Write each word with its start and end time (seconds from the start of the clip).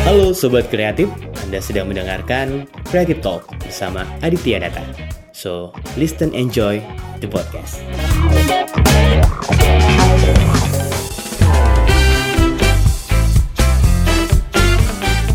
Halo 0.00 0.32
Sobat 0.32 0.72
Kreatif, 0.72 1.12
Anda 1.44 1.60
sedang 1.60 1.92
mendengarkan 1.92 2.64
Creative 2.88 3.20
Talk 3.20 3.44
bersama 3.60 4.08
Aditya 4.24 4.56
Data. 4.56 4.80
So, 5.36 5.76
listen 6.00 6.32
enjoy 6.32 6.80
the 7.20 7.28
podcast. 7.28 7.84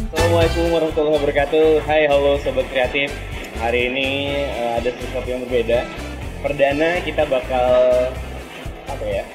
Assalamualaikum 0.09 0.66
warahmatullahi 0.73 1.13
wabarakatuh. 1.21 1.68
Hai 1.86 2.09
halo 2.09 2.41
Sobat 2.41 2.66
Kreatif. 2.73 3.13
Hari 3.61 3.93
ini 3.93 4.09
uh, 4.50 4.82
ada 4.82 4.89
sesuatu 4.97 5.29
yang 5.29 5.45
berbeda. 5.45 5.86
Perdana 6.41 7.05
kita 7.05 7.29
bakal 7.29 7.70
Apa 8.89 9.05
ya 9.05 9.29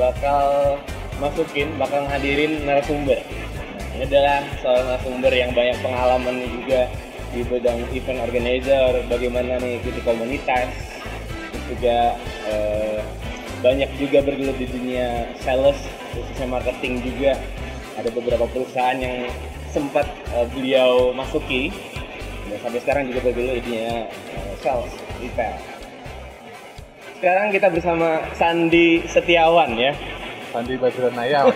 Bakal 0.00 0.80
masukin, 1.20 1.76
bakal 1.76 2.08
hadirin 2.08 2.64
narasumber 2.64 3.20
Ini 3.92 4.08
adalah 4.08 4.40
seorang 4.64 4.86
narasumber 4.88 5.32
yang 5.32 5.50
banyak 5.52 5.76
pengalaman 5.84 6.36
juga 6.48 6.88
Di 7.32 7.40
bidang 7.44 7.80
event 7.92 8.20
organizer 8.24 8.92
Bagaimana 9.08 9.60
nih 9.60 9.80
ikuti 9.80 10.00
komunitas 10.00 10.68
Terus 11.52 11.64
juga 11.76 12.16
uh, 12.48 13.00
banyak 13.62 13.90
juga 13.94 14.18
bergelut 14.26 14.58
di 14.58 14.66
dunia 14.66 15.30
sales 15.38 15.78
khususnya 16.12 16.50
marketing 16.50 16.98
juga 16.98 17.38
ada 17.94 18.10
beberapa 18.10 18.44
perusahaan 18.50 18.98
yang 18.98 19.30
sempat 19.70 20.04
uh, 20.34 20.44
beliau 20.50 21.14
masuki 21.14 21.70
dan 22.50 22.58
sampai 22.58 22.80
sekarang 22.82 23.04
juga 23.08 23.30
bergelut 23.30 23.62
di 23.62 23.64
dunia 23.70 24.10
uh, 24.10 24.52
sales 24.60 24.92
retail. 25.22 25.56
Sekarang 27.22 27.54
kita 27.54 27.70
bersama 27.70 28.26
Sandi 28.34 29.06
Setiawan 29.06 29.78
ya. 29.78 29.94
Sandi 30.52 30.76
Badranaya 30.76 31.48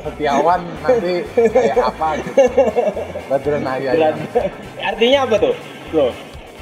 Setiawan 0.00 0.60
nanti 0.80 1.14
kayak 1.36 1.76
apa 1.76 2.08
gitu 2.16 2.42
Badranaya 3.26 3.90
ya. 3.92 4.10
Artinya 4.80 5.18
apa 5.28 5.36
tuh? 5.36 5.54
Loh, 5.90 6.12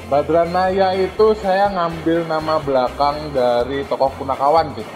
Badranaya 0.05 0.97
itu 0.97 1.25
saya 1.37 1.69
ngambil 1.69 2.25
nama 2.25 2.57
belakang 2.59 3.31
dari 3.31 3.85
tokoh 3.85 4.11
Punakawan 4.17 4.73
gitu 4.73 4.91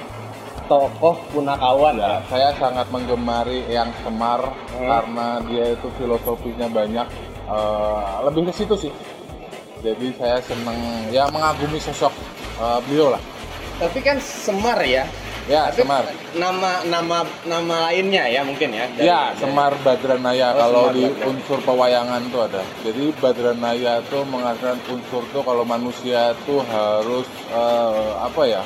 tokoh 0.64 1.20
punakawan 1.30 2.00
ya. 2.00 2.24
saya 2.32 2.56
sangat 2.56 2.88
menggemari 2.88 3.68
Eyang 3.68 3.92
Semar 4.00 4.40
Hmm. 4.74 4.88
karena 4.90 5.28
dia 5.46 5.66
itu 5.72 5.88
filosofinya 5.96 6.66
banyak 6.68 7.08
Eh, 7.44 8.16
lebih 8.24 8.48
ke 8.48 8.54
situ 8.56 8.72
sih 8.80 8.92
jadi 9.84 10.08
saya 10.16 10.40
seneng 10.40 10.80
ya 11.12 11.28
mengagumi 11.28 11.76
sosok 11.78 12.16
eh, 12.58 12.80
beliau 12.88 13.12
lah 13.12 13.20
Tapi 13.76 14.00
kan 14.00 14.16
Semar 14.18 14.80
ya. 14.80 15.04
Ya 15.46 15.68
Tapi 15.68 15.76
Semar 15.78 16.04
nama 16.34 16.72
nama 16.86 17.18
nama 17.44 17.76
lainnya 17.86 18.24
ya 18.26 18.42
mungkin 18.42 18.72
ya. 18.72 18.88
dari- 18.90 19.06
Ya, 19.06 19.22
Semar 19.36 19.76
Badranaya 19.78 20.50
Oh, 20.50 20.58
kalau 20.58 20.84
Semar 20.84 20.94
di 20.94 21.04
Badranaya. 21.04 21.28
unsur 21.30 21.60
pewayangan 21.62 22.22
tuh 22.28 22.42
ada. 22.44 22.62
Jadi 22.82 23.04
Badranaya 23.14 23.94
itu 24.00 24.18
mengatakan 24.26 24.80
unsur 24.88 25.24
tuh 25.30 25.42
kalau 25.42 25.64
manusia 25.64 26.22
tuh 26.44 26.64
harus 26.64 27.28
eh, 27.50 28.12
apa 28.20 28.42
ya? 28.46 28.64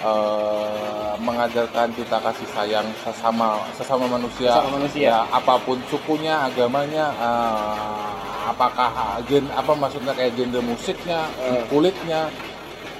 eh, 0.00 1.12
mengajarkan 1.18 1.92
kita 1.92 2.16
kasih 2.18 2.48
sayang 2.50 2.88
sesama 2.98 3.60
sesama 3.74 4.08
manusia. 4.08 4.48
Sesama 4.50 4.70
manusia. 4.74 5.04
Ya, 5.06 5.18
apa 5.26 5.54
pun 5.58 5.76
sukunya, 5.86 6.40
agamanya, 6.42 7.12
eh, 7.12 8.08
apakah 8.46 8.90
gen 9.22 9.44
apa 9.50 9.72
maksudnya 9.74 10.12
kayak 10.12 10.32
genre 10.34 10.60
musiknya, 10.62 11.28
Eh. 11.38 11.60
kulitnya. 11.66 12.32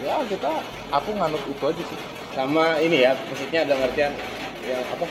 Ya, 0.01 0.17
kita 0.25 0.49
aku 0.91 1.13
nganut 1.13 1.41
itu 1.43 1.61
aja 1.63 1.83
sih. 1.83 2.01
Sama 2.33 2.79
ini 2.79 2.97
ya, 3.01 3.13
maksudnya 3.21 3.61
ada 3.63 3.75
artian 3.77 4.13
yang 4.63 4.83
apa? 4.89 5.07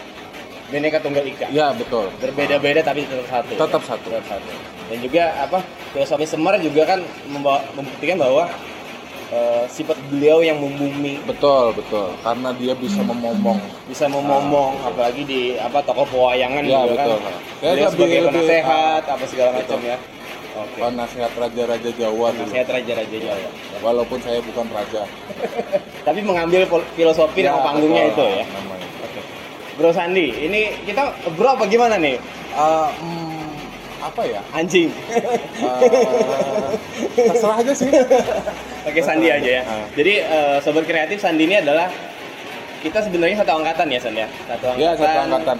Bineka 0.70 1.02
Tunggal 1.02 1.26
Ika. 1.26 1.50
Ya, 1.50 1.74
betul. 1.74 2.14
berbeda-beda 2.16 2.82
tapi 2.82 3.02
tetap 3.04 3.26
satu 3.28 3.52
Tetap 3.52 3.82
satu. 3.84 4.08
tetap 4.08 4.26
satu 4.30 4.50
dan 4.86 4.98
juga 5.00 5.24
apa 5.40 5.60
filosofi 5.92 6.26
Semar 6.26 6.58
juga 6.60 6.82
kan 6.84 7.02
membawa, 7.26 7.62
membuktikan 7.74 8.18
bahwa 8.18 8.46
eh, 9.30 9.66
sifat 9.68 9.98
beliau 10.08 10.40
yang 10.40 10.58
membumi 10.58 11.18
Betul, 11.24 11.74
betul. 11.74 12.14
Karena 12.20 12.50
dia 12.54 12.74
bisa 12.74 13.02
memomong. 13.02 13.58
bisa 13.86 14.06
memomong 14.06 14.78
apalagi 14.84 15.26
di 15.26 15.42
apa 15.56 15.82
tokoh 15.82 16.06
pewayangan 16.08 16.62
Ya, 16.64 16.86
juga 16.86 16.94
betul. 16.96 17.18
kan 17.18 17.34
Ya, 17.34 17.34
beliau 17.34 17.74
lebih- 17.74 17.90
sebagai 17.90 18.20
lebih- 18.20 18.28
penasehat 18.30 19.04
apa 19.06 19.26
segala 19.26 19.50
macam 19.56 19.80
ya 19.84 19.98
oke 20.56 20.80
Oh, 20.80 20.90
nasihat 20.90 21.32
raja-raja 21.32 21.90
Jawa 21.92 22.28
dulu. 22.30 22.42
penasehat 22.42 22.68
raja-raja 22.68 23.18
Jawa 23.20 23.50
Walaupun 23.80 24.20
saya 24.20 24.40
bukan 24.42 24.66
raja. 24.70 25.04
tapi 26.08 26.20
mengambil 26.20 26.66
filosofi 26.94 27.42
Ya, 27.42 27.52
nama 27.52 27.62
panggungnya 27.66 28.04
itu 28.08 28.24
ya 28.24 28.44
Namanya. 28.48 28.88
oke 29.02 29.20
Bro 29.76 29.90
Sandi 29.92 30.28
ini 30.40 30.60
kita 30.84 31.02
bro 31.32 31.50
apa 31.52 31.66
gimana 31.66 31.96
nih 31.96 32.18
Eh, 32.50 32.90
hmm, 32.98 33.50
apa 34.02 34.22
ya? 34.24 34.42
anjing 34.52 34.90
Eh, 35.12 36.72
terserah 37.22 37.58
aja 37.58 37.74
sih. 37.74 37.90
Oke 38.88 39.00
Sandi 39.00 39.28
aja 39.28 39.50
ya. 39.52 39.64
Ah. 39.64 39.86
Jadi 39.92 40.14
eh, 40.18 40.58
sobat 40.60 40.84
kreatif 40.84 41.20
Sandi 41.20 41.44
ini 41.44 41.56
adalah 41.56 41.92
kita 42.80 43.00
sebenarnya 43.00 43.38
satu 43.38 43.54
angkatan 43.54 43.88
ya 43.88 44.00
Sandi 44.00 44.20
ya. 44.20 44.30
Satu 44.48 44.66
angkatan. 44.66 44.82
Ya, 44.82 44.92
satu 44.96 45.20
angkatan. 45.22 45.58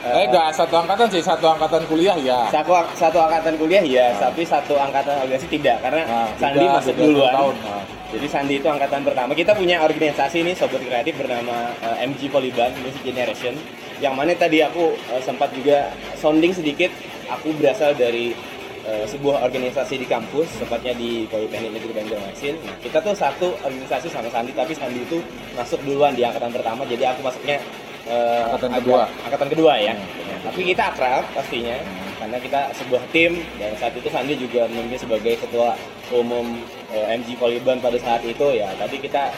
Eh, 0.00 0.12
Eh, 0.14 0.24
enggak 0.26 0.48
satu 0.50 0.74
angkatan 0.76 1.06
sih, 1.08 1.20
satu 1.20 1.46
angkatan 1.46 1.82
kuliah 1.84 2.16
ya. 2.16 2.48
Satu, 2.48 2.72
satu 2.94 3.18
angkatan 3.18 3.54
kuliah 3.54 3.80
ya, 3.80 4.06
Ah. 4.10 4.28
tapi 4.28 4.42
satu 4.42 4.74
angkatan 4.74 5.14
organisasi 5.20 5.48
tidak 5.52 5.76
karena 5.80 6.02
Nah, 6.04 6.26
Sandi 6.34 6.58
tiga- 6.58 6.74
masuk 6.74 6.94
duluan. 6.94 7.32
tahun. 7.32 7.54
Nah. 7.60 7.84
Jadi 8.10 8.26
Sandi 8.26 8.54
itu 8.56 8.66
angkatan 8.66 9.00
pertama. 9.02 9.30
Kita 9.32 9.52
punya 9.52 9.76
organisasi 9.80 10.42
nih 10.42 10.54
sobat 10.54 10.80
kreatif 10.80 11.14
bernama 11.14 11.56
eh, 11.78 12.04
MG 12.04 12.26
Polyban 12.26 12.74
Music 12.80 13.02
Generation. 13.02 13.54
Yang 13.98 14.14
mana 14.14 14.32
tadi 14.34 14.58
aku 14.60 14.84
eh, 15.08 15.20
sempat 15.20 15.52
juga 15.52 15.88
sounding 16.16 16.50
sedikit. 16.50 16.90
Aku 17.30 17.54
berasal 17.54 17.94
dari 17.94 18.34
eh, 18.82 19.04
sebuah 19.06 19.44
organisasi 19.44 19.94
di 19.94 20.06
kampus, 20.06 20.58
tepatnya 20.58 20.90
di 20.92 21.22
Politeknik 21.24 21.70
Negeri 21.72 21.92
Banjarmasin. 21.94 22.54
Nah, 22.58 22.74
kita 22.80 22.98
tuh 22.98 23.12
satu 23.12 23.52
organisasi 23.60 24.08
sama 24.08 24.26
Sandi, 24.26 24.50
tapi 24.50 24.72
Sandi 24.72 24.98
itu 25.00 25.20
masuk 25.52 25.78
duluan 25.84 26.10
di 26.10 26.24
angkatan 26.24 26.50
pertama. 26.50 26.82
Jadi 26.84 27.04
aku 27.04 27.20
masuknya 27.22 27.60
eh, 28.06 28.42
Angkatan 28.48 28.72
kedua. 28.80 29.02
Angkatan 29.26 29.48
kedua 29.52 29.72
ya. 29.76 29.94
Hmm. 29.96 30.40
Tapi 30.50 30.60
kita 30.72 30.82
akrab 30.94 31.24
pastinya 31.36 31.76
karena 32.20 32.36
kita 32.36 32.60
sebuah 32.76 33.02
tim 33.16 33.40
dan 33.56 33.72
saat 33.80 33.96
itu 33.96 34.08
Sandi 34.12 34.36
juga 34.36 34.68
memimpin 34.68 35.00
sebagai 35.00 35.40
ketua 35.40 35.72
umum 36.12 36.60
eh, 36.92 37.16
MG 37.16 37.36
Poliban 37.40 37.80
pada 37.80 37.96
saat 37.96 38.20
itu 38.24 38.46
ya. 38.56 38.68
Tadi 38.76 38.96
kita 39.00 39.32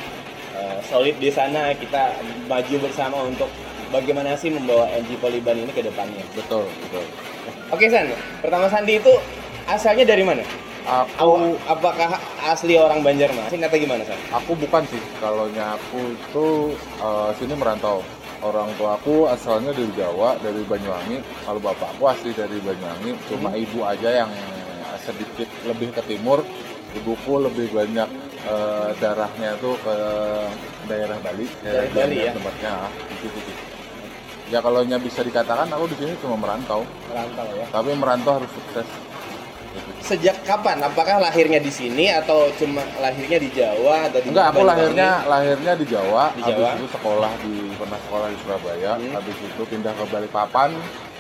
eh, 0.59 0.79
solid 0.87 1.15
di 1.23 1.31
sana, 1.31 1.71
kita 1.79 2.15
maju 2.51 2.75
bersama 2.83 3.19
untuk 3.23 3.47
bagaimana 3.95 4.35
sih 4.35 4.51
membawa 4.51 4.91
MG 4.99 5.15
Poliban 5.23 5.63
ini 5.63 5.71
ke 5.71 5.85
depannya. 5.85 6.25
Betul, 6.35 6.67
betul. 6.89 7.05
Oke 7.71 7.87
San, 7.87 8.09
pertama 8.43 8.67
Sandi 8.67 8.99
itu 8.99 9.13
asalnya 9.69 10.05
dari 10.09 10.27
mana? 10.27 10.43
Aku 10.83 11.55
apakah 11.71 12.19
asli 12.43 12.75
orang 12.75 13.07
Banjarmasin 13.07 13.63
atau 13.63 13.79
gimana 13.79 14.03
San? 14.03 14.19
aku 14.35 14.59
bukan 14.59 14.83
sih. 14.91 14.99
Kalau 15.23 15.47
aku 15.47 16.01
itu 16.11 16.47
eh, 16.99 17.31
sini 17.39 17.55
merantau. 17.55 18.03
Orang 18.43 18.75
tua 18.75 18.99
aku 18.99 19.31
asalnya 19.31 19.71
dari 19.71 19.87
Jawa, 19.95 20.35
dari 20.43 20.67
Banyuwangi. 20.67 21.23
Kalau 21.47 21.63
bapakku 21.63 22.03
asli 22.11 22.35
dari 22.35 22.59
Banyuwangi, 22.59 23.15
cuma 23.31 23.55
Hmm. 23.55 23.63
ibu 23.63 23.87
aja 23.87 24.27
yang 24.27 24.31
sedikit 24.99 25.47
lebih 25.63 25.95
ke 25.95 26.03
timur. 26.05 26.43
Ibuku 26.93 27.41
lebih 27.41 27.71
banyak 27.73 28.09
eh, 28.43 28.91
darahnya 28.99 29.55
tuh 29.63 29.79
ke 29.81 29.95
daerah 30.91 31.15
Bali, 31.23 31.47
Dari 31.63 31.89
Bali 31.95 32.17
ya? 32.27 32.35
tempatnya 32.35 32.71
ah, 32.75 32.91
di 32.91 33.15
situ 33.23 33.39
sih. 33.47 33.57
Ya 34.51 34.59
kalau 34.61 34.83
bisa 34.99 35.23
dikatakan 35.23 35.71
aku 35.71 35.87
di 35.89 35.97
sini 36.03 36.13
cuma 36.21 36.37
merantau, 36.37 36.83
Merantau 37.09 37.47
ya. 37.57 37.65
tapi 37.71 37.95
merantau 37.95 38.43
harus 38.43 38.51
sukses. 38.53 38.85
Sejak 40.03 40.37
kapan? 40.43 40.77
Apakah 40.79 41.17
lahirnya 41.19 41.57
di 41.57 41.71
sini 41.71 42.11
atau 42.11 42.51
cuma 42.55 42.83
lahirnya 42.99 43.39
di 43.39 43.49
Jawa 43.49 44.07
atau 44.07 44.19
di 44.19 44.29
Enggak, 44.29 44.47
aku 44.51 44.63
lahirnya 44.63 45.09
lahirnya 45.25 45.73
di 45.73 45.87
Jawa, 45.87 46.25
Di 46.33 46.43
habis 46.43 46.59
Jawa. 46.59 46.69
itu 46.75 46.87
sekolah 46.91 47.33
di 47.41 47.55
pernah 47.75 47.99
sekolah 48.01 48.27
di 48.29 48.37
Surabaya, 48.39 48.93
Hmm. 48.97 49.13
habis 49.15 49.37
itu 49.39 49.63
pindah 49.63 49.93
ke 49.93 50.05
Balikpapan. 50.07 50.71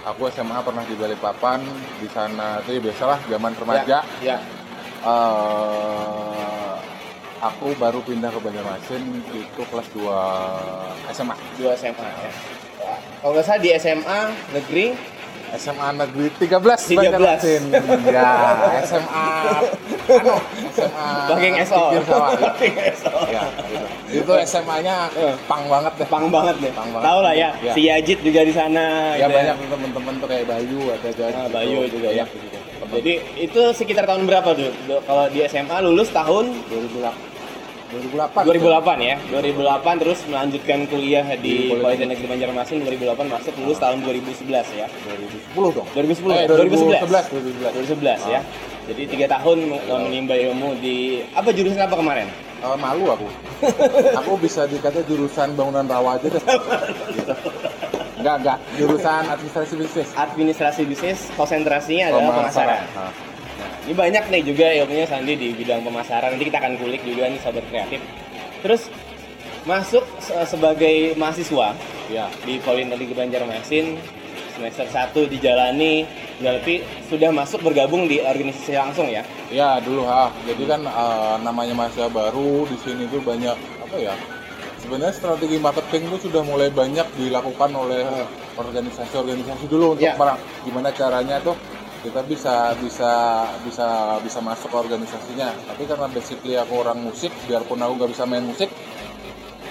Aku 0.05 0.27
SMA 0.29 0.59
pernah 0.61 0.83
di 0.83 0.95
Balikpapan, 0.95 1.63
di 1.97 2.09
sana 2.09 2.59
itu 2.61 2.75
ya 2.75 2.81
biasalah 2.83 3.19
zaman 3.25 3.53
remaja. 3.55 3.99
Ya. 4.19 4.37
Eh, 5.03 6.73
aku 7.41 7.75
baru 7.75 7.99
pindah 8.01 8.29
ke 8.29 8.39
Banjarmasin 8.39 9.03
itu 9.25 9.63
kelas 9.65 9.89
2 9.91 10.19
SMA. 11.11 11.35
dua 11.57 11.73
SMA 11.75 12.03
ya. 12.03 12.31
Kalau 13.19 13.31
nggak 13.33 13.45
salah 13.45 13.61
di 13.61 13.71
SMA 13.73 14.21
negeri 14.53 14.87
SMA 15.53 15.89
Negeri 15.95 16.27
13 16.41 16.97
13. 16.97 16.97
Banjarmasin. 16.97 17.63
ya, 18.09 18.31
SMA 18.89 19.27
anu, 20.09 20.37
SMA 20.73 21.07
Bageng 21.29 21.57
SO. 21.63 21.83
Ya. 21.93 22.01
Bageng 22.03 22.77
SO. 22.97 23.17
Ya, 23.29 23.43
gitu. 23.69 24.25
Itu 24.25 24.33
SMA-nya 24.45 25.13
Eh. 25.13 25.35
pang 25.45 25.65
banget 25.69 25.93
deh. 26.01 26.09
Pang 26.09 26.27
banget 26.29 26.57
deh. 26.59 26.73
Pang 26.73 26.89
banget. 26.89 27.05
Tahu 27.05 27.19
lah 27.21 27.35
ya. 27.37 27.51
Ya. 27.61 27.73
Si 27.73 27.81
Yajid 27.85 28.19
juga 28.25 28.41
di 28.45 28.53
sana. 28.53 29.17
Ya 29.17 29.29
gitu 29.29 29.37
banyak 29.37 29.55
tuh 29.57 29.69
temen-temen 29.77 30.15
tuh 30.21 30.29
kayak 30.29 30.45
Bayu 30.49 30.81
ada 30.89 31.09
Gaji. 31.13 31.37
Ah, 31.37 31.49
Bayu 31.49 31.79
juga 31.89 32.09
ya. 32.11 32.25
Gitu. 32.25 32.57
Jadi 32.93 33.13
itu 33.41 33.61
sekitar 33.73 34.05
tahun 34.05 34.29
berapa 34.29 34.53
tuh? 34.53 34.69
Kalau 35.05 35.25
di 35.33 35.41
SMA 35.49 35.77
lulus 35.81 36.13
tahun 36.13 36.53
2008 36.69 37.32
2008 37.93 38.49
2008 38.49 38.97
ya 39.03 39.17
2008 39.29 40.01
terus 40.01 40.19
melanjutkan 40.25 40.79
kuliah 40.87 41.27
Di 41.29 41.37
di 41.39 41.55
Politeknik. 41.71 42.09
Negeri 42.09 42.27
Banjarmasin 42.27 42.77
2008 42.83 43.29
masuk 43.29 43.53
lulus 43.59 43.79
tahun 43.79 43.99
2011 44.01 44.49
ya 44.73 44.87
2010 45.53 45.77
dong 45.77 45.87
2010 45.93 46.33
Eh, 46.33 46.47
2011 46.49 47.05
2011 47.29 47.93
2011 47.93 48.33
ya 48.33 48.41
jadi 48.83 49.03
tiga 49.07 49.27
tahun 49.31 49.59
eh, 49.71 50.01
menimba 50.01 50.35
ilmu 50.35 50.75
di 50.77 50.97
apa 51.31 51.53
jurusan 51.53 51.81
apa 51.81 51.95
kemarin 51.95 52.29
Eh, 52.63 52.79
malu 52.79 53.11
aku 53.11 53.27
aku 54.15 54.33
bisa 54.39 54.65
dikata 54.65 55.03
jurusan 55.03 55.53
bangunan 55.53 55.83
rawa 55.83 56.15
aja 56.15 56.31
deh 56.31 56.39
gitu. 57.13 57.35
enggak 58.17 58.37
enggak 58.39 58.59
jurusan 58.79 59.23
administrasi 59.27 59.75
bisnis 59.75 60.09
administrasi 60.15 60.81
bisnis 60.87 61.19
konsentrasinya 61.35 62.05
adalah 62.09 62.23
pemasaran 62.41 62.81
Nah, 62.95 63.11
Ini 63.83 63.93
banyak 63.93 64.25
nih 64.29 64.43
juga 64.45 64.67
ilmunya 64.73 65.05
Sandi 65.05 65.35
di 65.35 65.51
bidang 65.53 65.83
pemasaran. 65.83 66.33
Nanti 66.33 66.47
kita 66.47 66.59
akan 66.59 66.79
kulik 66.79 67.03
juga 67.03 67.27
nih 67.27 67.39
sahabat 67.39 67.67
kreatif. 67.67 67.99
Terus 68.63 68.83
masuk 69.63 70.03
se- 70.19 70.47
sebagai 70.47 71.15
mahasiswa 71.15 71.75
ya 72.09 72.27
di 72.43 72.59
Politeknik 72.59 73.11
Banjarmasin 73.13 73.95
semester 74.53 74.85
1 74.85 75.27
dijalani 75.29 76.03
berarti 76.37 76.83
sudah 77.07 77.31
masuk 77.31 77.63
bergabung 77.63 78.05
di 78.05 78.19
organisasi 78.19 78.75
langsung 78.75 79.07
ya. 79.07 79.23
ya 79.49 79.79
dulu 79.79 80.03
ah 80.05 80.29
jadi 80.45 80.67
kan 80.69 80.81
eh, 80.83 81.35
namanya 81.41 81.73
mahasiswa 81.73 82.11
baru 82.11 82.67
di 82.67 82.77
sini 82.77 83.07
tuh 83.07 83.23
banyak 83.23 83.55
apa 83.55 83.97
ya 83.97 84.15
sebenarnya 84.77 85.15
strategi 85.15 85.57
marketing 85.57 86.11
itu 86.11 86.27
sudah 86.27 86.43
mulai 86.43 86.69
banyak 86.69 87.07
dilakukan 87.17 87.71
oleh 87.71 88.03
organisasi-organisasi 88.57 89.65
dulu 89.67 89.95
untuk 89.95 90.05
Ya. 90.05 90.19
merang- 90.19 90.43
gimana 90.63 90.91
caranya 90.91 91.39
tuh 91.39 91.55
kita 92.03 92.21
bisa 92.23 92.55
bisa 92.77 93.13
bisa 93.63 93.87
bisa 94.19 94.39
masuk 94.39 94.69
ke 94.69 94.79
organisasinya 94.81 95.55
tapi 95.65 95.87
karena 95.87 96.07
basically 96.09 96.55
aku 96.55 96.83
orang 96.83 96.99
musik 96.99 97.31
biarpun 97.47 97.79
aku 97.79 97.93
nggak 97.95 98.11
bisa 98.11 98.25
main 98.25 98.43
musik 98.43 98.67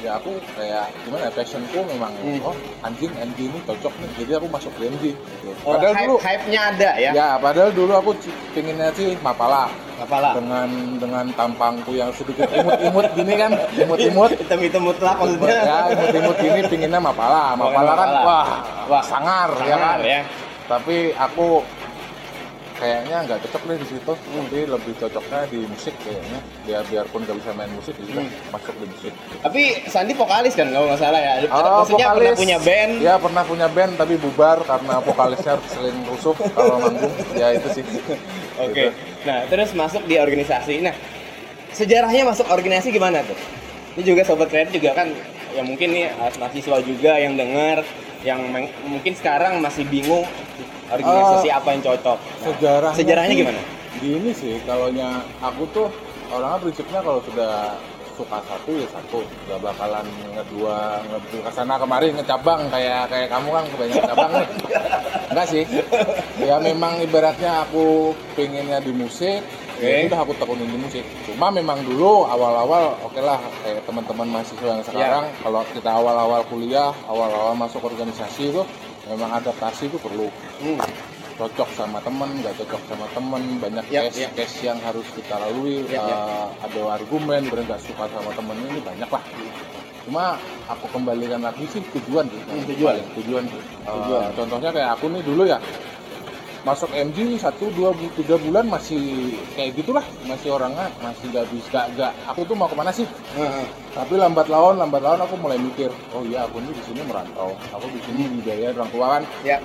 ya 0.01 0.17
aku 0.17 0.33
kayak 0.57 0.89
gimana 1.05 1.29
ya 1.29 1.31
passionku 1.31 1.77
memang 1.85 2.09
Hmm. 2.17 2.41
oh 2.41 2.55
anjing 2.81 3.13
MG 3.13 3.39
ini 3.45 3.59
cocok 3.61 3.93
nih 3.93 4.09
jadi 4.17 4.31
aku 4.41 4.47
masuk 4.49 4.73
di 4.73 4.89
MG 4.89 5.03
gitu. 5.13 5.53
Oh, 5.61 5.77
padahal 5.77 5.93
hype, 5.93 6.01
dulu 6.01 6.15
hype-nya 6.17 6.61
ada 6.73 6.89
ya. 6.97 7.11
ya 7.13 7.29
padahal 7.37 7.69
dulu 7.69 7.93
aku 7.93 8.11
pinginnya 8.51 8.89
sih 8.91 9.13
Mapala 9.21 9.69
Apalah. 10.01 10.33
dengan 10.33 10.65
dengan 10.97 11.29
tampangku 11.31 11.93
yang 11.93 12.09
sedikit 12.09 12.49
imut-imut 12.49 13.13
gini 13.13 13.33
kan 13.37 13.53
imut-imut 13.77 14.33
Hitam-hitam 14.41 14.81
mutlak 14.81 15.13
maksudnya. 15.21 15.61
ya 15.61 15.77
imut-imut 15.93 16.35
gini 16.39 16.61
pinginnya 16.65 16.97
Mapala 16.97 17.53
Mapala 17.53 17.91
kan 17.93 18.09
Mapala. 18.09 18.25
wah 18.25 18.49
Wah, 18.89 19.03
sangar, 19.05 19.53
ya 19.61 19.77
Sangar 19.77 19.77
kan 19.77 19.97
ya. 20.01 20.21
tapi 20.65 20.95
aku 21.13 21.61
kayaknya 22.81 23.17
nggak 23.21 23.39
cocok 23.45 23.61
deh 23.63 23.77
di 23.77 23.87
situ 23.87 24.11
tapi 24.17 24.59
lebih 24.65 24.93
cocoknya 24.97 25.39
di 25.47 25.59
musik 25.63 25.93
kayaknya 26.01 26.39
biar 26.65 26.83
biarpun 26.89 27.21
nggak 27.21 27.37
bisa 27.37 27.49
main 27.53 27.69
musik 27.71 27.93
sudah 27.95 28.25
Hmm. 28.25 28.49
masuk 28.49 28.73
di 28.75 28.85
musik 28.89 29.13
Tapi 29.39 29.61
Sandi 29.85 30.13
vokalis 30.13 30.53
kan 30.53 30.67
kalau 30.67 30.89
nggak 30.89 30.99
salah 30.99 31.21
ya. 31.21 31.33
Oh, 31.47 31.85
Maksudnya 31.85 32.07
pernah 32.11 32.33
punya 32.33 32.57
band. 32.59 32.93
ya 32.99 33.13
pernah 33.15 33.43
punya 33.45 33.67
band 33.67 33.93
tapi 33.95 34.13
bubar 34.17 34.57
karena 34.61 34.97
vokalisnya 34.99 35.53
sering 35.67 35.97
rusuh 36.03 36.33
kalau 36.51 36.81
manggung 36.81 37.13
ya 37.33 37.53
itu 37.53 37.67
sih 37.71 37.83
Oke. 38.63 38.73
Gitu. 38.73 38.89
Nah, 39.21 39.45
terus 39.45 39.69
masuk 39.71 40.01
di 40.05 40.17
organisasi. 40.17 40.81
Nah, 40.81 40.93
sejarahnya 41.71 42.25
masuk 42.25 42.49
organisasi 42.49 42.89
gimana 42.89 43.21
tuh? 43.21 43.37
Ini 43.93 44.03
juga 44.03 44.21
sobat 44.23 44.49
kreatif 44.49 44.81
juga 44.81 44.95
kan 44.95 45.07
ya 45.51 45.61
mungkin 45.61 45.91
nih 45.91 46.09
eh, 46.09 46.31
mahasiswa 46.35 46.77
juga 46.81 47.11
yang 47.15 47.35
dengar 47.35 47.83
yang 48.21 48.39
mungkin 48.85 49.13
sekarang 49.13 49.59
masih 49.59 49.83
bingung 49.83 50.23
organisasi 50.91 51.47
Eh, 51.47 51.53
apa 51.55 51.67
yang 51.71 51.81
cocok. 51.81 52.17
Nah, 52.19 52.43
sejarahnya 52.45 52.97
sejarahnya 52.99 53.31
sih 53.31 53.39
gimana? 53.39 53.61
Gini 54.01 54.31
sih, 54.35 54.53
kalaunya 54.63 55.09
aku 55.39 55.63
tuh 55.71 55.88
orangnya 56.31 56.57
prinsipnya 56.63 56.99
kalau 57.03 57.19
sudah 57.23 57.75
suka 58.11 58.38
satu 58.43 58.71
ya 58.75 58.88
satu, 58.91 59.19
gak 59.49 59.59
bakalan 59.63 60.05
ngedua 60.35 60.99
ngedua 61.09 61.41
ke 61.47 61.51
sana 61.55 61.79
kemari 61.79 62.11
ngecabang 62.13 62.69
kayak 62.69 63.07
kayak 63.09 63.27
kamu 63.31 63.49
kan 63.49 63.63
kebanyakan 63.71 64.03
cabang 64.13 64.31
nih. 64.35 64.47
Enggak 65.31 65.47
sih, 65.47 65.63
ya 66.43 66.55
memang 66.59 66.99
ibaratnya 67.01 67.65
aku 67.65 68.11
pengennya 68.35 68.83
di 68.83 68.91
musik, 68.91 69.39
ya 69.79 70.05
Oke. 70.05 70.11
udah 70.11 70.19
aku 70.27 70.33
tekunin 70.38 70.69
di 70.69 70.77
musik. 70.77 71.03
Cuma 71.23 71.49
memang 71.49 71.81
dulu 71.88 72.27
awal-awal 72.27 72.99
oke 72.99 73.17
lah 73.23 73.39
kayak 73.63 73.88
teman-teman 73.88 74.27
mahasiswa 74.27 74.67
yang 74.69 74.83
sekarang, 74.83 75.25
kalau 75.41 75.61
kita 75.71 75.89
awal-awal 75.89 76.41
kuliah, 76.51 76.91
awal-awal 77.07 77.55
masuk 77.55 77.79
organisasi 77.79 78.51
itu 78.53 78.61
memang 79.06 79.31
adaptasi 79.33 79.88
itu 79.88 79.98
perlu 79.98 80.27
Hmm. 80.59 80.77
cocok 81.33 81.69
sama 81.74 81.98
temen, 82.00 82.30
nggak 82.38 82.53
cocok 82.56 82.81
sama 82.86 83.06
temen, 83.09 83.42
banyak 83.57 83.86
Yap, 83.89 84.03
case 84.07 84.19
yap. 84.21 84.31
case 84.38 84.57
yang 84.62 84.77
harus 84.80 85.07
kita 85.09 85.36
lalui, 85.39 85.81
Yap, 85.83 85.98
yap. 85.98 86.18
eh, 86.19 86.48
ada 86.62 86.81
argumen, 86.94 87.42
bener 87.44 87.65
nggak 87.65 87.81
suka 87.81 88.06
sama 88.07 88.30
temen 88.31 88.57
ini 88.63 88.77
banyak 88.80 89.09
lah. 89.09 89.24
Cuma 90.01 90.38
aku 90.65 90.86
kembalikan 90.89 91.42
lagi 91.42 91.65
sih 91.68 91.81
tujuan 91.92 92.25
sih, 92.25 92.42
Hmm, 92.44 92.65
tujuan. 92.68 92.94
Paling 92.95 93.09
tujuan 93.18 93.44
sih. 93.48 93.62
Eh, 93.62 93.89
Tujuan. 93.89 94.30
contohnya 94.33 94.69
kayak 94.69 94.89
aku 94.95 95.06
nih 95.09 95.21
dulu 95.21 95.44
ya, 95.45 95.57
masuk 96.61 96.89
MG 96.93 97.41
satu 97.41 97.73
dua 97.73 97.91
tiga 98.13 98.37
bulan 98.37 98.69
masih 98.69 99.33
kayak 99.57 99.77
gitulah, 99.81 100.05
masih 100.29 100.53
orangnya 100.53 100.87
masih 101.01 101.25
nggak 101.33 101.47
bisa, 101.49 101.67
nggak 101.69 101.85
nggak. 101.97 102.11
Aku 102.33 102.45
tuh 102.45 102.53
mau 102.53 102.69
ke 102.69 102.75
mana 102.77 102.93
sih? 102.93 103.05
Heeh. 103.37 103.65
Tapi 103.91 104.13
lambat 104.15 104.47
laun, 104.47 104.77
lambat 104.77 105.01
laun 105.01 105.19
aku 105.25 105.35
mulai 105.41 105.57
mikir, 105.57 105.89
oh 106.15 106.23
iya 106.23 106.45
aku 106.47 106.61
ini 106.63 106.71
di 106.71 106.83
sini 106.85 107.01
merantau, 107.03 107.57
aku 107.73 107.85
di 107.91 107.99
sini 108.05 108.29
dibiayain 108.39 108.77
orang 108.77 108.91
tua 108.93 109.05
kan, 109.19 109.23
Ya. 109.43 109.57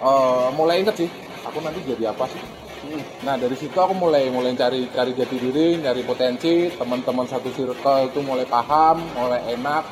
Eh, 0.00 0.48
mulai 0.56 0.80
inget 0.80 0.96
sih 0.96 1.10
aku 1.44 1.60
nanti 1.60 1.84
jadi 1.84 2.12
apa 2.12 2.24
sih 2.32 2.40
Hmm. 2.80 3.04
nah 3.28 3.36
dari 3.36 3.52
situ 3.60 3.76
aku 3.76 3.92
mulai 3.92 4.32
mulai 4.32 4.56
cari 4.56 4.88
cari 4.88 5.12
jati 5.12 5.36
diri 5.36 5.76
nyari 5.84 6.00
potensi 6.00 6.72
teman-teman 6.72 7.28
satu 7.28 7.52
circle 7.52 8.08
itu 8.08 8.24
mulai 8.24 8.48
paham 8.48 9.04
mulai 9.12 9.52
enak 9.52 9.84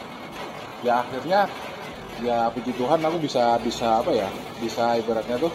ya 0.80 1.04
akhirnya 1.04 1.52
ya 2.24 2.48
puji 2.48 2.72
Tuhan 2.80 3.04
aku 3.04 3.20
bisa 3.20 3.60
bisa 3.60 4.00
apa 4.00 4.16
ya 4.16 4.24
bisa 4.56 4.96
ibaratnya 4.96 5.36
tuh 5.36 5.52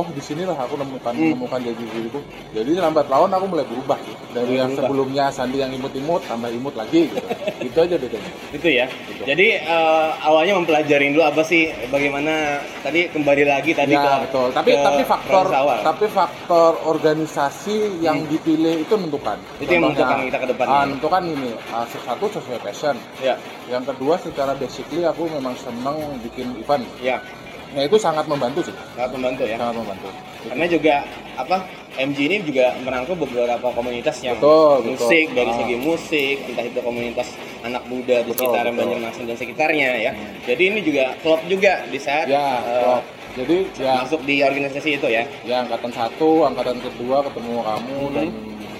oh 0.00 0.08
di 0.08 0.18
sinilah 0.18 0.56
aku 0.56 0.74
nemukan 0.74 1.12
Hmm. 1.12 1.36
nemukan 1.36 1.60
jati 1.60 1.84
diriku 1.84 2.20
jadi 2.50 2.80
lambat 2.80 3.06
laun 3.06 3.28
aku 3.28 3.44
mulai 3.46 3.64
berubah 3.64 3.98
sih 4.00 4.14
dari 4.30 4.46
Mulai 4.48 4.56
yang 4.56 4.70
berubah. 4.70 4.80
sebelumnya 4.80 5.24
Sandi 5.28 5.58
yang 5.58 5.70
imut-imut 5.70 6.24
tambah 6.24 6.48
imut 6.48 6.72
lagi 6.72 7.06
gitu 7.06 7.20
itu 7.68 7.78
aja 7.78 7.96
bedanya 7.96 8.32
Itu 8.50 8.66
ya. 8.66 8.86
Gitu. 8.88 9.22
Jadi 9.22 9.46
eh, 9.58 10.08
awalnya 10.20 10.56
mempelajarin 10.56 11.12
dulu 11.12 11.22
apa 11.22 11.42
sih 11.42 11.62
bagaimana 11.86 12.32
tadi 12.80 13.06
kembali 13.08 13.44
lagi 13.44 13.70
tadi 13.72 13.92
ya 13.92 14.00
ke 14.00 14.12
betul 14.24 14.48
tapi 14.50 14.70
ke 14.72 14.80
tapi 14.80 15.02
faktor 15.04 15.44
awal. 15.46 15.78
tapi 15.82 16.06
faktor 16.08 16.72
organisasi 16.86 17.76
yang 18.00 18.18
Hmm. 18.18 18.28
dipilih 18.28 18.80
itu 18.80 18.94
menentukan 18.94 19.36
Itu 19.56 19.70
yang 19.70 19.82
menentukan 19.86 20.16
kita 20.24 20.38
ke 20.38 20.48
depannya. 20.48 20.72
ah, 20.72 20.82
menentukan 20.84 21.22
ini 21.26 21.50
ah, 21.68 21.84
satu 21.84 22.26
sesuai 22.30 22.58
passion 22.60 22.94
ya, 23.18 23.34
yang 23.66 23.82
kedua 23.82 24.14
secara 24.16 24.54
basically 24.54 25.02
aku 25.02 25.26
memang 25.26 25.52
seneng 25.54 25.96
bikin 26.20 26.54
event 26.56 26.84
ya, 26.98 27.18
nah 27.70 27.82
itu 27.82 27.96
sangat 27.96 28.26
membantu 28.26 28.60
sih 28.62 28.74
sangat 28.92 29.10
membantu 29.12 29.42
ya. 29.44 29.56
sangat 29.56 29.76
membantu 29.76 30.08
Karena 30.40 30.64
juga 30.66 30.94
apa 31.36 31.56
MG 31.92 32.18
ini 32.22 32.36
juga 32.42 32.72
merangkul 32.80 33.12
beberapa 33.18 33.68
komunitas 33.70 34.16
yang 34.20 34.34
Betul, 34.34 34.88
musik 34.88 35.26
betul. 35.26 35.36
dari 35.36 35.50
Ah. 35.50 35.56
segi 35.58 35.76
musik, 35.76 36.36
entah 36.44 36.64
itu 36.64 36.80
komunitas 36.80 37.28
anak 37.60 37.84
muda 37.84 38.16
di 38.20 38.32
Betul, 38.32 38.48
sekitaran 38.48 38.72
betul. 38.72 38.88
Banjarmasin 38.88 39.24
dan 39.26 39.36
sekitarnya 39.36 39.88
ya. 40.00 40.12
Jadi 40.44 40.62
ini 40.64 40.80
juga 40.80 41.12
klub 41.18 41.44
juga 41.44 41.84
di 41.84 41.98
saat 41.98 42.24
ya 42.24 42.64
klop. 42.64 43.04
jadi 43.36 43.56
ya 43.76 43.92
masuk 44.00 44.20
di 44.24 44.40
organisasi 44.40 44.90
itu 44.96 45.08
ya. 45.08 45.22
ya 45.44 45.60
angkatan 45.60 45.92
satu 45.92 46.30
angkatan 46.42 46.80
kedua 46.80 47.20
ketemu 47.22 47.54
kamu 47.60 47.96
Hmm. 48.00 48.14
dan 48.16 48.26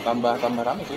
tambah 0.01 0.35
tambah 0.41 0.63
rame 0.65 0.83
sih 0.83 0.97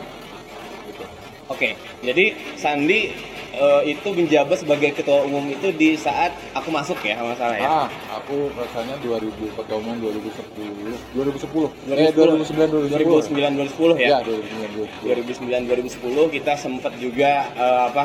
gitu. 0.88 1.04
Oke, 1.46 1.76
jadi 2.00 2.26
Sandi 2.56 3.12
eh, 3.54 3.82
itu 3.88 4.08
menjabat 4.10 4.58
sebagai 4.58 4.90
ketua 4.94 5.22
umum 5.24 5.46
itu 5.46 5.70
di 5.72 5.94
saat 5.94 6.34
aku 6.52 6.70
masuk 6.70 6.98
ya, 7.02 7.16
kalau 7.16 7.34
salah 7.38 7.56
ya. 7.56 7.68
ah 7.68 7.88
aku 8.12 8.50
rasanya 8.52 8.98
2000 9.00 9.30
ketua 9.54 9.78
umum 9.78 9.96
2010 10.02 11.14
2010 11.14 11.70
2010. 11.88 11.94
eh 11.94 12.10
2009 12.12 12.90
2009 12.90 13.62
2010 13.62 13.94
2010 13.94 14.02
ya. 14.02 14.10
ya 14.10 14.20
2009 14.26 15.06
2009 15.06 15.70
2010 15.70 16.34
2010 16.34 16.36
kita 16.36 16.54
sempat 16.58 16.94
juga 16.98 17.32
eh, 17.54 17.82
apa 17.88 18.04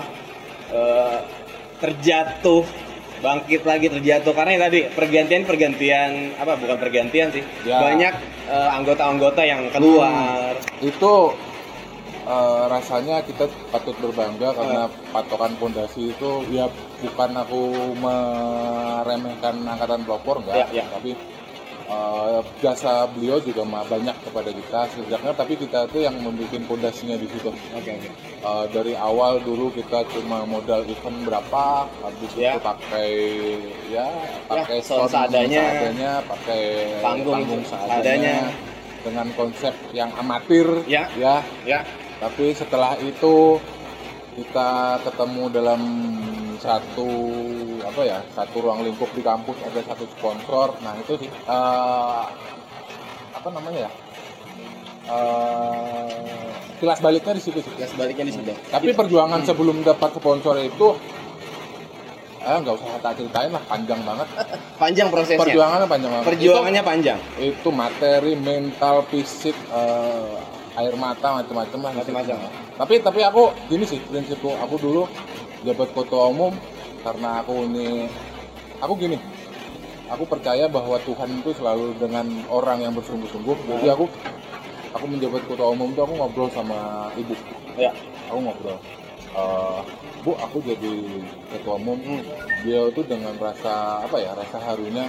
eh, 0.71 1.19
terjatuh 1.78 2.64
bangkit 3.19 3.67
lagi 3.67 3.90
terjatuh 3.90 4.31
karena 4.31 4.50
yang 4.55 4.64
tadi 4.71 4.81
pergantian 4.95 5.43
pergantian 5.43 6.11
apa 6.38 6.55
bukan 6.55 6.78
pergantian 6.78 7.35
sih 7.35 7.43
Ya. 7.67 7.83
banyak 7.83 8.14
anggota-anggota 8.49 9.43
yang 9.43 9.67
keluar 9.75 10.55
itu 10.81 11.12
eh, 12.28 12.62
rasanya 12.68 13.16
kita 13.23 13.44
patut 13.68 13.97
berbangga 13.99 14.52
karena 14.52 14.82
patokan 15.11 15.56
pondasi 15.56 16.12
itu 16.12 16.30
ya 16.49 16.68
bukan 17.00 17.30
aku 17.35 17.61
meremehkan 17.97 19.64
angkatan 19.64 20.04
pelopor 20.04 20.40
enggak 20.40 20.68
Ya, 20.68 20.82
ya. 20.82 20.85
tapi 20.90 21.16
eh, 21.88 22.38
jasa 22.61 23.08
beliau 23.08 23.40
juga 23.40 23.64
banyak 23.64 24.12
kepada 24.20 24.50
kita 24.50 24.80
sejaknya 24.92 25.32
tapi 25.32 25.56
kita 25.56 25.88
tuh 25.88 26.00
yang 26.00 26.14
membuat 26.16 26.52
pondasinya 26.64 27.16
di 27.16 27.26
situ 27.26 27.49
oke 27.49 27.58
oke 27.75 28.11
Eh, 28.38 28.64
dari 28.70 28.94
awal 28.94 29.42
dulu 29.42 29.66
kita 29.68 30.06
cuma 30.08 30.47
modal 30.47 30.87
event 30.87 31.26
berapa 31.26 31.64
habis 31.99 32.30
Ya. 32.38 32.54
itu 32.54 32.62
pakai 32.62 33.11
ya 33.90 34.06
pakai 34.47 34.78
sound 34.78 35.11
sound 35.11 35.26
seadanya. 35.26 35.58
seadanya, 35.66 36.12
pakai 36.23 36.62
Panggung 37.02 37.42
seadanya, 37.66 37.99
seadanya. 37.99 38.37
dengan 39.02 39.26
konsep 39.35 39.75
yang 39.90 40.11
amatir 40.14 40.70
Ya. 40.87 41.11
ya 41.18 41.42
ya 41.66 41.82
tapi 42.18 42.50
setelah 42.52 42.98
itu 42.98 43.62
kita 44.34 44.70
ketemu 45.02 45.42
dalam 45.50 45.82
satu 46.58 47.10
apa 47.80 48.02
ya 48.02 48.18
satu 48.30 48.58
ruang 48.58 48.82
lingkup 48.82 49.10
di 49.10 49.22
kampus 49.22 49.54
ada 49.62 49.80
satu 49.84 50.04
sponsor 50.08 50.75
nah 50.80 50.94
itu 50.94 51.14
sih 51.16 51.30
eh, 51.30 52.22
apa 53.32 53.48
namanya 53.48 53.87
ya 53.87 53.92
Eh, 55.08 56.48
kilas 56.76 57.00
baliknya 57.00 57.32
di 57.32 57.40
situ 57.40 57.64
sih 57.64 57.72
Ya 57.80 57.88
sebaliknya 57.88 58.28
di 58.28 58.34
situ. 58.34 58.52
tapi 58.68 58.92
perjuangan 58.92 59.40
sebelum 59.40 59.80
dapat 59.80 60.12
sponsor 60.12 60.60
itu 60.60 61.00
eh 62.38 62.56
nggak 62.60 62.75
usah 62.76 63.00
tak 63.00 63.16
ceritain 63.16 63.48
lah 63.48 63.64
panjang 63.64 64.04
banget 64.04 64.28
Panjang 64.82 65.08
prosesnya. 65.08 65.40
perjuangannya 65.40 65.88
panjang 65.88 66.10
banget 66.12 66.26
Perjuangannya 66.28 66.82
panjang. 66.84 67.18
itu, 67.40 67.56
itu 67.56 67.68
materi 67.72 68.37
mental 68.37 69.00
fisik 69.08 69.56
eh, 69.72 70.37
air 70.78 70.94
mata 70.94 71.42
macam-macam 71.42 71.78
lah 71.85 71.92
Macam-macam. 71.99 72.37
tapi 72.78 72.94
tapi 73.02 73.20
aku 73.26 73.50
gini 73.66 73.85
sih 73.85 73.99
prinsipku 74.06 74.54
aku 74.62 74.78
dulu 74.78 75.02
jabat 75.66 75.90
ketua 75.90 76.30
umum 76.30 76.54
karena 77.02 77.42
aku 77.42 77.66
ini 77.66 78.06
aku 78.78 78.94
gini 78.94 79.18
aku 80.08 80.25
percaya 80.25 80.70
bahwa 80.70 80.97
Tuhan 81.02 81.42
itu 81.42 81.50
selalu 81.58 81.99
dengan 82.00 82.25
orang 82.49 82.80
yang 82.80 82.97
bersungguh-sungguh. 82.97 83.56
Jadi 83.68 83.92
aku 83.92 84.08
aku 84.97 85.04
menjabat 85.04 85.44
ketua 85.44 85.68
umum 85.68 85.92
itu 85.92 86.00
aku 86.00 86.14
ngobrol 86.16 86.49
sama 86.49 87.12
ibu. 87.18 87.37
Ya. 87.76 87.92
aku 88.32 88.38
ngobrol 88.40 88.78
"Eh, 89.37 89.80
bu 90.25 90.32
aku 90.40 90.64
jadi 90.64 90.94
ketua 91.52 91.76
umum. 91.76 92.00
Dia 92.64 92.88
itu 92.88 93.02
dengan 93.04 93.37
rasa 93.37 94.00
apa 94.06 94.16
ya 94.16 94.32
rasa 94.32 94.56
harunya 94.64 95.06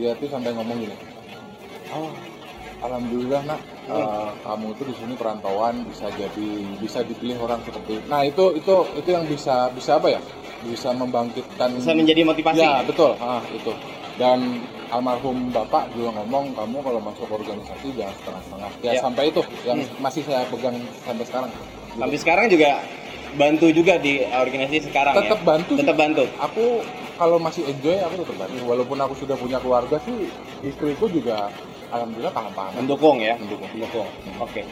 dia 0.00 0.16
tuh 0.16 0.28
sampai 0.28 0.52
ngomong 0.56 0.76
gini 0.80 0.96
oh 1.92 2.08
alhamdulillah 2.82 3.40
nak 3.44 3.60
eh, 3.88 4.30
kamu 4.42 4.66
itu 4.70 4.82
di 4.84 4.94
sini 4.94 5.14
perantauan 5.14 5.82
bisa 5.84 6.06
jadi 6.10 6.48
bisa 6.76 7.00
dipilih 7.00 7.38
orang 7.38 7.62
seperti 7.62 8.02
nah 8.04 8.22
itu 8.22 8.52
itu 8.52 8.74
itu 8.96 9.08
yang 9.08 9.24
bisa 9.24 9.70
bisa 9.70 9.96
apa 9.96 10.08
ya 10.10 10.20
bisa 10.62 10.90
membangkitkan 10.92 11.74
Bisa 11.74 11.90
menjadi 11.92 12.22
motivasi. 12.22 12.58
ya 12.58 12.82
betul 12.82 13.18
ah 13.18 13.42
itu 13.48 13.72
dan 14.14 14.62
almarhum 14.88 15.50
bapak 15.50 15.90
juga 15.90 16.14
ngomong 16.14 16.52
kamu 16.52 16.76
kalau 16.80 17.00
masuk 17.00 17.26
organisasi 17.26 17.96
jangan 17.96 18.14
setengah-setengah 18.14 18.70
ya, 18.80 18.92
Ya. 18.92 19.00
sampai 19.00 19.24
itu 19.26 19.42
yang 19.64 19.80
Hmm. 19.80 19.98
masih 19.98 20.22
saya 20.22 20.44
pegang 20.46 20.76
sampai 21.02 21.24
sekarang 21.24 21.50
Sampai 21.92 22.18
sekarang 22.18 22.46
juga 22.46 22.80
bantu 23.32 23.66
juga 23.68 23.96
di 23.96 24.20
organisasi 24.22 24.86
sekarang 24.86 25.12
tetap 25.14 25.40
ya. 25.40 25.46
bantu. 25.46 25.72
Tetap 25.74 25.96
bantu. 25.96 26.24
aku 26.38 26.64
kalau 27.14 27.36
masih 27.36 27.64
enjoy 27.64 27.96
aku 27.98 28.14
tetap 28.20 28.36
bantu 28.38 28.60
walaupun 28.62 28.98
aku 28.98 29.14
sudah 29.16 29.34
punya 29.34 29.58
keluarga 29.58 29.96
sih 29.98 30.28
istriku 30.62 31.08
juga 31.08 31.48
alhamdulillah 31.92 32.32
paham-paham 32.32 32.72
Mendukung 32.80 33.16
ya. 33.20 33.34
Mendukung. 33.36 33.68
Mendukung. 33.76 34.08
Oke. 34.40 34.64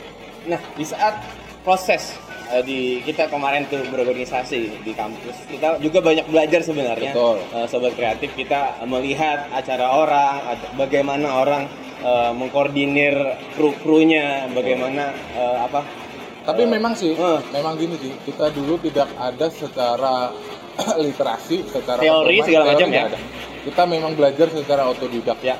Nah, 0.49 0.61
di 0.75 0.85
saat 0.89 1.21
proses 1.61 2.17
eh, 2.51 2.65
di 2.65 3.05
kita 3.05 3.29
kemarin 3.29 3.69
tuh 3.69 3.85
berorganisasi 3.93 4.81
di 4.81 4.93
kampus, 4.97 5.45
kita 5.47 5.77
juga 5.85 6.01
banyak 6.01 6.27
belajar 6.27 6.65
sebenarnya. 6.65 7.13
Betul. 7.13 7.37
Eh, 7.53 7.67
sobat 7.69 7.93
kreatif 7.95 8.33
kita 8.35 8.81
melihat 8.89 9.53
acara 9.53 9.87
orang, 10.01 10.35
bagaimana 10.81 11.29
orang 11.45 11.63
eh, 12.01 12.33
mengkoordinir 12.33 13.15
kru-krunya, 13.55 14.49
bagaimana 14.51 15.13
eh, 15.37 15.59
apa? 15.61 16.01
tapi 16.41 16.65
memang 16.65 16.97
sih 16.97 17.13
eh. 17.13 17.41
memang 17.53 17.77
gini 17.77 17.97
sih 18.01 18.13
kita 18.25 18.49
dulu 18.51 18.81
tidak 18.81 19.09
ada 19.21 19.47
secara 19.53 20.33
literasi 21.05 21.69
secara 21.69 22.01
Teori 22.01 22.41
segala 22.43 22.73
macam 22.73 22.89
ya. 22.89 23.05
ada. 23.13 23.19
kita 23.69 23.83
memang 23.85 24.13
belajar 24.17 24.49
secara 24.49 24.89
otodidak 24.89 25.39
Ya, 25.45 25.57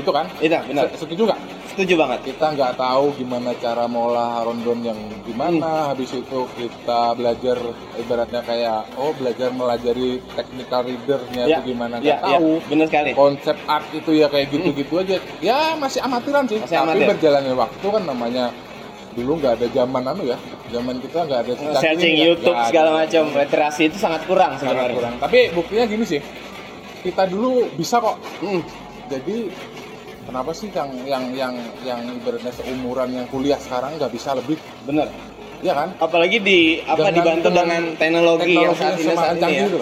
itu 0.00 0.10
kan? 0.10 0.26
Itu 0.36 0.56
benar. 0.64 0.84
Se- 0.88 1.04
setuju 1.04 1.22
nggak? 1.26 1.40
Setuju 1.70 1.94
banget. 1.96 2.18
kita 2.26 2.46
nggak 2.50 2.72
tahu 2.74 3.14
gimana 3.14 3.54
cara 3.54 3.86
mengolah 3.86 4.42
rondon 4.42 4.82
yang 4.82 4.98
gimana 5.22 5.88
habis 5.88 6.10
itu 6.10 6.38
kita 6.52 7.14
belajar 7.14 7.56
ibaratnya 7.94 8.42
kayak 8.42 8.90
oh 8.96 9.14
belajar 9.14 9.48
melajari 9.50 10.18
technical 10.30 10.82
readernya 10.82 11.42
Ya, 11.46 11.56
itu 11.56 11.70
gimana 11.70 11.94
ya, 11.98 12.18
nggak 12.18 12.18
ya, 12.20 12.36
tahu. 12.36 12.50
Benar 12.66 12.86
sekali. 12.86 13.10
konsep 13.14 13.56
art 13.64 13.86
itu 13.90 14.10
ya 14.12 14.26
kayak 14.26 14.50
gitu-gitu 14.50 14.94
aja. 14.96 15.16
Ya 15.38 15.58
masih 15.74 16.00
amatiran 16.00 16.44
sih. 16.44 16.58
Masih 16.58 16.74
tapi 16.74 16.90
amatir. 16.90 17.06
berjalannya 17.08 17.54
waktu 17.54 17.86
kan 17.86 18.02
namanya 18.02 18.44
dulu 19.10 19.32
nggak 19.38 19.52
ada 19.56 19.66
zaman 19.70 20.02
anu 20.04 20.22
ya. 20.26 20.38
Zaman 20.68 20.94
kita 20.98 21.18
nggak 21.24 21.40
ada 21.40 21.52
secanggih 21.52 21.80
Searching 21.80 22.12
ini 22.12 22.18
ya. 22.18 22.26
YouTube 22.28 22.50
Nggak 22.52 22.68
segala 22.68 22.88
ada. 22.88 22.98
macam, 23.00 23.22
literasi 23.32 23.82
itu 23.86 23.96
sangat 23.96 24.22
kurang 24.24 24.50
Sangat 24.54 24.74
sebenarnya. 24.74 24.96
kurang. 24.98 25.14
Tapi 25.18 25.38
buktinya 25.50 25.84
gini 25.86 26.04
sih. 26.04 26.20
Kita 27.00 27.24
dulu 27.24 27.70
bisa 27.72 27.96
kok. 27.96 28.18
Hmm, 28.38 28.60
jadi 29.08 29.36
kenapa 30.30 30.54
sih 30.54 30.70
yang 30.70 30.90
yang 31.02 31.24
yang 31.34 31.54
yang 31.82 32.00
ibaratnya 32.14 32.54
seumuran 32.54 33.10
yang 33.10 33.26
kuliah 33.26 33.58
sekarang 33.58 33.98
nggak 33.98 34.14
bisa 34.14 34.38
lebih 34.38 34.54
benar. 34.86 35.10
ya 35.60 35.76
kan 35.76 35.92
apalagi 36.00 36.40
di 36.40 36.80
apa 36.86 37.10
Dengan- 37.10 37.16
dibantu 37.18 37.48
dengan 37.52 37.60
dengan 37.60 37.82
teknologi, 38.00 38.54
yang 38.56 38.72
saat 38.72 38.96
ini 38.96 39.12
saat 39.12 39.36
ini 39.36 39.52
ya. 39.52 39.66
gitu. 39.68 39.80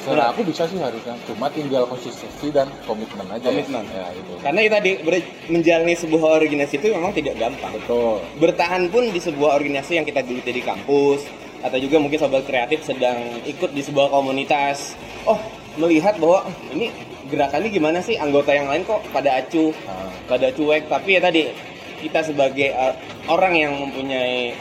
Secara 0.00 0.32
aku 0.32 0.40
bisa 0.48 0.64
sih 0.64 0.80
harusnya, 0.80 1.12
cuma 1.28 1.52
tinggal 1.52 1.84
konsistensi 1.84 2.48
dan 2.48 2.72
komitmen 2.88 3.28
aja. 3.28 3.44
Komitmen. 3.44 3.84
Ya, 3.84 4.08
itu. 4.16 4.32
Karena 4.40 4.60
kita 4.64 4.78
di, 4.80 4.92
ber- 4.96 5.28
menjalani 5.52 5.92
sebuah 5.92 6.40
organisasi 6.40 6.80
itu 6.80 6.86
memang 6.96 7.12
tidak 7.12 7.36
gampang. 7.36 7.68
Betul. 7.76 8.16
Bertahan 8.40 8.88
pun 8.88 9.12
di 9.12 9.20
sebuah 9.20 9.60
organisasi 9.60 10.00
yang 10.00 10.08
kita 10.08 10.24
geluti 10.24 10.56
di 10.56 10.64
kampus 10.64 11.20
atau 11.60 11.76
juga 11.76 12.00
mungkin 12.00 12.16
sobat 12.16 12.48
kreatif 12.48 12.80
sedang 12.80 13.44
ikut 13.44 13.76
di 13.76 13.82
sebuah 13.84 14.08
komunitas. 14.08 14.96
Oh, 15.28 15.36
melihat 15.76 16.16
bahwa 16.16 16.48
"Oh, 16.48 16.52
ini 16.72 16.88
gerakannya 17.30 17.70
gimana 17.70 17.98
sih 18.02 18.18
anggota 18.18 18.50
yang 18.50 18.66
lain 18.66 18.82
kok 18.82 19.00
pada 19.14 19.38
acuh, 19.38 19.70
Nah, 19.86 20.10
pada 20.26 20.50
cuek, 20.50 20.86
tapi 20.86 21.16
ya 21.16 21.20
tadi 21.22 21.48
kita 22.00 22.20
sebagai 22.22 22.74
uh, 22.74 22.94
orang 23.26 23.54
yang 23.54 23.72
mempunyai 23.78 24.52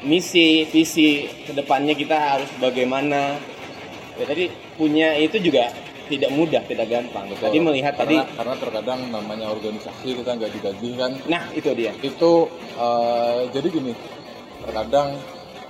misi, 0.00 0.64
visi 0.64 1.26
ke 1.44 1.52
depannya 1.52 1.92
kita 1.92 2.16
harus 2.16 2.50
bagaimana. 2.56 3.36
Ya 4.18 4.24
tadi 4.26 4.50
punya 4.74 5.14
itu 5.14 5.38
juga 5.38 5.70
tidak 6.08 6.32
mudah, 6.32 6.62
tidak 6.64 6.88
gampang. 6.88 7.28
betul. 7.28 7.52
Tadi 7.52 7.58
melihat 7.60 7.94
karena, 7.94 8.24
tadi, 8.24 8.36
karena 8.36 8.54
terkadang 8.56 9.00
namanya 9.12 9.46
organisasi 9.52 10.08
kita 10.16 10.30
nggak 10.34 10.52
digaji 10.56 10.88
kan. 10.96 11.12
nah 11.28 11.44
itu 11.52 11.68
dia. 11.76 11.92
Itu 12.00 12.48
eh, 12.74 13.40
jadi 13.52 13.68
gini, 13.68 13.92
terkadang 14.64 15.14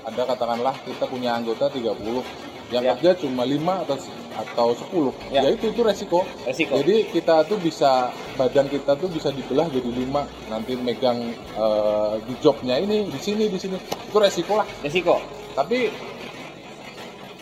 ada 0.06 0.22
katakanlah 0.24 0.74
kita 0.86 1.04
punya 1.04 1.36
anggota 1.36 1.68
30 1.68 2.24
yang 2.68 2.84
Ya. 2.84 2.92
kerja 2.96 3.10
cuma 3.20 3.44
5 3.44 3.84
atau 3.84 3.96
atau 4.38 4.70
10 4.70 5.10
Ya. 5.34 5.42
ya 5.42 5.50
itu 5.50 5.74
itu 5.74 5.82
resiko 5.82 6.22
Resiko. 6.46 6.78
Jadi 6.78 7.10
kita 7.10 7.42
tuh 7.44 7.58
bisa 7.58 8.08
badan 8.38 8.70
kita 8.70 8.94
tuh 8.94 9.10
bisa 9.10 9.34
dibelah 9.34 9.66
jadi 9.66 9.90
lima 9.90 10.22
nanti 10.46 10.78
megang 10.78 11.18
eh, 11.34 12.14
di 12.22 12.34
jobnya 12.38 12.78
ini 12.78 13.10
di 13.10 13.18
sini 13.18 13.50
di 13.50 13.58
sini 13.58 13.74
itu 13.74 14.16
resiko 14.16 14.62
lah. 14.62 14.66
Resiko. 14.80 15.18
Tapi 15.52 15.90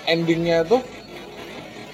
endingnya 0.06 0.64
tuh 0.64 0.80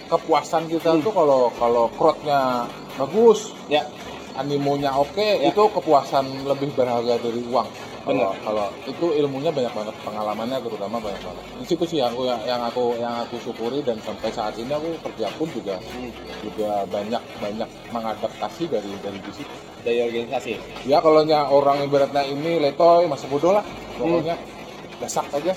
kepuasan 0.07 0.69
kita 0.69 0.93
Hmm. 0.93 1.03
tuh 1.03 1.13
kalau 1.13 1.49
kalau 1.57 1.89
crowdnya 1.97 2.69
bagus, 2.95 3.51
Ya, 3.67 3.89
animonya 4.37 4.93
oke, 4.93 5.17
Ya. 5.41 5.49
itu 5.49 5.63
kepuasan 5.73 6.45
lebih 6.45 6.77
berharga 6.77 7.17
dari 7.17 7.41
uang. 7.49 7.65
Kalau 8.03 8.35
Benar. 8.35 8.43
kalau 8.43 8.67
itu 8.83 9.07
ilmunya 9.15 9.55
banyak 9.55 9.71
banget, 9.79 9.95
pengalamannya 10.03 10.59
terutama 10.59 10.99
banyak 10.99 11.23
banget. 11.23 11.45
Di 11.63 11.67
situ 11.71 11.85
sih 11.87 11.99
yang 12.03 12.11
aku 12.11 12.27
yang 12.27 12.63
aku 12.67 12.85
yang 12.99 13.15
aku 13.23 13.39
syukuri 13.39 13.79
dan 13.87 13.95
sampai 14.03 14.35
saat 14.35 14.59
ini 14.59 14.75
aku 14.75 14.91
kerja 15.07 15.31
pun 15.39 15.47
juga 15.55 15.79
hmm, 15.79 16.11
juga 16.43 16.83
banyak 16.91 17.23
banyak 17.39 17.69
mengadaptasi 17.95 18.67
dari 18.67 18.91
dari 18.99 19.19
di 19.23 19.33
situ. 19.33 19.55
dari 19.83 19.99
organisasi. 19.99 20.53
Ya 20.87 21.03
kalau 21.03 21.27
orang 21.27 21.83
ibaratnya 21.83 22.23
ini 22.27 22.63
letoy 22.63 23.07
masih 23.11 23.27
bodoh 23.27 23.51
lah, 23.51 23.67
pokoknya 23.99 24.39
gasak 25.03 25.27
aja, 25.35 25.55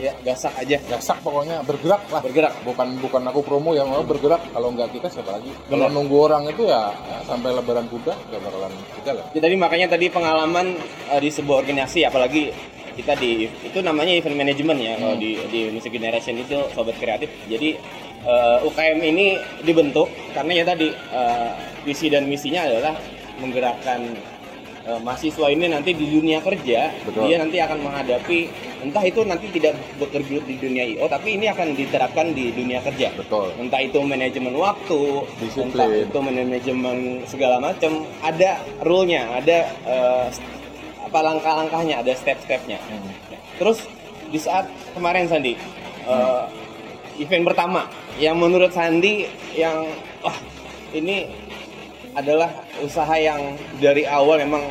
Ya, 0.00 0.12
gasak 0.24 0.56
aja. 0.56 0.80
gasak 0.88 1.20
pokoknya 1.20 1.60
bergerak 1.60 2.00
lah. 2.08 2.24
Bergerak. 2.24 2.56
Bukan 2.64 2.96
bukan 3.04 3.22
aku 3.28 3.40
promo 3.44 3.76
yang 3.76 3.92
mau 3.92 4.00
bergerak, 4.00 4.40
kalau 4.48 4.72
nggak 4.72 4.96
kita 4.96 5.12
siapa 5.12 5.36
lagi? 5.36 5.52
Kalau 5.68 5.92
nunggu 5.92 6.16
orang 6.16 6.48
itu 6.48 6.64
ya, 6.64 6.88
ya 6.88 7.20
sampai 7.28 7.52
lebaran 7.52 7.84
kuda 7.92 8.16
nggak 8.16 8.40
bakalan 8.40 8.72
kita 8.96 9.10
lah. 9.12 9.24
Ya, 9.36 9.40
tadi 9.44 9.56
makanya 9.60 9.86
tadi 9.92 10.06
pengalaman 10.08 10.66
eh, 11.12 11.20
di 11.20 11.28
sebuah 11.28 11.60
organisasi 11.60 12.08
apalagi 12.08 12.48
kita 12.96 13.12
di 13.16 13.46
itu 13.46 13.78
namanya 13.80 14.16
event 14.16 14.36
management 14.40 14.78
ya 14.82 14.92
kalau 14.98 15.14
Hmm. 15.14 15.22
di 15.22 15.30
di 15.52 15.60
Music 15.68 15.92
Generation 15.92 16.34
itu 16.40 16.56
sobat 16.72 16.96
kreatif. 16.96 17.28
Jadi 17.46 17.76
eh, 18.24 18.58
UKM 18.64 18.98
ini 19.04 19.36
dibentuk 19.62 20.08
karena 20.32 20.52
ya 20.56 20.64
tadi 20.64 20.88
eh, 20.90 21.50
visi 21.84 22.08
dan 22.08 22.24
misinya 22.24 22.64
adalah 22.64 22.96
menggerakkan 23.40 24.04
eh, 24.90 24.98
mahasiswa 24.98 25.46
ini 25.46 25.70
nanti 25.70 25.94
di 25.94 26.06
dunia 26.10 26.42
kerja 26.42 26.90
Betul. 27.06 27.30
dia 27.30 27.36
nanti 27.38 27.62
akan 27.62 27.78
menghadapi 27.78 28.38
entah 28.82 29.04
itu 29.06 29.20
nanti 29.22 29.46
tidak 29.54 29.78
bekerja 30.02 30.42
di 30.42 30.54
dunia 30.58 30.82
IO 30.96 31.06
tapi 31.06 31.38
ini 31.38 31.46
akan 31.46 31.78
diterapkan 31.78 32.34
di 32.34 32.50
dunia 32.50 32.82
kerja 32.82 33.14
Betul. 33.14 33.54
entah 33.62 33.78
itu 33.78 34.02
manajemen 34.02 34.54
waktu, 34.58 35.02
Disiplin. 35.38 35.70
entah 35.70 35.88
itu 35.94 36.18
manajemen 36.18 36.96
segala 37.28 37.62
macam, 37.62 38.02
ada 38.24 38.58
rule-nya, 38.82 39.30
ada 39.38 39.58
eh, 39.86 40.26
apa 41.04 41.18
langkah-langkahnya, 41.26 42.00
ada 42.00 42.12
step-stepnya. 42.14 42.78
Hmm. 42.78 43.10
Terus 43.58 43.84
di 44.30 44.38
saat 44.38 44.66
kemarin 44.96 45.28
Sandi, 45.28 45.54
eh, 46.08 46.42
event 47.20 47.44
pertama 47.44 47.84
yang 48.16 48.40
menurut 48.40 48.72
Sandi 48.72 49.28
yang 49.52 49.84
wah 50.24 50.36
ini 50.96 51.28
adalah 52.12 52.50
usaha 52.80 53.14
yang 53.14 53.38
dari 53.78 54.04
awal 54.04 54.38
memang 54.38 54.66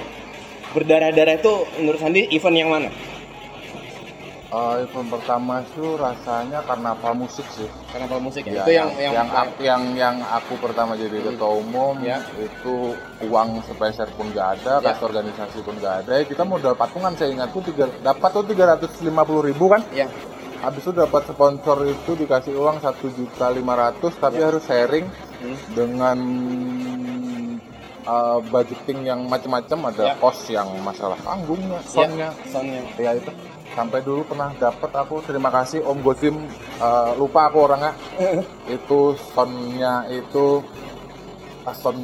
berdarah-darah 0.71 1.39
itu 1.39 1.53
menurut 1.79 1.99
Sandi 1.99 2.27
event 2.29 2.57
yang 2.57 2.69
mana? 2.69 2.89
Eh, 4.49 4.75
event 4.81 5.13
pertama 5.13 5.61
itu 5.61 5.93
rasanya 5.93 6.65
karnaval 6.65 7.13
musik 7.13 7.45
sih. 7.53 7.69
Karnaval 7.93 8.17
musik 8.17 8.49
ya. 8.49 8.49
Ya, 8.49 8.61
itu 8.65 8.71
yang 8.73 8.89
yang, 8.97 9.13
yang 9.13 9.29
aku, 9.29 9.53
yang 9.61 9.81
yang 9.93 10.15
aku 10.25 10.57
pertama 10.57 10.97
jadi 10.97 11.21
ketua 11.21 11.53
umum 11.53 12.01
Ya. 12.01 12.17
itu 12.33 12.97
uang 13.29 13.61
sepeser 13.61 14.09
pun 14.17 14.33
nggak 14.33 14.47
ada, 14.57 14.81
Ya. 14.81 14.89
kas 14.89 15.05
organisasi 15.05 15.61
pun 15.61 15.77
nggak 15.77 15.95
ada. 16.05 16.25
Kita 16.25 16.41
modal 16.41 16.73
patungan 16.73 17.13
saya 17.13 17.29
ingat 17.29 17.53
tuh 17.53 17.61
tiga, 17.61 17.85
dapat 18.01 18.29
tuh 18.33 18.45
tiga 18.49 18.73
ratus 18.73 18.89
lima 19.05 19.21
puluh 19.21 19.45
ribu 19.45 19.69
kan. 19.69 19.85
ya. 19.93 20.09
Habis 20.59 20.81
itu 20.81 20.91
dapat 20.91 21.23
sponsor 21.23 21.87
itu 21.87 22.11
dikasih 22.17 22.51
uang 22.51 22.83
satu 22.83 23.07
juta 23.13 23.47
lima 23.53 23.77
ratus, 23.79 24.17
tapi 24.17 24.41
harus 24.41 24.65
sharing 24.65 25.05
Hmm. 25.39 25.55
dengan 25.71 26.17
uh, 28.03 28.39
budgeting 28.45 29.03
yang 29.03 29.25
macam-macam. 29.25 29.89
Ada 29.89 30.03
Ya. 30.03 30.13
kos 30.15 30.39
yang 30.47 30.69
masalah 30.79 31.17
panggungnya, 31.19 31.79
soundnya, 31.83 32.29
Soundnya. 32.45 32.81
ya 32.95 33.11
itu 33.13 33.31
sampai 33.69 34.01
dulu 34.01 34.25
pernah 34.25 34.49
dapat 34.53 34.91
aku 34.91 35.21
terima 35.21 35.47
kasih 35.49 35.85
Om 35.85 36.01
Gosim 36.01 36.35
eh, 36.75 37.11
lupa 37.15 37.47
aku 37.47 37.69
orangnya 37.69 37.93
itu 38.67 39.13
soundnya 39.29 40.09
itu 40.09 40.59
sound 41.69 42.01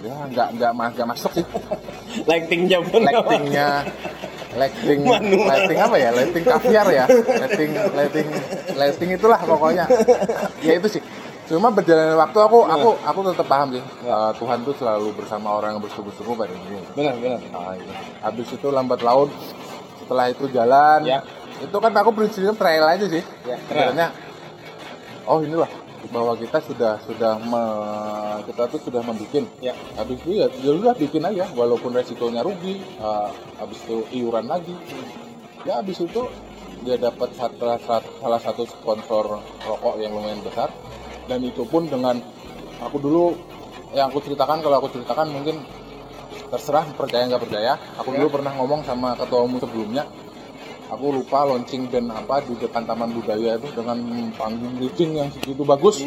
ya 0.00 0.16
nggak 0.24 0.48
nggak 0.56 0.72
mas 0.72 0.90
nggak 0.96 1.08
masuk 1.10 1.30
sih 1.36 1.44
Lighting 2.28 2.64
Jepun. 2.64 3.04
lightingnya 3.04 3.84
lighting 4.52 5.00
Manual. 5.04 5.48
lighting 5.48 5.78
apa 5.78 5.96
ya 5.96 6.10
lighting 6.12 6.44
kaviar 6.44 6.86
ya 6.88 7.04
lighting 7.44 7.70
lighting 7.92 8.28
lighting 8.72 9.10
itulah 9.12 9.40
pokoknya 9.40 9.84
ya 10.60 10.72
itu 10.76 10.96
sih 10.96 11.02
cuma 11.52 11.68
berjalannya 11.68 12.16
waktu 12.16 12.38
aku 12.40 12.58
aku 12.64 12.90
aku 13.04 13.18
tetap 13.28 13.44
paham 13.44 13.68
sih 13.70 13.84
Eh, 14.02 14.30
Tuhan 14.34 14.64
tuh 14.64 14.72
selalu 14.72 15.12
bersama 15.14 15.52
orang 15.52 15.76
yang 15.76 15.82
bersungguh-sungguh 15.84 16.32
pada 16.34 16.48
ini 16.50 16.80
Benar, 16.96 17.14
benar. 17.20 17.40
Nah, 17.52 17.76
itu. 17.76 17.92
Habis 18.18 18.48
itu 18.50 18.66
lambat 18.68 19.00
laun, 19.00 19.28
setelah 20.00 20.26
itu 20.26 20.48
jalan, 20.48 21.00
Ya. 21.04 21.20
itu 21.58 21.76
kan 21.76 21.92
aku 21.92 22.10
prinsipnya 22.10 22.50
trail 22.52 22.82
aja 22.82 23.04
sih. 23.06 23.22
Ya. 23.44 23.56
Sebenarnya, 23.62 24.08
oh 25.22 25.38
inilah 25.38 25.68
bahwa 26.10 26.34
kita 26.34 26.58
sudah 26.60 26.98
sudah 27.06 27.38
me- 27.38 28.42
kita 28.42 28.62
tuh 28.66 28.80
sudah 28.82 29.00
membuat. 29.00 29.46
Ya. 29.60 29.70
Habis 29.94 30.18
itu 30.20 30.30
ya, 30.34 30.46
ya 30.50 30.70
udah 30.72 30.94
bikin 30.96 31.22
aja, 31.22 31.46
walaupun 31.52 31.92
resikonya 31.92 32.42
rugi. 32.42 32.80
eh, 32.80 33.28
habis 33.56 33.78
itu 33.84 34.02
iuran 34.10 34.48
lagi. 34.48 34.74
Ya 35.62 35.78
habis 35.78 36.00
itu 36.00 36.26
dia 36.82 36.98
dapat 36.98 37.30
salah, 37.38 37.78
salah 38.18 38.40
satu 38.42 38.66
sponsor 38.66 39.38
rokok 39.62 39.94
yang 40.02 40.10
lumayan 40.10 40.42
besar 40.42 40.66
dan 41.26 41.38
itu 41.40 41.62
pun 41.64 41.86
dengan 41.86 42.18
aku 42.78 42.96
dulu 42.98 43.34
yang 43.92 44.08
aku 44.08 44.20
ceritakan 44.20 44.60
kalau 44.60 44.76
aku 44.78 44.88
ceritakan 44.90 45.28
mungkin 45.30 45.60
terserah 46.48 46.84
percaya 46.92 47.28
nggak 47.28 47.42
percaya. 47.42 47.72
Aku 48.00 48.12
Ya. 48.12 48.24
dulu 48.24 48.40
pernah 48.40 48.52
ngomong 48.56 48.84
sama 48.84 49.16
ketua 49.16 49.40
umum 49.44 49.56
sebelumnya 49.56 50.04
aku 50.88 51.08
lupa 51.12 51.48
launching 51.48 51.88
band 51.88 52.12
apa 52.12 52.44
di 52.44 52.52
depan 52.56 52.84
taman 52.84 53.12
budaya 53.12 53.56
itu 53.56 53.68
dengan 53.72 53.96
panggung 54.36 54.76
rigging 54.76 55.16
yang 55.16 55.28
segitu 55.32 55.64
bagus. 55.64 56.04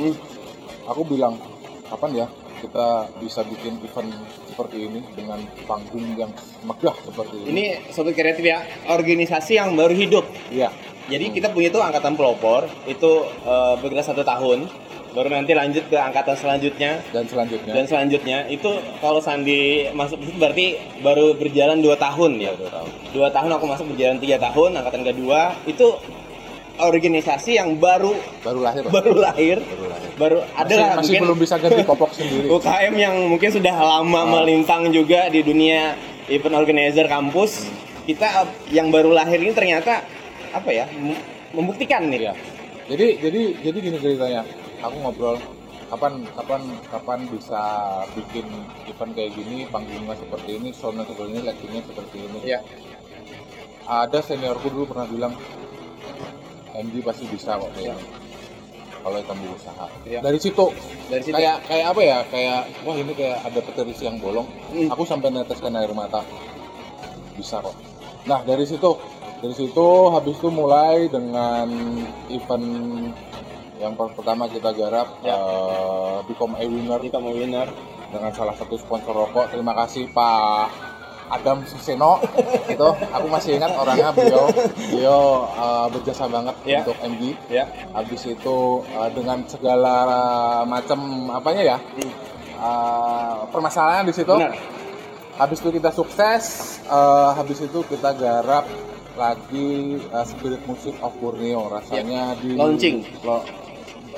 Aku 0.85 1.01
bilang 1.01 1.41
kapan 1.89 2.25
ya 2.25 2.27
kita 2.55 3.09
bisa 3.17 3.41
bikin 3.41 3.77
event 3.81 4.09
seperti 4.45 4.85
ini 4.85 5.01
dengan 5.13 5.37
panggung 5.65 6.13
yang 6.13 6.29
megah 6.61 6.93
seperti 7.01 7.35
ini? 7.41 7.47
Ini 7.51 7.65
sobat 7.89 8.13
kreatif 8.13 8.41
ya, 8.41 8.61
organisasi 8.87 9.57
yang 9.57 9.73
baru 9.73 9.93
hidup. 9.93 10.25
iya. 10.49 10.69
Jadi 11.05 11.37
kita 11.37 11.53
punya 11.53 11.69
itu 11.69 11.77
angkatan 11.77 12.17
pelopor, 12.17 12.65
itu 12.89 13.11
eh, 13.45 13.73
bergerak 13.77 14.09
satu 14.09 14.25
tahun, 14.25 14.65
baru 15.15 15.31
nanti 15.31 15.51
lanjut 15.51 15.87
ke 15.87 15.95
angkatan 15.95 16.35
selanjutnya, 16.35 16.99
dan 17.09 17.23
selanjutnya 17.23 17.71
dan 17.71 17.85
selanjutnya 17.85 18.37
itu 18.47 18.67
kalau 18.99 19.17
Sandi 19.17 19.87
masuk 19.89 20.19
itu 20.19 20.35
berarti 20.35 20.65
baru 20.99 21.31
berjalan 21.33 21.79
dua 21.79 21.95
tahun 21.95 22.31
ya. 22.37 22.51
dua 22.53 22.69
tahun 22.69 22.89
Dua 23.09 23.29
tahun 23.31 23.49
aku 23.49 23.65
masuk 23.65 23.85
berjalan 23.89 24.19
tiga 24.19 24.35
tahun, 24.37 24.75
angkatan 24.75 25.01
kedua 25.01 25.55
itu 25.63 25.87
organisasi 26.75 27.55
yang 27.55 27.79
baru 27.79 28.11
baru 28.43 28.59
lahir 28.61 28.83
baru 28.85 29.11
lahir, 29.15 29.57
baru 29.63 29.85
lahir 29.87 30.09
baru 30.15 30.37
ada 30.53 30.67
masih, 30.67 30.83
masih 30.83 30.99
mungkin 31.07 31.21
belum 31.23 31.39
bisa 31.39 31.55
ganti 31.55 31.81
popok 31.81 32.11
sendiri 32.19 32.47
UKM 32.51 32.93
yang 32.93 33.15
mungkin 33.25 33.49
sudah 33.49 33.71
lama 33.73 34.19
Ah. 34.19 34.27
melintang 34.27 34.91
juga 34.91 35.31
di 35.31 35.39
dunia 35.39 35.95
event 36.27 36.55
organizer 36.57 37.07
kampus. 37.07 37.63
Hmm. 37.63 37.71
Kita 38.03 38.27
yang 38.69 38.91
baru 38.91 39.09
lahir 39.09 39.39
ini 39.39 39.49
ternyata 39.49 40.03
apa 40.51 40.69
ya? 40.69 40.85
mem- 40.91 41.23
Membuktikan 41.55 42.05
nih. 42.05 42.27
Iya. 42.27 42.33
Jadi 42.85 43.07
jadi 43.17 43.41
jadi 43.63 43.77
gini 43.79 43.97
ceritanya. 43.97 44.41
Aku 44.83 44.95
ngobrol 44.99 45.37
kapan 45.85 46.25
kapan 46.33 46.61
kapan 46.89 47.19
bisa 47.29 47.61
bikin 48.17 48.47
event 48.89 49.11
kayak 49.13 49.31
gini, 49.37 49.69
panggungnya 49.69 50.17
seperti 50.17 50.57
ini, 50.57 50.69
soundnya 50.73 51.05
seperti 51.05 51.29
ini, 51.31 51.41
lightingnya 51.45 51.81
seperti 51.85 52.17
ini. 52.25 52.39
Iya. 52.41 52.59
Ada 53.85 54.19
seniorku 54.25 54.73
dulu 54.73 54.89
pernah 54.89 55.05
bilang, 55.05 55.33
MD 56.73 57.05
pasti 57.05 57.29
bisa 57.29 57.61
kok 57.61 57.69
ini. 57.77 57.93
Kalau 59.05 59.21
kamu 59.21 59.53
usaha. 59.53 59.85
Iya. 60.01 60.19
Dari 60.25 60.41
situ 60.41 60.73
Dari 61.13 61.21
situ. 61.21 61.37
kayak 61.37 61.69
kayak 61.69 61.85
apa 61.93 62.01
ya? 62.01 62.17
Kayak 62.25 62.59
wah 62.81 62.97
ini 62.97 63.13
kayak 63.13 63.37
ada 63.45 63.59
petirisi 63.61 64.09
yang 64.09 64.17
bolong. 64.17 64.49
Hmm. 64.73 64.89
Aku 64.89 65.05
sampai 65.05 65.29
neteskan 65.29 65.77
air 65.77 65.93
mata. 65.93 66.25
Bisa 67.37 67.61
kok. 67.61 67.77
Nah 68.25 68.41
dari 68.41 68.65
situ 68.65 68.97
dari 69.45 69.53
situ 69.53 69.87
habis 70.09 70.41
itu 70.41 70.49
mulai 70.49 71.05
dengan 71.05 71.69
event 72.33 72.65
yang 73.77 73.93
per- 73.93 74.11
pertama 74.11 74.47
kita 74.47 74.71
garap 74.71 75.07
Ya. 75.19 75.33
eh, 75.33 76.17
Become 76.25 76.55
a 76.55 76.63
Winner 76.63 76.97
Jadi 76.97 77.09
kamu 77.09 77.29
winner. 77.33 77.67
dengan 78.05 78.31
salah 78.31 78.53
satu 78.53 78.75
sponsor 78.75 79.11
rokok. 79.11 79.49
Terima 79.49 79.75
kasih 79.75 80.07
Pak 80.09 80.71
Adam 81.27 81.65
Suseno 81.65 82.21
itu 82.69 82.85
aku 83.09 83.27
masih 83.27 83.57
ingat 83.57 83.73
orangnya 83.73 84.09
beliau 84.09 84.45
beliau 84.87 85.21
eh, 85.49 85.87
berjasa 85.89 86.23
banget 86.25 86.55
Ya. 86.63 86.79
untuk 86.81 86.95
MG 87.01 87.21
Ya. 87.49 87.65
habis 87.91 88.21
itu 88.23 88.57
eh, 88.87 89.09
dengan 89.11 89.41
segala 89.45 89.97
macam 90.63 90.99
apanya 91.29 91.63
ya 91.65 91.77
eh, 92.55 93.33
permasalahan 93.47 94.05
di 94.05 94.13
situ 94.13 94.31
Benar. 94.31 94.53
habis 95.35 95.57
itu 95.59 95.69
kita 95.71 95.89
sukses 95.91 96.43
eh, 96.85 97.29
habis 97.33 97.59
itu 97.59 97.79
kita 97.83 98.13
garap 98.13 98.63
lagi 99.15 99.71
eh, 99.97 100.25
Spirit 100.25 100.61
Music 100.63 100.93
of 101.01 101.11
Borneo 101.17 101.67
rasanya 101.67 102.37
di 102.37 102.53
Launching. 102.53 103.01
lo, 103.21 103.41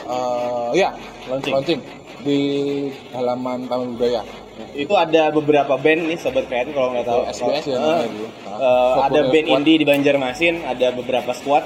eh, 0.07 0.69
ya 0.75 0.89
Launching. 1.27 1.53
launching 1.53 1.81
di 2.17 2.39
halaman 3.11 3.67
Taman 3.67 3.93
Budaya 3.93 4.23
Itu 4.73 4.97
ada 4.97 5.29
beberapa 5.29 5.77
band 5.77 6.09
nih 6.09 6.17
sobat 6.17 6.49
kreatif 6.49 6.73
kalau 6.73 6.89
nggak 6.89 7.05
tahu. 7.05 7.21
SBS 7.29 7.65
ya 7.67 7.77
eh, 7.77 8.09
Soft 8.49 9.05
ada 9.05 9.19
band 9.23 9.45
Squad. 9.45 9.57
indie 9.61 9.77
di 9.77 9.85
Banjarmasin, 9.85 10.55
ada 10.65 10.87
beberapa 10.89 11.29
squad, 11.29 11.61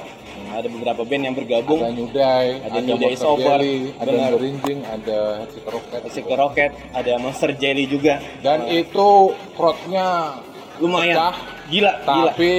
ada 0.52 0.68
beberapa 0.68 1.00
band 1.00 1.22
yang 1.24 1.32
bergabung. 1.32 1.80
ada 1.80 1.88
New 1.90 2.12
Day, 2.12 2.60
Ada 2.60 2.78
New 2.84 2.98
Day 3.00 3.14
Sober, 3.16 3.56
ada 3.96 4.04
benar. 4.04 4.30
Merinjing, 4.36 4.84
ada 4.84 5.18
Hexit 5.40 5.64
Rocket. 5.64 6.00
Rocket, 6.36 6.70
ada 6.92 7.12
Monster 7.16 7.56
Jelly 7.56 7.88
juga. 7.88 8.20
Dan 8.44 8.68
itu 8.68 9.08
crowdnya 9.56 10.36
Lumayan. 10.76 11.16
pecah, 11.16 11.34
Gila, 11.72 11.92
gila. 11.96 12.28
tapi 12.28 12.52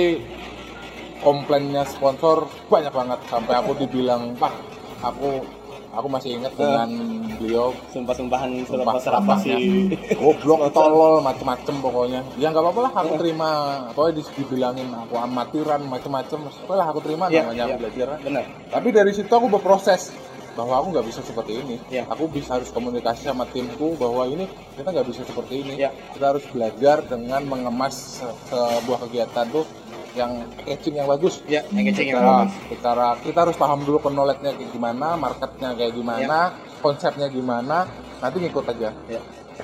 komplainnya 1.21 1.85
sponsor 1.85 2.49
banyak 2.67 2.89
banget 2.89 3.19
sampai 3.29 3.53
aku 3.55 3.71
dibilang 3.77 4.33
pak 4.35 4.51
aku 4.99 5.45
aku 5.93 6.07
masih 6.07 6.29
ingat 6.35 6.53
dengan 6.53 6.89
beliau 7.35 7.69
Sumpah-sumpahan 7.87 8.65
sumpah 8.65 8.97
apa 8.97 9.33
sih? 9.39 9.93
goblok 10.11 10.69
tolol 10.69 11.21
macem-macem 11.21 11.75
pokoknya 11.79 12.21
ya 12.35 12.49
nggak 12.49 12.63
apa-apa 12.63 12.79
lah 12.81 12.93
aku 12.97 13.13
terima 13.15 13.49
pokoknya 13.93 14.13
di- 14.17 14.33
dibilangin 14.35 14.87
aku 14.89 15.15
amatiran 15.15 15.81
macem-macem 15.83 16.39
setelah 16.51 16.85
aku 16.87 16.99
terima 16.99 17.29
Iya, 17.29 17.45
namanya 17.45 17.65
iya. 17.67 17.75
belajar 17.77 18.07
Benar. 18.19 18.43
tapi 18.67 18.87
dari 18.89 19.11
situ 19.11 19.29
aku 19.29 19.47
berproses 19.47 20.09
bahwa 20.53 20.77
aku 20.77 20.87
nggak 20.91 21.07
bisa 21.07 21.21
seperti 21.21 21.53
ini 21.57 21.75
Iya. 21.89 22.05
aku 22.05 22.25
bisa 22.27 22.57
harus 22.57 22.69
komunikasi 22.69 23.25
sama 23.25 23.45
timku 23.47 23.93
bahwa 23.95 24.25
ini 24.25 24.45
kita 24.73 24.85
nggak 24.87 25.07
bisa 25.07 25.21
seperti 25.23 25.61
ini 25.61 25.73
Iya. 25.77 25.89
kita 26.13 26.25
harus 26.27 26.45
belajar 26.47 27.01
dengan 27.03 27.41
mengemas 27.43 28.21
se- 28.21 28.37
sebuah 28.49 29.01
kegiatan 29.03 29.45
tuh 29.47 29.65
yang 30.13 30.31
packaging 30.55 30.95
yang 30.95 31.07
bagus 31.07 31.41
Ya, 31.45 31.61
yang 31.67 31.85
kecil 31.87 32.05
yang 32.11 32.21
bagus. 32.21 32.53
secara 32.69 33.17
kita 33.17 33.39
harus 33.41 33.55
paham 33.55 33.81
dulu 33.81 33.97
knowledge-nya 33.99 34.53
kayak 34.53 34.69
gimana 34.69 35.07
marketnya 35.15 35.69
kayak 35.73 35.93
gimana 35.93 36.37
konsepnya 36.79 37.27
gimana 37.27 37.89
nanti 38.19 38.37
ngikut 38.39 38.65
aja 38.67 38.89
Ya. 39.07 39.21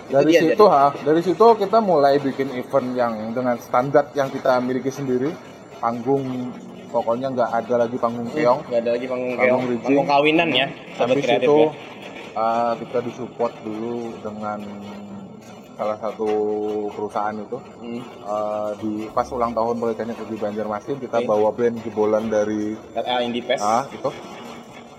dari 0.08 0.32
dia, 0.32 0.42
situ 0.44 0.64
ha 0.66 0.94
dari 0.96 1.22
situ 1.22 1.46
kita 1.56 1.78
mulai 1.80 2.18
bikin 2.18 2.50
event 2.54 2.88
yang 2.94 3.14
dengan 3.30 3.58
standar 3.58 4.10
yang 4.14 4.30
kita 4.30 4.58
miliki 4.58 4.90
sendiri 4.90 5.34
panggung 5.78 6.54
pokoknya 6.88 7.30
nggak 7.30 7.50
ada 7.56 7.76
lagi 7.80 7.98
panggung 7.98 8.30
keong 8.30 8.62
Gak 8.66 8.82
ada 8.82 8.92
lagi 8.92 9.06
panggung 9.06 9.32
Panggung 9.32 9.50
keong, 9.56 9.64
rigging. 9.68 9.86
panggung 9.88 10.08
kawinan 10.08 10.50
ya, 10.52 10.68
habis 10.96 11.16
kreatif 11.20 11.42
itu 11.44 11.56
ya. 11.56 11.70
uh, 12.36 12.74
kita 12.76 12.98
disupport 13.02 13.54
dulu 13.62 13.98
dengan 14.20 14.60
salah 15.80 15.96
satu 15.96 16.28
perusahaan 16.92 17.32
itu 17.34 17.56
Hmm. 17.80 18.04
Uh, 18.22 18.72
di 18.78 18.92
pas 19.08 19.24
ulang 19.32 19.56
tahun 19.56 19.80
Politeknik 19.80 20.20
di 20.22 20.36
Banjarmasin 20.36 21.00
kita 21.00 21.24
Oke. 21.24 21.26
bawa 21.26 21.50
band 21.50 21.80
jebolan 21.80 22.28
dari 22.28 22.76
RA 22.92 23.24
Indie 23.24 23.39
Fest. 23.39 23.63
ah 23.63 23.88
gitu 23.88 24.12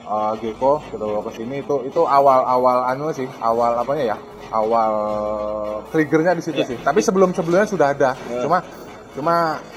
uh, 0.04 0.32
Geko 0.34 0.80
kita 0.82 1.04
bawa 1.04 1.20
ke 1.22 1.32
sini 1.36 1.60
itu 1.60 1.76
itu 1.84 2.00
awal 2.00 2.40
awal 2.42 2.88
anu 2.88 3.12
sih 3.12 3.28
awal 3.38 3.76
apanya 3.76 4.04
ya 4.06 4.18
awal 4.50 4.92
triggernya 5.88 6.32
di 6.32 6.42
situ 6.42 6.58
Iya. 6.58 6.68
sih 6.72 6.76
tapi 6.80 6.98
sebelum 6.98 7.30
sebelumnya 7.30 7.68
sudah 7.68 7.92
ada 7.92 8.10
Iya. 8.26 8.40
cuma 8.40 8.58
cuma 9.10 9.34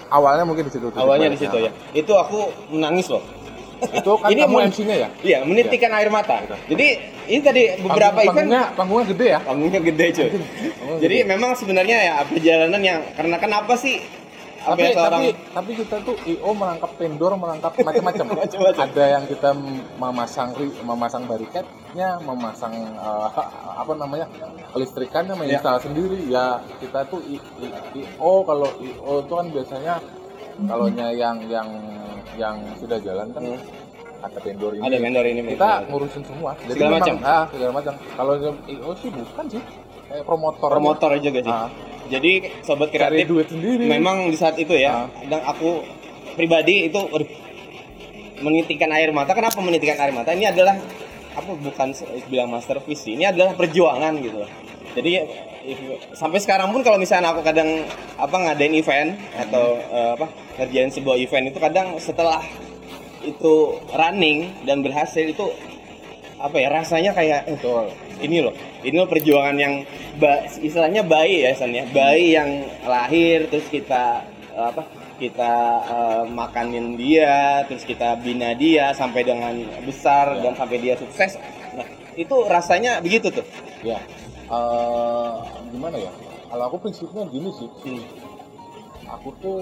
awalnya 0.08 0.46
mungkin 0.46 0.64
di 0.64 0.72
situ 0.72 0.88
Awalnya 0.94 1.28
di 1.28 1.38
situ 1.38 1.58
ya. 1.58 1.74
Itu 1.92 2.14
aku 2.14 2.38
menangis 2.70 3.10
loh. 3.10 3.22
Itu 3.86 4.12
kan 4.16 4.30
Ini 4.30 4.42
kamu 4.42 4.58
MC-nya 4.70 4.96
ya 4.96 5.10
Iya, 5.20 5.38
menitikan 5.44 5.92
air 5.92 6.08
mata. 6.08 6.40
Gitu. 6.40 6.56
Jadi 6.72 6.88
ini 7.26 7.42
tadi 7.42 7.62
beberapa 7.80 8.16
Panggung- 8.16 8.24
event 8.24 8.48
panggungnya 8.50 8.64
panggungnya 8.76 9.06
gede 9.12 9.26
ya 9.28 9.40
panggungnya 9.42 9.82
gede 9.82 10.06
cuy. 10.10 10.30
Panggungnya 10.30 11.02
Jadi 11.02 11.16
gede. 11.18 11.30
memang 11.30 11.52
sebenarnya 11.56 11.98
ya 12.00 12.16
perjalanan 12.24 12.82
yang 12.82 13.00
karena 13.14 13.38
kenapa 13.38 13.74
sih 13.76 13.98
tapi 14.64 14.80
ya 14.80 14.96
seorang 14.96 15.22
tapi 15.28 15.30
tapi 15.52 15.72
kita 15.76 15.96
tuh 16.02 16.16
IO 16.24 16.56
merangkap 16.56 16.96
vendor 16.96 17.36
merangkap 17.36 17.76
macam-macam 17.84 18.26
ada 18.80 19.04
yang 19.12 19.24
kita 19.28 19.52
memasang 20.00 20.56
memasang 20.80 21.24
barikatnya 21.28 22.24
memasang 22.24 22.72
eh, 22.96 23.28
apa 23.76 23.92
namanya 24.00 24.32
listrikannya 24.72 25.36
menginstal 25.36 25.84
sendiri 25.84 26.32
ya 26.32 26.64
kita 26.80 27.04
tuh 27.12 27.20
IO 27.28 28.34
kalau 28.48 28.72
IO 28.80 29.14
itu 29.20 29.34
kan 29.36 29.48
biasanya 29.52 29.94
kalau 30.64 30.86
yang 30.90 31.36
yang 31.46 31.68
yang 32.34 32.56
sudah 32.78 32.98
jalan 32.98 33.30
kan 33.30 33.42
Hmm. 33.44 33.60
ada 34.24 34.40
vendor 34.40 34.72
ini 34.72 34.82
ada 34.82 34.98
vendor 34.98 35.26
ini 35.26 35.42
kita 35.52 35.72
ngurusin 35.86 36.24
semua 36.24 36.56
jadi 36.58 36.72
Segala 36.74 36.90
memang, 36.90 37.02
macam. 37.04 37.16
ah, 37.28 37.44
segala 37.52 37.72
macam 37.72 37.94
kalau 38.16 38.34
IO 38.66 38.92
sih 38.96 39.10
bukan 39.12 39.46
sih 39.50 39.62
kayak 40.06 40.24
promotor 40.24 40.66
aja. 40.66 40.72
promotor 40.72 41.10
juga 41.20 41.40
sih. 41.42 41.54
Ah. 41.54 41.70
Jadi 42.04 42.32
sobat 42.62 42.88
cari 42.88 43.00
kreatif 43.16 43.26
duit 43.26 43.48
sendiri 43.48 43.84
memang 43.86 44.28
di 44.28 44.38
saat 44.38 44.56
itu 44.56 44.72
ya 44.74 45.04
Ah. 45.04 45.06
dan 45.26 45.40
aku 45.42 45.84
pribadi 46.34 46.88
itu 46.88 47.00
aduh, 47.00 47.28
menitikan 48.40 48.92
air 48.92 49.12
mata 49.12 49.32
kenapa 49.32 49.60
menitikan 49.60 49.96
air 49.98 50.12
mata 50.12 50.32
ini 50.32 50.46
adalah 50.46 50.76
apa 51.34 51.52
bukan 51.52 51.88
bilang 52.28 52.48
masterpiece 52.48 53.04
sih 53.04 53.16
ini 53.16 53.26
adalah 53.26 53.52
perjuangan 53.54 54.14
gitu 54.20 54.38
loh 54.40 54.50
jadi 54.94 55.26
if- 55.64 56.14
sampai 56.14 56.38
sekarang 56.38 56.70
pun 56.70 56.82
kalau 56.82 56.98
misalnya 56.98 57.30
aku 57.30 57.42
kadang 57.42 57.86
apa 58.16 58.36
ngadain 58.36 58.74
event 58.74 59.10
atau 59.36 59.78
eh, 59.80 60.10
apa 60.14 60.28
ngerjain 60.58 60.90
sebuah 60.90 61.18
event 61.18 61.50
itu 61.50 61.58
kadang 61.58 61.98
setelah 61.98 62.42
itu 63.24 63.54
running 63.90 64.52
dan 64.64 64.84
berhasil 64.84 65.24
itu 65.24 65.48
apa 66.38 66.60
ya 66.60 66.68
rasanya 66.70 67.12
kayak 67.12 67.48
eh, 67.48 67.56
betul. 67.56 67.88
ini 68.20 68.44
loh 68.44 68.52
ini 68.84 68.96
loh 68.96 69.08
perjuangan 69.08 69.56
yang 69.56 69.74
ba- 70.16 70.44
istilahnya 70.60 71.02
bayi 71.02 71.42
ya 71.42 71.56
San 71.56 71.72
ya. 71.72 71.88
Bayi 71.88 72.36
yang 72.36 72.50
lahir 72.84 73.48
terus 73.48 73.64
kita 73.68 74.22
eh, 74.52 74.66
apa 74.68 74.84
kita 75.16 75.54
eh, 75.88 76.24
makanin 76.28 77.00
dia 77.00 77.64
terus 77.64 77.88
kita 77.88 78.20
bina 78.20 78.52
dia 78.54 78.92
sampai 78.92 79.24
dengan 79.24 79.56
besar 79.82 80.36
Ya. 80.36 80.44
dan 80.44 80.54
sampai 80.54 80.78
dia 80.78 81.00
sukses. 81.00 81.40
Nah 81.74 81.88
itu 82.14 82.36
rasanya 82.46 83.00
begitu 83.00 83.32
tuh. 83.32 83.48
Ya 83.82 84.04
eh, 84.54 85.32
gimana 85.74 85.98
ya 85.98 86.12
kalau 86.50 86.64
aku 86.70 86.78
prinsipnya 86.80 87.26
gini 87.28 87.50
sih 87.52 87.70
Hmm. 87.84 88.04
aku 89.10 89.30
tuh 89.42 89.58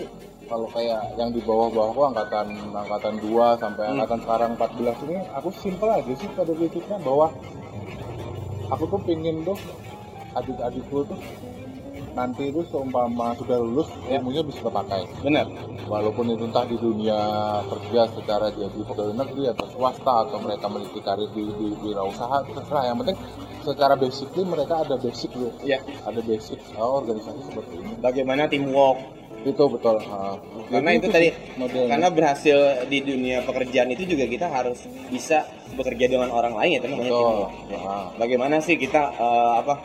kalau 0.51 0.67
kayak 0.67 1.15
yang 1.15 1.31
di 1.31 1.39
bawah-bawah 1.39 1.95
aku 1.95 2.01
angkatan 2.11 2.47
angkatan 2.75 3.15
2 3.23 3.55
sampai 3.55 3.83
Hmm. 3.87 3.93
angkatan 3.95 4.19
sekarang 4.21 4.51
14 4.55 4.97
ini 5.07 5.17
aku 5.31 5.49
simpel 5.55 5.89
aja 5.89 6.13
sih 6.13 6.27
pada 6.35 6.51
prinsipnya 6.51 6.97
bahwa 6.99 7.27
aku 8.67 8.83
tuh 8.87 8.99
pingin 9.03 9.43
tuh 9.43 9.55
adik-adikku 10.31 11.03
tuh 11.07 11.19
nanti 12.11 12.51
itu 12.51 12.59
seumpama 12.67 13.31
sudah 13.39 13.55
lulus 13.55 13.87
Ya. 14.03 14.19
ilmunya 14.19 14.43
bisa 14.43 14.67
terpakai 14.67 15.07
benar 15.23 15.47
walaupun 15.87 16.27
itu 16.27 16.43
entah 16.43 16.67
di 16.67 16.75
dunia 16.75 17.15
kerja 17.67 18.03
secara 18.11 18.51
jadi 18.51 18.79
pegawai 18.83 19.15
negeri 19.15 19.47
atau 19.47 19.63
swasta 19.71 20.27
atau 20.27 20.37
mereka 20.43 20.67
meniti 20.67 20.99
karir 20.99 21.31
di, 21.31 21.47
di 21.47 21.67
wirausaha 21.79 22.43
terserah 22.51 22.83
yang 22.91 22.99
penting 22.99 23.15
secara 23.61 23.93
basically 23.93 24.43
mereka 24.43 24.81
ada 24.81 24.95
basic 24.95 25.31
loh 25.33 25.53
ya 25.61 25.77
ada 26.01 26.19
basic 26.19 26.57
oh, 26.75 26.99
organisasi 26.99 27.41
seperti 27.45 27.73
ini 27.77 27.93
bagaimana 27.97 28.45
teamwork 28.45 28.99
itu 29.41 29.63
betul 29.67 29.97
Ah. 30.03 30.37
karena 30.69 30.89
Jadi 30.91 30.99
itu 31.01 31.07
tadi 31.09 31.27
modelnya. 31.57 31.89
karena 31.89 32.07
berhasil 32.09 32.57
di 32.85 33.01
dunia 33.01 33.41
pekerjaan 33.41 33.89
itu 33.89 34.05
juga 34.05 34.25
kita 34.25 34.45
harus 34.45 34.77
bisa 35.09 35.45
bekerja 35.73 36.05
dengan 36.07 36.29
orang 36.29 36.53
lain 36.53 36.71
ya 36.71 36.79
itu 36.79 36.87
namanya 36.87 37.09
Betul. 37.09 37.25
teamwork 37.25 37.51
ya. 37.65 37.77
Ah. 37.79 38.05
bagaimana 38.15 38.55
sih 38.59 38.77
kita 38.77 39.01
eh, 39.11 39.53
apa 39.57 39.75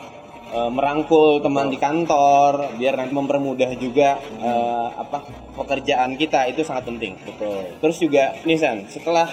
eh, 0.47 0.69
merangkul 0.69 1.41
teman 1.41 1.67
di 1.67 1.77
kantor 1.77 2.53
biar 2.77 2.93
nanti 2.95 3.13
mempermudah 3.13 3.71
juga 3.75 4.09
eh, 4.21 4.87
apa 4.93 5.25
pekerjaan 5.55 6.13
kita 6.15 6.45
itu 6.47 6.61
sangat 6.61 6.85
penting 6.85 7.17
betul 7.19 7.65
terus 7.81 7.97
juga 7.97 8.37
nih 8.45 8.57
San 8.57 8.85
setelah 8.85 9.25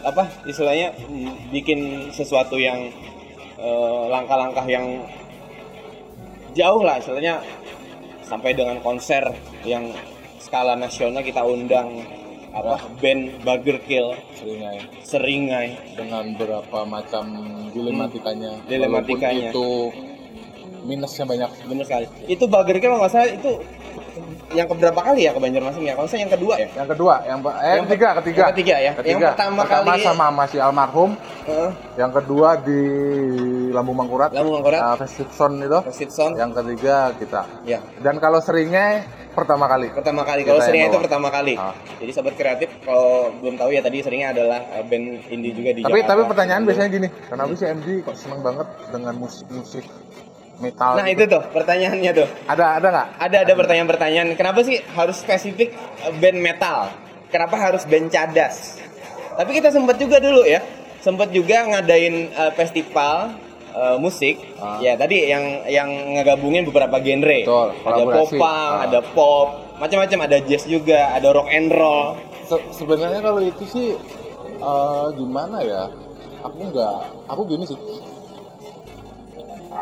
apa 0.00 0.28
istilahnya 0.44 0.92
bikin 1.48 1.80
sesuatu 2.10 2.56
yang 2.56 2.92
langkah-langkah 4.08 4.66
yang 4.66 5.04
jauh 6.56 6.82
lah. 6.82 6.98
Istilahnya 6.98 7.44
sampai 8.24 8.54
dengan 8.54 8.78
konser 8.80 9.22
yang 9.66 9.90
skala 10.40 10.78
nasional 10.78 11.22
kita 11.22 11.42
undang 11.42 12.06
apa 12.50 12.82
band 12.98 13.42
Burger 13.46 13.78
Kill. 13.86 14.14
Seringnya 14.34 14.70
ya 14.74 14.84
Seringai. 15.06 15.68
Dengan 15.94 16.34
beberapa 16.34 16.82
macam 16.82 17.24
dilematikanya. 17.70 18.58
Hmm. 18.58 18.66
Dilematikanya. 18.66 19.48
Itu 19.54 19.94
minusnya 20.82 21.24
banyak. 21.28 21.50
Bener 21.70 21.84
sekali. 21.86 22.06
Itu 22.26 22.50
Burger 22.50 22.78
Kill 22.82 22.90
kalau 22.90 23.02
nggak 23.06 23.12
salah 23.14 23.30
itu 23.30 23.52
yang 24.50 24.66
keberapa 24.66 24.98
kali 24.98 25.20
ya 25.26 25.30
ke 25.30 25.38
Banjarmasin 25.38 25.82
ya? 25.86 25.94
Kalau 25.94 26.08
saya 26.10 26.26
yang 26.26 26.32
kedua 26.34 26.54
ya? 26.58 26.68
Yang 26.74 26.88
kedua 26.98 27.14
yang 27.22 27.38
eh 27.46 27.74
Yang 27.78 27.84
ketiga 27.86 28.08
ketiga. 28.18 28.40
yang 28.40 28.50
ketiga 28.54 28.74
ya? 28.76 28.92
Yang 28.98 29.20
pertama, 29.34 29.62
kali 29.62 29.88
sama 30.02 30.26
masih 30.34 30.58
almarhum. 30.58 31.10
Heeh. 31.40 31.70
yang 31.98 32.12
kedua 32.14 32.48
di 32.60 32.80
Lambung 33.70 33.96
Mangkurat. 33.96 34.30
Lambung 34.34 34.60
Mangkurat. 34.60 34.80
Uh, 34.82 34.96
Festival 34.98 35.50
itu. 35.56 35.78
Persitson 35.86 36.30
yang 36.36 36.50
ketiga 36.50 37.14
kita. 37.16 37.42
Ya. 37.62 37.78
Dan 38.02 38.18
kalau 38.18 38.42
seringnya 38.42 39.06
pertama 39.32 39.70
kali. 39.70 39.88
Pertama 39.94 40.22
kali. 40.26 40.42
Kalau 40.42 40.60
seringnya 40.60 40.90
itu 40.90 40.98
pertama 40.98 41.28
kali. 41.30 41.54
Ah. 41.54 41.74
jadi 42.00 42.10
sobat 42.16 42.34
kreatif 42.34 42.68
kalau 42.82 43.28
belum 43.38 43.60
tahu 43.60 43.70
ya 43.76 43.84
tadi 43.84 44.00
seringnya 44.00 44.32
adalah 44.32 44.60
eh, 44.80 44.84
band 44.88 45.28
indie 45.28 45.52
juga 45.52 45.70
di 45.76 45.84
tapi 45.84 46.00
Jakarta. 46.00 46.08
tapi 46.16 46.22
pertanyaan 46.32 46.62
biasanya 46.64 46.88
gini 46.88 47.08
kenapa 47.28 47.52
sih 47.52 47.66
MG 47.68 47.86
kok 48.00 48.16
seneng 48.16 48.40
banget 48.40 48.66
dengan 48.88 49.14
musik 49.20 49.46
musik 49.52 49.84
metal 50.60 50.92
nah 50.94 51.04
gitu? 51.04 51.24
itu 51.24 51.32
tuh 51.32 51.42
pertanyaannya 51.50 52.12
tuh. 52.14 52.28
Ada 52.46 52.64
ada 52.76 52.86
nggak? 52.88 53.08
Ada 53.18 53.36
ada 53.42 53.52
pertanyaan-pertanyaan. 53.54 54.28
Kenapa 54.34 54.60
sih 54.60 54.76
harus 54.92 55.16
spesifik 55.16 55.72
eh, 56.04 56.12
band 56.14 56.38
metal? 56.38 56.92
Kenapa 57.28 57.56
harus 57.56 57.82
band 57.84 58.08
cadas? 58.08 58.76
Tapi 59.32 59.50
kita 59.52 59.70
sempat 59.70 59.96
juga 59.96 60.18
dulu 60.18 60.44
ya 60.44 60.60
sempat 61.00 61.32
juga 61.32 61.64
ngadain 61.64 62.14
eh, 62.28 62.52
festival 62.52 63.32
eh, 63.70 63.96
musik. 63.96 64.36
Ah. 64.56 64.76
ya 64.78 64.94
tadi 64.94 65.24
yang 65.24 65.44
yang 65.64 65.88
ngegabungin 66.14 66.64
beberapa 66.64 66.98
genre. 66.98 67.40
Betul, 67.40 67.68
ada 67.82 68.02
popang 68.04 68.70
Ah. 68.76 68.84
ada 68.84 69.00
pop 69.00 69.48
macam-macam 69.80 70.28
ada 70.28 70.38
jazz 70.40 70.64
juga 70.64 71.08
ada 71.10 71.32
rock 71.32 71.48
and 71.48 71.72
roll. 71.72 72.20
Se- 72.44 72.68
sebenarnya 72.74 73.18
kalau 73.18 73.40
itu 73.40 73.64
sih 73.64 73.88
eh, 74.60 75.06
gimana 75.14 75.64
ya? 75.64 75.88
Aku 76.40 76.68
nggak 76.68 76.96
aku 77.28 77.44
gini 77.46 77.64
sih 77.64 77.76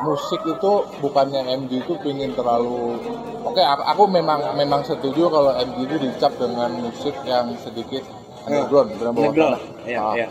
musik 0.00 0.40
itu 0.40 0.72
bukannya 0.98 1.42
MG 1.58 1.80
itu 1.80 1.94
pingin 1.98 2.30
terlalu 2.32 2.98
oke 3.40 3.58
aku, 3.58 3.82
aku 3.84 4.02
memang 4.08 4.54
memang 4.54 4.80
setuju 4.80 5.26
kalau 5.26 5.50
MG 5.54 5.78
itu 5.84 5.96
dicap 6.00 6.32
dengan 6.34 6.70
musik 6.78 7.14
yang 7.22 7.50
sedikit 7.58 8.06
underground 8.44 8.94
bukan 8.94 9.10
bawah 9.10 9.24
Underground. 9.28 9.54
tanah. 9.54 9.60
Iya, 9.84 9.98
Ah, 10.00 10.14
iya. 10.14 10.26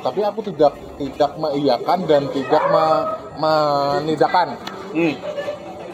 tapi 0.00 0.20
aku 0.20 0.40
tidak 0.44 0.72
tidak 0.96 1.30
mengiyakan 1.36 1.98
dan 2.04 2.22
tidak 2.30 2.62
me- 2.66 3.06
menidakan 3.36 4.48
Hmm. 4.90 5.14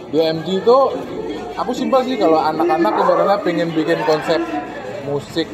di 0.06 0.18
MG 0.18 0.48
itu 0.58 0.78
aku 1.54 1.70
simpel 1.70 2.00
sih 2.02 2.16
kalau 2.16 2.38
anak-anak 2.38 2.92
ibaratnya 2.96 3.36
pengen 3.40 3.68
bikin 3.70 4.00
konsep 4.02 4.40
musik 5.04 5.46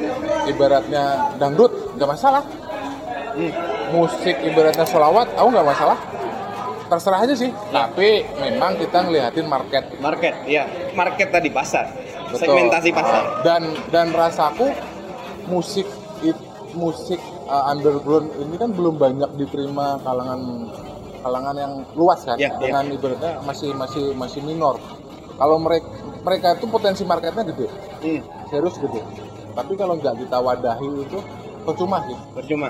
ibaratnya 0.46 1.04
dangdut 1.36 1.68
nggak 1.94 2.08
masalah 2.08 2.44
Hmm. 3.32 3.52
musik 3.90 4.36
ibaratnya 4.38 4.84
sholawat 4.84 5.26
aku 5.32 5.48
nggak 5.48 5.64
masalah 5.66 5.98
terserah 6.92 7.24
aja 7.24 7.32
sih. 7.32 7.48
Tapi 7.72 8.20
memang 8.36 8.76
kita 8.76 9.08
ngeliatin 9.08 9.48
market. 9.48 9.88
Market 9.96 10.44
ya 10.44 10.68
market 10.92 11.32
tadi 11.32 11.48
pasar. 11.48 11.88
Betul. 12.28 12.52
segmentasi 12.52 12.90
pasar. 12.92 13.40
Dan 13.40 13.62
dan 13.88 14.12
rasaku 14.12 14.68
musik 15.48 15.88
it- 16.20 16.48
musik 16.76 17.20
uh, 17.48 17.72
underground 17.72 18.28
ini 18.36 18.60
kan 18.60 18.76
belum 18.76 19.00
banyak 19.00 19.30
diterima 19.40 20.00
kalangan 20.04 20.68
kalangan 21.24 21.56
yang 21.56 21.72
luas 21.96 22.20
kan? 22.28 22.36
Ya, 22.36 22.52
dengan 22.60 22.92
ibaratnya 22.92 23.40
masih 23.40 23.72
masih 23.72 24.12
masih 24.12 24.44
minor. 24.44 24.76
Kalau 25.40 25.56
mereka 25.56 25.88
mereka 26.22 26.46
itu 26.60 26.68
potensi 26.68 27.02
marketnya 27.08 27.44
gede. 27.48 27.66
Hmm. 28.04 28.20
serius 28.52 28.76
gede. 28.76 29.00
Tapi 29.52 29.72
kalau 29.80 29.96
nggak 29.96 30.20
kita 30.20 30.38
wadahi 30.40 30.88
itu 31.08 31.18
percuma 31.64 32.04
sih. 32.04 32.16
Percuma 32.36 32.68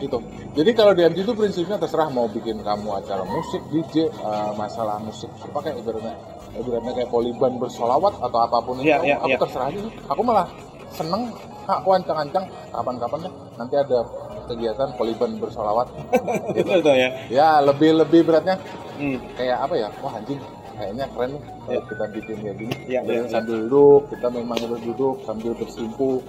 gitu. 0.00 0.18
Jadi 0.56 0.70
kalau 0.72 0.92
di 0.92 1.02
MG 1.04 1.24
itu 1.24 1.32
prinsipnya 1.32 1.76
terserah 1.80 2.08
mau 2.12 2.28
bikin 2.28 2.60
kamu 2.60 2.88
acara 3.00 3.24
musik 3.24 3.62
DJ 3.72 4.08
uh, 4.22 4.52
masalah 4.56 5.00
musik 5.00 5.28
apa 5.40 5.58
kayak 5.64 5.76
ibaratnya 5.82 6.14
ibaratnya 6.56 6.92
kayak 6.96 7.10
poliban 7.10 7.52
bersolawat 7.60 8.14
atau 8.20 8.38
apa 8.40 8.58
pun 8.64 8.80
itu 8.80 8.88
Iya, 8.88 8.96
aku, 8.96 9.06
iya, 9.06 9.16
aku 9.20 9.28
iya. 9.28 9.38
terserah 9.40 9.66
aja 9.68 9.80
aku 10.08 10.20
malah 10.24 10.46
seneng 10.94 11.22
aku 11.66 11.88
ancang-ancang? 11.92 12.44
Kapan-kapan 12.72 13.18
deh 13.26 13.32
nanti 13.56 13.74
ada 13.76 13.98
kegiatan 14.46 14.88
poliban 14.94 15.30
bersolawat. 15.42 15.86
Betul 16.56 16.78
tuh 16.80 16.94
ya. 16.94 17.08
Ya 17.28 17.48
lebih 17.60 17.98
lebih 17.98 18.22
beratnya 18.24 18.56
hmm. 18.96 19.18
kayak 19.34 19.58
apa 19.66 19.74
ya 19.74 19.88
wah 20.00 20.14
anjing 20.14 20.38
kayaknya 20.76 21.08
keren 21.16 21.30
nih 21.32 21.42
kalau 21.66 21.82
kita 21.88 22.04
bikin 22.12 22.36
kayak 22.44 22.56
gini. 22.60 22.74
Iya, 22.86 23.00
Jadi 23.02 23.16
iya, 23.16 23.32
sambil 23.32 23.56
duduk 23.66 24.00
kita 24.12 24.28
memang 24.30 24.58
duduk 24.60 25.14
sambil 25.24 25.52
bersimpu 25.56 26.20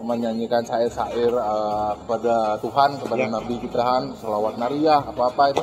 menyanyikan 0.00 0.64
syair-syair 0.64 1.32
eh, 1.32 1.92
kepada 2.04 2.56
Tuhan 2.60 2.90
kepada 3.00 3.24
Iya. 3.28 3.32
Nabi 3.36 3.54
kan 3.68 4.02
selawat 4.16 4.54
nariyah 4.56 5.00
apa-apa 5.12 5.42
itu 5.52 5.62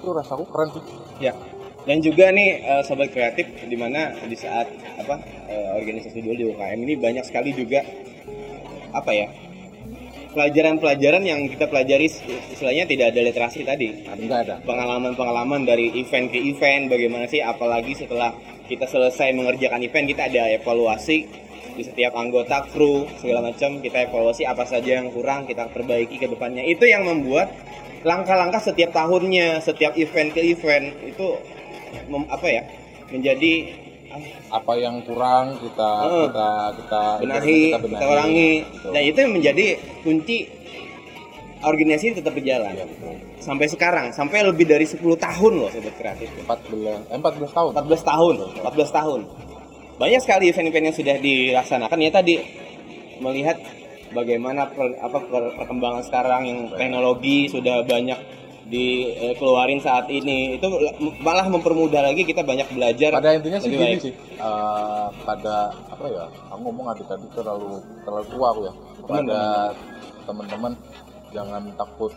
itu 0.00 0.10
rasaku 0.12 0.44
keren 0.48 0.68
sih 0.74 0.84
Ya. 1.22 1.32
Dan 1.84 2.00
juga 2.00 2.32
nih 2.32 2.64
eh, 2.64 2.82
sobat 2.82 3.12
kreatif 3.12 3.44
di 3.68 3.76
mana 3.76 4.10
di 4.24 4.36
saat 4.36 4.72
apa 4.96 5.20
eh, 5.48 5.70
organisasi 5.78 6.24
dulu 6.24 6.34
di 6.34 6.44
UKM 6.48 6.78
ini 6.80 6.94
banyak 6.96 7.24
sekali 7.28 7.52
juga 7.52 7.84
apa 8.94 9.10
ya 9.10 9.28
pelajaran-pelajaran 10.34 11.22
yang 11.22 11.46
kita 11.46 11.70
pelajari 11.70 12.10
istilahnya 12.50 12.84
tidak 12.90 13.14
ada 13.14 13.20
literasi 13.22 13.62
tadi 13.62 14.02
enggak 14.10 14.50
ada 14.50 14.54
pengalaman-pengalaman 14.66 15.62
dari 15.62 15.94
event 15.94 16.26
ke 16.26 16.38
event 16.42 16.90
bagaimana 16.90 17.30
sih 17.30 17.38
apalagi 17.38 17.94
setelah 17.94 18.34
kita 18.66 18.88
selesai 18.90 19.30
mengerjakan 19.30 19.78
event 19.86 20.10
kita 20.10 20.26
ada 20.26 20.50
evaluasi 20.58 21.43
di 21.74 21.82
setiap 21.82 22.14
anggota 22.14 22.64
kru 22.70 23.06
segala 23.18 23.50
macam 23.50 23.82
kita 23.82 24.06
evaluasi 24.06 24.46
apa 24.46 24.62
saja 24.64 25.02
yang 25.02 25.10
kurang 25.10 25.44
kita 25.44 25.66
perbaiki 25.70 26.16
ke 26.16 26.26
depannya 26.30 26.62
itu 26.62 26.86
yang 26.86 27.02
membuat 27.02 27.50
langkah-langkah 28.06 28.62
setiap 28.62 28.94
tahunnya 28.94 29.58
setiap 29.58 29.98
event 29.98 30.30
ke 30.30 30.40
event 30.44 30.92
itu 31.02 31.26
mem- 32.06 32.30
apa 32.30 32.46
ya 32.46 32.62
menjadi 33.10 33.52
ah, 34.10 34.22
apa 34.62 34.72
yang 34.78 35.02
kurang 35.02 35.58
kita 35.58 35.90
Eh. 36.04 36.22
kita 36.30 36.50
kita 36.78 37.02
benahi, 37.20 37.62
kita 37.74 37.78
kita, 37.82 37.98
kurangi. 38.06 38.52
Gitu. 38.62 38.88
Nah 38.94 39.02
itu 39.02 39.18
yang 39.18 39.32
menjadi 39.34 39.66
kunci 40.02 40.36
organisasi 41.64 42.20
tetap 42.20 42.36
berjalan 42.36 42.76
betul. 42.76 43.16
sampai 43.40 43.66
sekarang, 43.72 44.06
sampai 44.12 44.44
lebih 44.44 44.68
dari 44.68 44.84
10 44.84 45.00
tahun 45.16 45.52
loh 45.64 45.72
sobat 45.72 45.96
kreatif. 45.96 46.28
14 46.44 47.08
eh, 47.08 47.16
14 47.16 47.56
tahun 47.56 47.70
14 47.72 48.04
tahun, 48.04 48.34
14 48.60 48.98
tahun. 49.00 49.20
Banyak 49.94 50.20
sekali 50.22 50.50
event-event 50.50 50.90
yang 50.90 50.96
sudah 50.96 51.16
dilaksanakan. 51.22 51.98
Ya 52.02 52.10
tadi 52.10 52.34
melihat 53.22 53.56
bagaimana 54.10 54.66
per- 54.70 54.98
apa 54.98 55.18
per- 55.22 55.54
perkembangan 55.58 56.02
sekarang 56.06 56.42
yang 56.46 56.58
teknologi 56.74 57.46
sudah 57.50 57.86
banyak 57.86 58.18
dikeluarin 58.68 59.78
saat 59.78 60.08
ini. 60.08 60.56
Itu 60.56 60.66
malah 61.20 61.46
mempermudah 61.46 62.10
lagi 62.10 62.26
kita 62.26 62.42
banyak 62.42 62.66
belajar. 62.72 63.14
Pada 63.14 63.36
intinya 63.36 63.58
sih 63.60 63.70
gini 63.70 63.96
sih 64.00 64.12
eh, 64.38 65.06
pada 65.22 65.70
apa 65.90 66.04
ya 66.10 66.24
aku 66.50 66.60
ngomong 66.64 66.90
adik 66.90 67.06
tadi 67.06 67.26
terlalu 67.36 67.78
terlalu 68.02 68.26
tua 68.32 68.46
aku 68.50 68.60
ya. 68.66 68.72
Pada 69.04 69.40
teman-teman 70.24 70.72
jangan 71.34 71.62
takut 71.76 72.12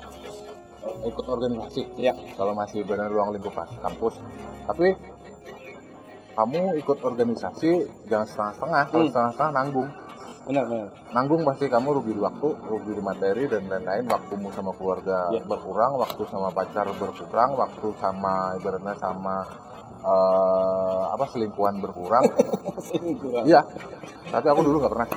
ikut 1.04 1.26
organisasi. 1.28 1.84
Ya. 2.00 2.16
kalau 2.40 2.56
masih 2.56 2.86
benar 2.88 3.12
ruang 3.12 3.36
lingkup 3.36 3.54
kampus. 3.84 4.16
Tapi 4.64 4.96
kamu 6.38 6.78
ikut 6.78 6.98
organisasi 7.02 7.72
jangan 8.06 8.28
setengah-setengah 8.28 8.84
kalau 8.88 9.02
Hmm. 9.02 9.10
setengah-setengah 9.10 9.54
nanggung 9.54 9.90
benar 10.48 10.64
benar 10.64 10.88
nanggung 11.12 11.42
pasti 11.44 11.66
kamu 11.68 11.88
rugi 11.92 12.14
di 12.14 12.22
waktu, 12.22 12.48
rugi 12.64 12.92
di 12.94 13.02
materi 13.02 13.44
dan 13.48 13.66
lain-lain. 13.66 14.06
Waktumu 14.06 14.48
sama 14.50 14.72
keluarga 14.72 15.28
Ya. 15.30 15.42
berkurang, 15.42 15.98
waktu 15.98 16.24
sama 16.26 16.48
pacar 16.52 16.88
berkurang, 16.94 17.52
waktu 17.54 17.88
sama 17.98 18.56
ibaratnya 18.56 18.96
sama 18.96 19.44
eh, 20.00 21.04
apa 21.10 21.26
selingkuhan 21.28 21.82
berkurang. 21.82 22.24
Iya. 23.44 23.60
Tapi 24.28 24.46
aku 24.46 24.62
dulu 24.62 24.78
nggak 24.80 24.94
pernah. 24.94 25.08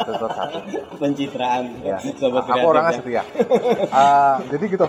Tetap 0.00 0.30
satu. 0.32 0.58
pencitraan 0.96 1.64
Ya. 1.84 1.98
sobat 2.16 2.48
Aku 2.48 2.66
orangnya 2.66 2.90
ya. 2.90 2.98
setia. 2.98 3.22
Eh, 3.86 4.36
jadi 4.50 4.64
gitu. 4.66 4.86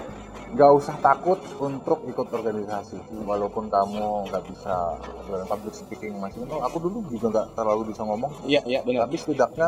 Nggak 0.52 0.72
usah 0.76 0.96
takut 1.00 1.40
untuk 1.58 2.04
ikut 2.04 2.28
organisasi, 2.28 3.00
walaupun 3.24 3.68
kamu 3.68 4.04
nggak 4.28 4.44
bisa 4.46 5.00
dalam 5.26 5.48
public 5.48 5.72
speaking 5.72 6.14
masih. 6.18 6.44
Oh, 6.46 6.60
aku 6.60 6.78
dulu 6.78 7.08
juga 7.08 7.28
nggak 7.32 7.48
terlalu 7.56 7.82
bisa 7.90 8.04
ngomong, 8.04 8.32
Iya, 8.44 8.60
iya 8.66 8.80
benar. 8.82 9.08
tapi 9.08 9.16
setidaknya 9.16 9.68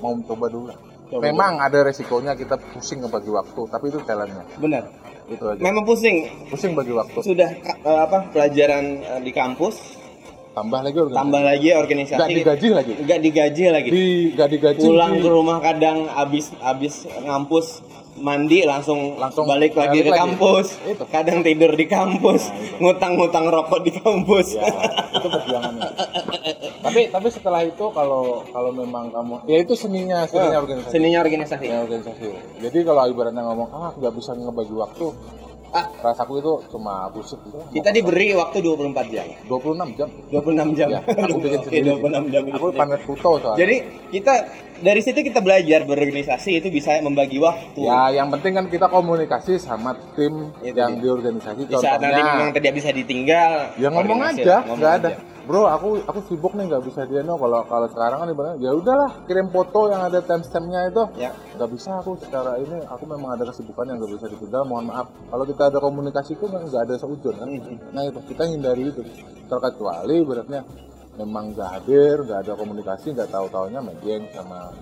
mau 0.00 0.12
mencoba 0.12 0.46
dulu. 0.48 0.72
Coba 1.06 1.22
Memang 1.22 1.60
ada 1.60 1.78
resikonya 1.82 2.32
kita 2.32 2.58
pusing 2.72 2.98
ngebagi 2.98 3.30
waktu, 3.30 3.60
tapi 3.68 3.84
itu 3.86 3.98
challenge-nya. 4.02 4.44
Benar. 4.56 4.84
Itu 5.26 5.44
aja. 5.46 5.60
Memang 5.60 5.84
pusing. 5.84 6.16
Pusing 6.48 6.72
bagi 6.72 6.90
waktu. 6.90 7.18
Sudah 7.20 7.50
eh, 7.62 8.00
apa 8.00 8.26
pelajaran 8.30 8.84
eh, 8.98 9.20
di 9.20 9.30
kampus, 9.30 10.02
Tambah 10.50 10.80
lagi 10.80 10.96
organisasi. 10.96 11.20
tambah 11.20 11.42
lagi 11.44 11.68
organisasi. 11.70 12.16
Nggak 12.16 12.32
digaji 12.32 12.66
lagi. 12.72 12.92
Nggak 12.96 13.20
digaji 13.20 13.64
lagi. 13.68 13.88
Di 13.92 14.04
nggak 14.32 14.48
digaji. 14.48 14.80
Pulang 14.80 15.12
di- 15.12 15.20
ke 15.20 15.28
rumah 15.28 15.58
kadang 15.60 15.98
abis 16.08 16.48
abis 16.58 16.94
ngampus 17.20 17.66
mandi 18.16 18.64
langsung 18.64 19.20
Langsung 19.20 19.44
balik 19.44 19.76
lagi 19.76 20.00
ke 20.02 20.10
lagi. 20.10 20.20
kampus. 20.24 20.66
Itu. 20.84 21.04
Kadang 21.08 21.44
tidur 21.44 21.72
di 21.72 21.86
kampus, 21.86 22.48
ngutang-ngutang 22.80 23.46
rokok 23.48 23.80
di 23.84 23.92
kampus. 23.92 24.56
Ya, 24.56 24.66
itu 25.16 25.28
perjuangannya. 25.28 25.90
tapi 26.80 27.00
tapi 27.10 27.28
setelah 27.28 27.60
itu 27.66 27.84
kalau 27.90 28.46
kalau 28.54 28.70
memang 28.70 29.10
kamu 29.10 29.42
ya 29.50 29.58
itu 29.60 29.74
seninya 29.74 30.22
seninya 30.24 30.58
organisasi. 30.62 30.92
Seninya 30.94 31.18
organisasi. 31.20 31.60
Seninya 31.60 31.80
organisasi. 31.82 32.26
Jadi 32.62 32.78
kalau 32.86 33.02
ibaratnya 33.06 33.42
ngomong 33.42 33.68
ah 33.74 33.90
nggak 33.92 34.12
bisa 34.14 34.32
ngebagi 34.32 34.74
waktu, 34.74 35.06
Ah, 35.74 35.86
rasaku 36.00 36.38
itu 36.40 36.52
cuma 36.70 37.10
busuk 37.10 37.42
gitu. 37.44 37.58
kita 37.74 37.90
diberi 37.90 38.32
waktu 38.32 38.62
24 38.62 39.12
jam. 39.12 39.26
26 39.50 39.98
jam. 39.98 40.08
26 40.30 40.78
jam. 40.78 40.88
Ya, 40.88 41.00
aku 41.02 41.38
bikin 41.42 41.60
sendiri. 41.66 41.86
26 42.00 42.32
jam. 42.32 42.42
Aku 42.54 42.66
panet 42.72 43.00
foto 43.02 43.30
soalnya. 43.42 43.58
Jadi 43.60 43.76
kita 44.14 44.34
dari 44.80 45.00
situ 45.00 45.18
kita 45.20 45.40
belajar 45.40 45.84
berorganisasi 45.84 46.60
itu 46.60 46.68
bisa 46.70 47.00
membagi 47.02 47.36
waktu. 47.42 47.80
Ya, 47.82 48.12
yang 48.14 48.28
penting 48.30 48.52
kan 48.56 48.66
kita 48.68 48.86
komunikasi 48.88 49.56
sama 49.58 49.96
tim 50.14 50.54
Itu 50.60 50.76
yang 50.76 50.96
dia. 50.96 51.02
di 51.02 51.08
organisasi. 51.10 51.60
Di 51.66 51.74
saat 51.76 52.00
nanti 52.00 52.20
memang 52.22 52.50
tidak 52.54 52.72
bisa 52.76 52.88
ditinggal. 52.92 53.52
ya 53.76 53.88
ngomong 53.90 54.20
aja, 54.22 54.54
nggak 54.64 54.92
ada. 55.02 55.10
aja. 55.12 55.35
Bro, 55.46 55.62
aku 55.70 56.02
aku 56.02 56.20
sibuk 56.26 56.58
nih 56.58 56.66
nggak 56.66 56.82
bisa 56.82 57.06
dia 57.06 57.22
no. 57.22 57.38
Kalau 57.38 57.62
kalau 57.70 57.86
sekarang 57.86 58.18
kan 58.18 58.28
ibaratnya 58.34 58.58
ya 58.66 58.74
udahlah 58.74 59.22
kirim 59.30 59.46
foto 59.54 59.86
yang 59.94 60.02
ada 60.02 60.18
timestampnya 60.18 60.90
itu. 60.90 61.02
Ya. 61.14 61.30
Nggak 61.54 61.70
bisa 61.70 62.02
aku 62.02 62.18
secara 62.18 62.58
ini 62.58 62.82
aku 62.82 63.06
memang 63.06 63.38
ada 63.38 63.46
kesibukan 63.46 63.86
yang 63.86 64.02
nggak 64.02 64.12
bisa 64.18 64.26
ditinggal. 64.26 64.66
Mohon 64.66 64.90
maaf. 64.90 65.06
Kalau 65.30 65.44
kita 65.46 65.62
ada 65.70 65.78
komunikasi 65.78 66.34
itu 66.34 66.50
memang 66.50 66.66
nggak 66.66 66.82
ada 66.90 66.94
seujun 66.98 67.34
kan. 67.38 67.46
Hmm. 67.46 67.78
Nah 67.94 68.02
itu 68.10 68.18
kita 68.26 68.42
hindari 68.42 68.90
itu. 68.90 69.06
Terkecuali 69.46 70.16
beratnya 70.26 70.60
memang 71.14 71.54
nggak 71.54 71.70
hadir, 71.78 72.26
nggak 72.26 72.38
ada 72.42 72.52
komunikasi, 72.58 73.06
nggak 73.14 73.30
tahu 73.30 73.46
taunya 73.46 73.78
main 73.78 73.96
game 74.02 74.26
sama 74.34 74.74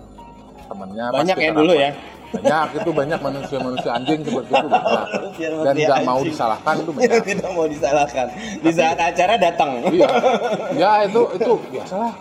temennya. 0.65 1.05
Banyak 1.11 1.37
ya 1.37 1.51
dulu 1.53 1.73
ya. 1.73 1.91
Banyak 2.35 2.69
itu 2.77 2.91
banyak 2.91 3.19
manusia-manusia 3.21 3.91
anjing 3.93 4.21
seperti 4.21 4.51
itu 4.51 4.67
banyak. 4.67 5.07
Dan 5.63 5.75
nggak 5.77 6.01
mau 6.03 6.21
disalahkan 6.21 6.75
itu 6.77 6.91
banyak. 6.91 7.23
tidak 7.25 7.51
mau 7.53 7.67
disalahkan. 7.67 8.27
Di 8.59 8.71
saat 8.71 8.99
acara 8.99 9.35
datang. 9.37 9.71
iya 9.89 10.09
ya 10.83 10.91
itu 11.05 11.21
itu 11.33 11.53
biasalah 11.71 12.13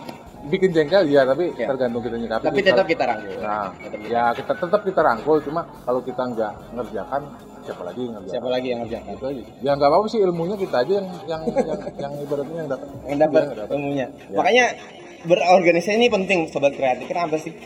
bikin 0.44 0.70
jengkel 0.70 1.08
ya 1.08 1.24
tapi 1.24 1.56
Ya. 1.56 1.66
tergantung 1.66 1.98
kita 2.00 2.14
nyikapi 2.14 2.44
Tapi 2.44 2.60
tetap 2.60 2.84
kita 2.84 3.04
rangkul. 3.06 3.32
nah 3.40 3.72
Tetap 3.72 3.96
kita- 3.96 4.12
ya 4.12 4.24
kita 4.30 4.52
tetap 4.54 4.80
kita 4.84 5.00
rangkul 5.00 5.36
cuma 5.40 5.60
kalau 5.82 6.00
kita 6.00 6.20
nggak 6.22 6.52
ngerjakan 6.70 7.22
siapa 7.64 7.80
lagi 7.82 8.00
yang 8.02 8.12
ngerjakan 8.12 8.28
Siapa 8.30 8.48
lagi 8.52 8.66
yang 8.68 8.80
ngerjakan? 8.84 9.10
itu 9.10 9.24
aja 9.24 9.42
ya 9.58 9.70
nggak 9.72 9.88
apa-apa 9.88 10.06
sih 10.06 10.20
ilmunya 10.20 10.56
kita 10.60 10.76
aja 10.78 10.92
yang 10.94 11.08
yang 11.24 11.42
yang, 11.48 11.80
yang 11.96 12.12
ibaratnya 12.20 12.56
yang 12.60 12.68
dapat 12.68 12.88
Yang 13.02 13.18
dapat 13.18 13.42
nggak 13.48 13.66
ilmunya. 13.72 14.06
Ya. 14.28 14.36
Makanya 14.36 14.64
berorganisasi 15.24 15.96
ini 15.96 16.06
penting 16.06 16.38
sobat 16.46 16.76
kreatif. 16.76 17.08
Kenapa 17.08 17.40
sih? 17.40 17.56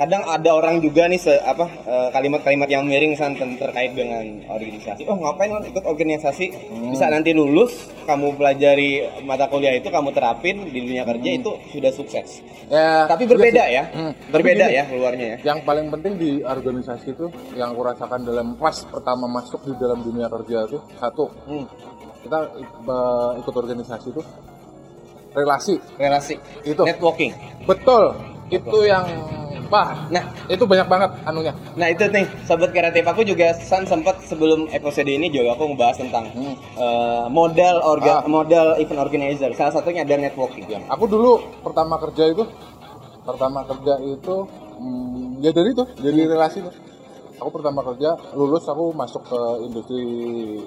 Kadang 0.00 0.24
ada 0.24 0.56
orang 0.56 0.80
juga 0.80 1.04
nih 1.04 1.20
se, 1.20 1.28
apa 1.44 1.68
eh, 1.84 2.08
kalimat-kalimat 2.08 2.64
yang 2.66 2.88
miring 2.88 3.20
santen 3.20 3.60
terkait 3.60 3.92
dengan 3.92 4.24
organisasi. 4.48 5.04
Oh 5.04 5.12
ngapain 5.12 5.52
lo 5.52 5.60
ikut 5.60 5.84
organisasi? 5.84 6.46
Hmm. 6.72 6.96
Bisa 6.96 7.12
nanti 7.12 7.36
lulus, 7.36 7.92
kamu 8.08 8.32
pelajari 8.32 9.04
mata 9.22 9.44
kuliah 9.44 9.76
itu, 9.76 9.92
kamu 9.92 10.08
terapin 10.10 10.64
di 10.64 10.80
dunia 10.80 11.04
kerja 11.04 11.30
itu 11.36 11.52
sudah 11.68 11.92
sukses. 11.92 12.40
ya 12.72 13.04
Tapi 13.04 13.28
berbeda 13.28 13.60
ya, 13.68 13.84
Hmm, 13.92 14.16
berbeda 14.32 14.72
gini, 14.72 14.78
ya 14.80 14.84
keluarnya 14.88 15.26
ya. 15.26 15.36
yang 15.52 15.58
paling 15.68 15.92
penting 15.92 16.16
di 16.16 16.30
organisasi 16.40 17.12
itu 17.12 17.26
yang 17.52 17.76
aku 17.76 17.82
rasakan 17.84 18.24
dalam 18.24 18.56
pas 18.56 18.80
pertama 18.88 19.28
masuk 19.28 19.68
di 19.68 19.76
dalam 19.76 20.00
dunia 20.00 20.32
kerja 20.32 20.64
itu 20.64 20.80
satu 20.96 21.28
Hmm, 21.44 21.68
kita 22.24 22.38
ikut 23.36 23.52
organisasi 23.52 24.16
itu 24.16 24.22
relasi 25.36 25.76
relasi, 25.94 26.34
Itu. 26.64 26.88
networking. 26.88 27.36
betul 27.68 28.16
itu 28.48 28.78
yang 28.82 29.06
wah 29.70 29.94
Nah, 30.08 30.20
itu 30.46 30.62
banyak 30.62 30.84
banget 30.84 31.10
anunya 31.22 31.54
Nah 31.72 31.86
itu 31.86 32.04
nih 32.06 32.26
sobat 32.42 32.70
kreatif 32.70 33.02
aku 33.02 33.22
juga 33.22 33.54
san 33.54 33.82
sempat 33.84 34.18
sebelum 34.22 34.66
episode 34.68 35.06
ini 35.06 35.26
juga 35.28 35.54
aku 35.54 35.70
ngebahas 35.70 35.96
tentang 35.96 36.24
Hmm. 36.30 36.54
eh, 36.76 37.24
modal 37.28 37.80
orga 37.80 38.20
Ah. 38.20 38.28
modal 38.28 38.74
event 38.76 39.00
organizer. 39.00 39.50
Salah 39.52 39.72
satunya 39.72 40.02
ada 40.02 40.16
networking. 40.16 40.66
Ya, 40.66 40.82
aku 40.86 41.06
dulu 41.06 41.38
pertama 41.60 41.96
kerja 41.98 42.28
itu 42.28 42.44
pertama 43.20 43.62
kerja 43.62 43.94
itu 44.02 44.34
hmm, 44.76 45.38
ya 45.38 45.50
dari 45.50 45.70
itu 45.70 45.84
dari 45.94 46.20
relasi 46.24 46.58
tuh 46.60 46.74
aku 47.36 47.50
pertama 47.52 47.80
kerja 47.82 48.16
lulus 48.34 48.64
aku 48.64 48.92
masuk 48.92 49.22
ke 49.24 49.40
industri 49.62 50.02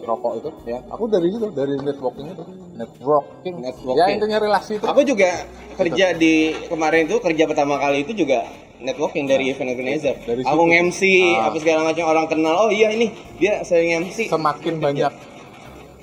rokok 0.01 0.33
itu 0.37 0.49
Ya. 0.65 0.79
aku 0.87 1.05
dari 1.05 1.29
itu 1.29 1.49
dari 1.49 1.75
networking 1.77 2.27
itu 2.29 2.43
networking, 2.73 3.55
Networking. 3.59 3.99
ya 3.99 4.05
intinya 4.09 4.39
relasi 4.39 4.77
itu 4.77 4.85
Aku 4.85 5.01
juga 5.03 5.29
kerja 5.73 6.13
di 6.13 6.33
kemarin 6.65 7.05
itu 7.05 7.17
kerja 7.19 7.43
pertama 7.45 7.77
kali 7.77 8.01
itu 8.01 8.13
juga 8.15 8.45
networking 8.83 9.25
dari 9.25 9.49
event 9.49 9.71
organizer. 9.71 10.15
Dari 10.21 10.43
aku 10.43 10.63
nge-MC 10.67 11.01
Ah. 11.33 11.49
apa 11.49 11.57
segala 11.57 11.81
macam 11.89 12.03
orang 12.05 12.27
kenal. 12.27 12.67
Oh 12.67 12.69
iya 12.69 12.91
ini 12.91 13.07
dia 13.39 13.63
sering 13.63 14.03
MC. 14.03 14.27
semakin 14.27 14.77
banyak 14.77 15.13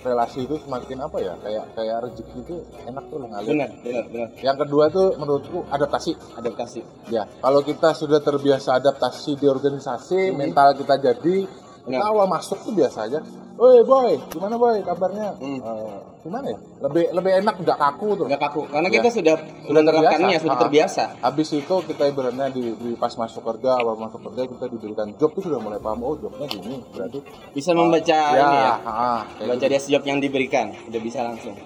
relasi 0.01 0.49
itu 0.49 0.57
semakin 0.65 0.97
apa 0.97 1.21
ya 1.21 1.37
kayak 1.45 1.77
kayak 1.77 1.97
rezeki 2.01 2.37
itu 2.41 2.57
enak 2.89 3.05
tuh 3.13 3.21
ngalir 3.21 3.53
benar 3.53 3.69
benar 3.85 4.05
benar 4.09 4.29
yang 4.41 4.57
kedua 4.57 4.89
tuh 4.89 5.13
menurutku 5.21 5.61
adaptasi 5.69 6.17
adaptasi 6.41 6.81
ya 7.13 7.29
kalau 7.37 7.61
kita 7.61 7.93
sudah 7.93 8.25
terbiasa 8.25 8.81
adaptasi 8.81 9.37
di 9.37 9.45
organisasi 9.45 10.33
mental 10.33 10.73
kita 10.73 10.97
jadi 10.97 11.45
kita 11.85 12.01
awal 12.01 12.25
masuk 12.25 12.65
tuh 12.65 12.73
biasa 12.73 13.13
aja 13.13 13.21
Woi 13.61 13.85
boy, 13.85 14.17
gimana 14.33 14.57
boy 14.57 14.81
kabarnya? 14.81 15.37
Hmm. 15.37 15.61
Eh, 15.61 16.01
gimana 16.21 16.47
ya? 16.47 16.59
Lebih 16.81 17.05
lebih 17.11 17.33
enak 17.41 17.55
nggak 17.59 17.79
kaku 17.79 18.09
tuh. 18.15 18.25
nggak 18.29 18.43
kaku 18.43 18.61
karena 18.69 18.87
Ya. 18.87 18.95
kita 19.01 19.09
sudah 19.11 19.35
Sudah 19.65 19.83
terbiasa. 19.83 20.39
sudah 20.39 20.53
Ah. 20.53 20.61
terbiasa 20.61 21.05
Habis 21.21 21.49
itu 21.55 21.75
kita 21.87 22.03
ibaratnya 22.07 22.47
di, 22.49 22.63
di 22.75 22.91
pas 22.95 23.13
masuk 23.15 23.43
kerja, 23.43 23.71
awal 23.75 23.97
masuk 23.97 24.21
kerja 24.29 24.43
kita 24.47 24.65
diberikan 24.69 25.07
job 25.17 25.31
tuh 25.31 25.43
sudah 25.43 25.57
mulai 25.59 25.79
paham 25.79 26.01
oh 26.03 26.15
jobnya 26.15 26.45
gini 26.47 26.77
berarti 26.91 27.19
bisa 27.51 27.71
membaca 27.73 28.19
ya, 28.29 28.37
ini 28.39 28.57
ya 28.59 28.75
ah, 28.83 29.21
kayak 29.35 29.49
baca 29.49 29.57
gitu. 29.59 29.73
desk 29.73 29.87
job 29.89 30.03
yang 30.05 30.19
diberikan 30.19 30.67
udah 30.87 31.01
bisa 31.01 31.19
langsung 31.23 31.57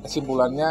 kesimpulannya 0.00 0.70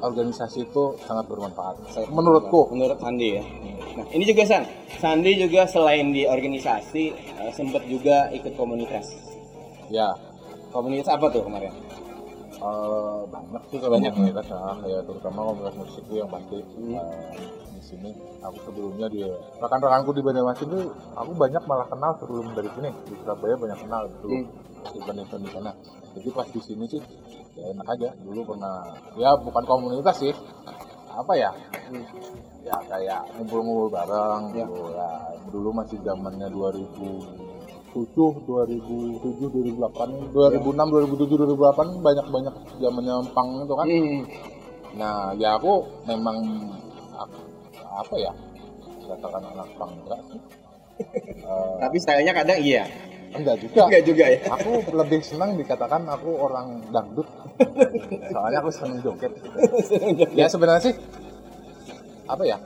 organisasi 0.00 0.64
itu 0.64 0.84
sangat 0.98 1.28
bermanfaat 1.28 1.76
menurutku 2.08 2.72
menurut 2.72 2.96
Sandi 2.96 3.36
ya 3.36 3.44
nah 3.92 4.06
ini 4.08 4.24
juga 4.24 4.42
San 4.46 4.64
Sandi 4.96 5.36
juga 5.36 5.66
selain 5.66 6.08
di 6.08 6.24
organisasi 6.24 7.04
eh, 7.12 7.52
sempat 7.52 7.84
juga 7.84 8.30
ikut 8.30 8.54
komunitas 8.54 9.12
ya 9.88 10.16
komunitas 10.70 11.10
apa 11.10 11.28
tuh 11.28 11.42
kemarin 11.42 11.74
eh, 12.60 13.20
banyak 13.26 13.62
sih 13.66 13.78
Banyak. 13.80 14.12
komunitas 14.12 14.46
ya, 14.46 14.60
ya 14.84 14.98
terutama 15.02 15.38
komunitas 15.46 15.74
musik 15.76 16.02
itu 16.02 16.14
yang 16.16 16.28
pasti 16.28 16.58
Hmm. 16.76 16.94
eh, 16.94 17.32
di 17.70 17.82
sini 17.82 18.10
aku 18.38 18.56
sebelumnya 18.62 19.06
di 19.08 19.24
rekan-rekanku 19.56 20.10
di 20.12 20.20
Banjarmasin 20.20 20.68
tuh 20.68 20.84
aku 21.14 21.32
banyak 21.34 21.62
malah 21.64 21.88
kenal 21.88 22.12
sebelum 22.16 22.52
dari 22.52 22.68
sini 22.70 22.90
di 23.04 23.14
Surabaya 23.16 23.54
banyak 23.56 23.78
kenal 23.80 24.02
dulu 24.20 24.36
Hmm. 24.36 24.46
event-event 24.94 25.42
di 25.42 25.50
sana 25.50 25.70
jadi 26.10 26.28
pas 26.30 26.46
di 26.46 26.60
sini 26.60 26.84
sih 26.86 27.02
ya 27.52 27.64
enak 27.70 27.86
aja 27.88 28.08
dulu 28.20 28.40
pernah 28.46 28.84
ya 29.14 29.34
bukan 29.36 29.64
komunitas 29.64 30.16
sih 30.18 30.34
apa 31.10 31.32
ya 31.34 31.50
ya 32.60 32.76
kayak 32.86 33.26
ngumpul-ngumpul 33.34 33.90
bareng 33.90 34.42
Ya. 34.52 34.62
gitu 34.62 34.78
ya 34.90 35.10
dulu 35.48 35.68
masih 35.72 35.98
zamannya 36.00 36.46
2007 36.46 37.49
2007 37.92 39.50
2008 39.50 40.34
2006 40.34 40.34
2007 40.34 41.50
2008 41.50 42.06
banyak 42.06 42.26
banyak 42.30 42.54
zamannya 42.78 43.14
pang 43.34 43.48
itu 43.66 43.74
kan. 43.74 43.86
Hmm. 43.86 44.20
nah 44.90 45.30
ya 45.38 45.54
aku 45.54 45.86
memang 46.06 46.42
apa 47.90 48.14
ya 48.18 48.32
katakan 49.10 49.42
anak 49.42 49.68
pang 49.74 49.92
enggak 50.06 50.20
sih. 50.30 50.40
Eh, 51.42 51.74
tapi 51.82 51.96
stylenya 51.98 52.34
kadang 52.34 52.58
iya. 52.62 52.84
Enggak 53.30 53.62
juga. 53.62 53.86
Enggak 53.86 54.02
juga 54.06 54.24
ya. 54.26 54.40
Aku 54.58 54.70
lebih 54.90 55.20
senang 55.22 55.54
dikatakan 55.54 56.02
aku 56.06 56.30
orang 56.34 56.82
dangdut. 56.90 57.26
Soalnya 58.34 58.58
aku 58.62 58.70
seneng 58.74 58.98
joget. 59.02 59.32
Ya 60.34 60.46
sebenarnya 60.50 60.90
sih 60.90 60.94
apa 62.30 62.46
ya 62.46 62.62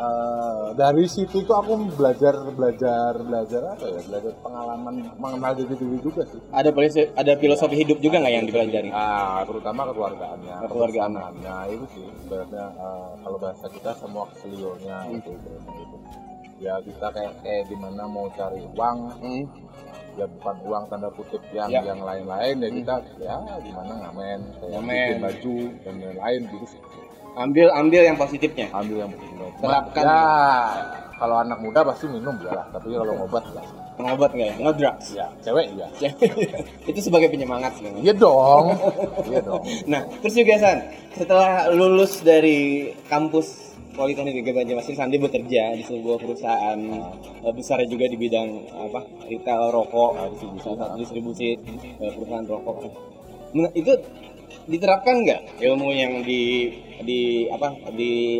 Eh, 0.00 0.66
dari 0.74 1.04
situ 1.04 1.44
tuh 1.44 1.52
aku 1.52 1.76
belajar 1.92 2.32
belajar 2.50 3.20
belajar 3.20 3.60
apa 3.70 3.84
ya 3.84 4.00
belajar 4.00 4.32
pengalaman 4.40 4.94
mengenal 5.14 5.52
diri 5.52 5.76
diri 5.76 6.00
juga 6.00 6.24
sih 6.24 6.40
ada 6.48 6.72
filosofi, 6.72 7.04
ada 7.12 7.32
filosofi 7.36 7.76
hidup 7.76 8.00
juga 8.00 8.16
nggak 8.16 8.32
yang 8.32 8.46
dipelajari 8.48 8.88
ah 8.88 9.44
terutama 9.44 9.84
kekeluargaannya 9.86 10.56
Kekeluargaan. 10.64 11.10
kebersamaan. 11.12 11.34
nah 11.44 11.62
itu 11.66 11.84
sih 11.92 12.06
sebenarnya 12.18 12.64
eh, 12.72 13.08
kalau 13.20 13.38
bahasa 13.38 13.66
kita 13.68 13.90
semua 13.94 14.24
keselionya 14.32 14.96
gitu, 15.12 15.30
gitu, 15.36 15.48
gitu. 15.68 15.96
ya 16.58 16.74
kita 16.80 17.06
kayak 17.10 17.32
kayak 17.38 17.62
gimana 17.68 18.02
mau 18.06 18.26
cari 18.32 18.60
uang 18.64 18.98
Hmm. 19.20 19.44
ya 20.16 20.24
bukan 20.26 20.56
uang 20.64 20.84
tanda 20.88 21.12
kutip 21.12 21.44
yang 21.50 21.68
Ya. 21.68 21.84
yang 21.84 22.00
lain-lain 22.00 22.56
ya 22.56 22.70
kita 22.72 22.94
ya 23.20 23.36
gimana 23.60 23.92
ngamen 24.00 24.40
kayak 24.56 24.70
Ngamen. 24.74 24.96
bikin 24.96 25.20
baju 25.20 25.56
dan 25.78 25.94
lain-lain 25.98 26.40
gitu 26.48 26.66
sih 26.66 26.80
ambil 27.36 27.66
ambil 27.74 28.02
yang 28.06 28.16
positifnya. 28.18 28.66
Ambil 28.74 29.06
yang 29.06 29.10
benar 29.12 29.50
Terapkan. 29.60 30.02
ya 30.02 30.20
kalau 31.20 31.36
anak 31.36 31.58
muda 31.60 31.80
pasti 31.84 32.08
minum 32.08 32.34
ya 32.40 32.50
lah. 32.54 32.66
Tapi 32.72 32.96
kalau 32.96 33.14
ngobat 33.14 33.44
ya 33.52 33.62
pengobat 34.00 34.30
nggak 34.32 34.48
ya? 34.48 34.54
Ngedrugs 34.64 35.06
ya 35.12 35.26
cewek 35.44 35.66
ya 35.76 35.88
itu 36.90 37.00
sebagai 37.04 37.28
penyemangat 37.28 37.76
sebenarnya. 37.76 38.02
Iya 38.02 38.14
dong. 38.16 38.64
Iya 39.28 39.40
dong. 39.48 39.62
Nah, 39.84 40.02
terus 40.24 40.34
juga 40.40 40.56
San, 40.56 40.78
setelah 41.12 41.68
lulus 41.68 42.24
dari 42.24 42.90
kampus 43.12 43.68
Politeknik 43.90 44.40
Negeri 44.40 44.54
Banjarmasin, 44.54 44.96
Sandi 44.96 45.18
bekerja 45.18 45.76
di 45.76 45.84
sebuah 45.84 46.22
perusahaan 46.22 46.78
eh, 47.44 47.52
besar 47.52 47.82
juga 47.84 48.06
di 48.08 48.16
bidang 48.16 48.48
apa 48.88 49.02
retail 49.28 49.74
rokok, 49.74 50.10
distribusi, 50.30 50.70
distribusi 50.96 51.48
eh, 51.98 52.10
perusahaan 52.14 52.46
rokok. 52.48 52.76
Nah, 53.50 53.68
itu 53.74 53.92
diterapkan 54.66 55.14
nggak 55.22 55.40
ilmu 55.60 55.88
yang 55.90 56.12
di 56.22 56.72
di 57.00 57.20
apa 57.48 57.72
di 57.92 58.38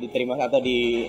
diterima 0.00 0.34
atau 0.36 0.58
di 0.58 1.06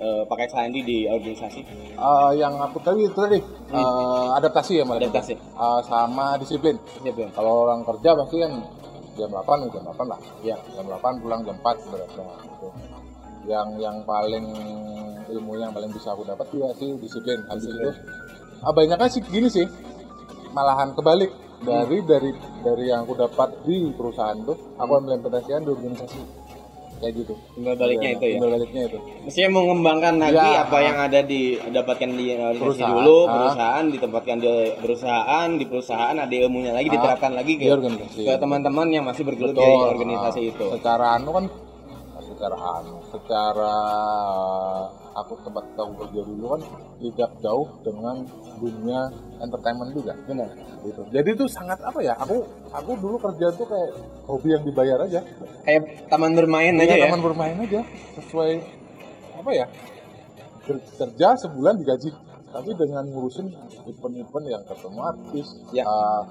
eh, 0.00 0.22
pakai 0.24 0.46
Sandi 0.48 0.80
di 0.80 1.04
organisasi? 1.04 1.60
Eh, 1.94 2.30
yang 2.38 2.56
aku 2.56 2.78
tahu 2.80 3.02
itu 3.02 3.14
tadi 3.14 3.38
eh, 3.70 4.28
adaptasi 4.36 4.80
ya 4.80 4.84
Mbak? 4.86 4.96
Adaptasi. 5.06 5.34
Eh, 5.36 5.80
sama 5.84 6.38
disiplin 6.38 6.76
Bang. 7.02 7.30
kalau 7.34 7.68
orang 7.68 7.84
kerja 7.84 8.16
pasti 8.16 8.36
kan 8.40 8.52
jam 9.18 9.28
8 9.28 9.68
jam 9.68 9.82
8 9.84 10.06
lah 10.06 10.20
Ya. 10.40 10.56
jam 10.72 10.86
8 10.86 11.20
pulang 11.20 11.40
jam 11.44 11.56
4 11.58 11.76
sebenarnya 11.82 12.24
gitu. 12.46 12.68
yang 13.48 13.68
yang 13.76 13.96
paling 14.06 14.46
ilmu 15.28 15.52
yang 15.58 15.70
paling 15.70 15.90
bisa 15.90 16.14
aku 16.14 16.22
dapat 16.24 16.46
ya 16.52 16.70
sih 16.78 16.94
disiplin 16.96 17.40
habis 17.50 17.66
itu 17.66 17.90
ah, 18.62 18.72
banyaknya 18.72 19.08
sih 19.10 19.20
gini 19.22 19.48
sih 19.50 19.66
malahan 20.50 20.94
kebalik 20.94 21.30
dari 21.60 21.98
dari 22.02 22.30
dari 22.60 22.84
yang 22.86 23.04
aku 23.04 23.14
dapat 23.18 23.48
di 23.62 23.92
perusahaan 23.92 24.36
tuh 24.40 24.56
aku 24.74 24.92
implementasikan 24.96 25.60
di 25.60 25.70
organisasi 25.70 26.20
kayak 26.96 27.12
gitu 27.16 27.32
Timbal 27.54 27.76
baliknya 27.76 28.10
itu 28.12 28.20
ya. 28.22 28.32
timbal 28.34 28.50
baliknya 28.50 28.82
itu 28.86 28.98
Mestinya 29.24 29.50
mengembangkan 29.54 30.14
lagi 30.18 30.36
Ya. 30.36 30.64
apa 30.64 30.78
yang 30.78 30.96
ada 30.98 31.20
di 31.22 31.40
dapatkan 31.58 32.10
di 32.12 32.24
organisasi 32.30 32.60
Perusahaan. 32.60 32.92
dulu, 32.94 33.16
Ah. 33.18 33.32
perusahaan 33.32 33.84
ditempatkan 33.88 34.36
di 34.36 34.48
perusahaan, 34.76 35.48
di 35.50 35.64
perusahaan 35.64 36.14
ada 36.14 36.34
ilmunya 36.34 36.72
lagi 36.72 36.88
Ah. 36.88 36.94
diterapkan 36.96 37.32
lagi 37.32 37.52
ke 37.56 37.64
organisasi. 37.68 38.20
ke 38.22 38.32
teman-teman 38.34 38.86
yang 38.90 39.04
masih 39.04 39.22
bergelut 39.22 39.52
di 39.54 39.64
organisasi 39.64 40.38
Ah, 40.38 40.50
itu. 40.50 40.64
Secara 40.74 41.06
anu 41.14 41.30
kan 41.30 41.44
secara 42.22 42.56
anu, 42.78 42.96
secara 43.06 43.74
aku 45.20 45.38
tempat 45.40 45.64
tahu 45.74 45.90
kerja 45.96 46.20
dulu 46.22 46.44
kan 46.52 46.60
tidak 46.98 47.30
jauh 47.38 47.68
dengan 47.80 48.16
dunia 48.56 49.00
entertainment 49.38 49.90
juga. 49.92 50.12
Benar. 50.24 50.48
Gitu. 50.80 51.00
Jadi 51.12 51.28
itu 51.32 51.44
sangat 51.46 51.78
apa 51.80 52.00
ya? 52.00 52.16
Aku 52.18 52.40
aku 52.70 52.90
dulu 52.96 53.16
kerja 53.20 53.52
tuh 53.52 53.68
kayak 53.68 53.90
hobi 54.24 54.48
yang 54.52 54.64
dibayar 54.64 54.98
aja. 55.00 55.20
Kayak 55.62 56.08
taman 56.08 56.32
bermain 56.32 56.74
aja 56.74 56.88
Iya, 56.88 56.96
ya. 56.96 57.04
taman 57.08 57.22
bermain 57.22 57.56
aja 57.56 57.80
sesuai 58.16 58.52
apa 59.36 59.50
ya? 59.52 59.66
Ker- 60.64 60.84
Kerja 60.96 61.28
sebulan 61.38 61.76
digaji 61.76 62.10
tapi 62.50 62.74
dengan 62.74 63.06
ngurusin 63.06 63.46
event-event 63.86 64.46
yang 64.48 64.62
ketemu 64.66 65.00
artis 65.06 65.46
Ya. 65.70 65.86
eh, 65.86 66.22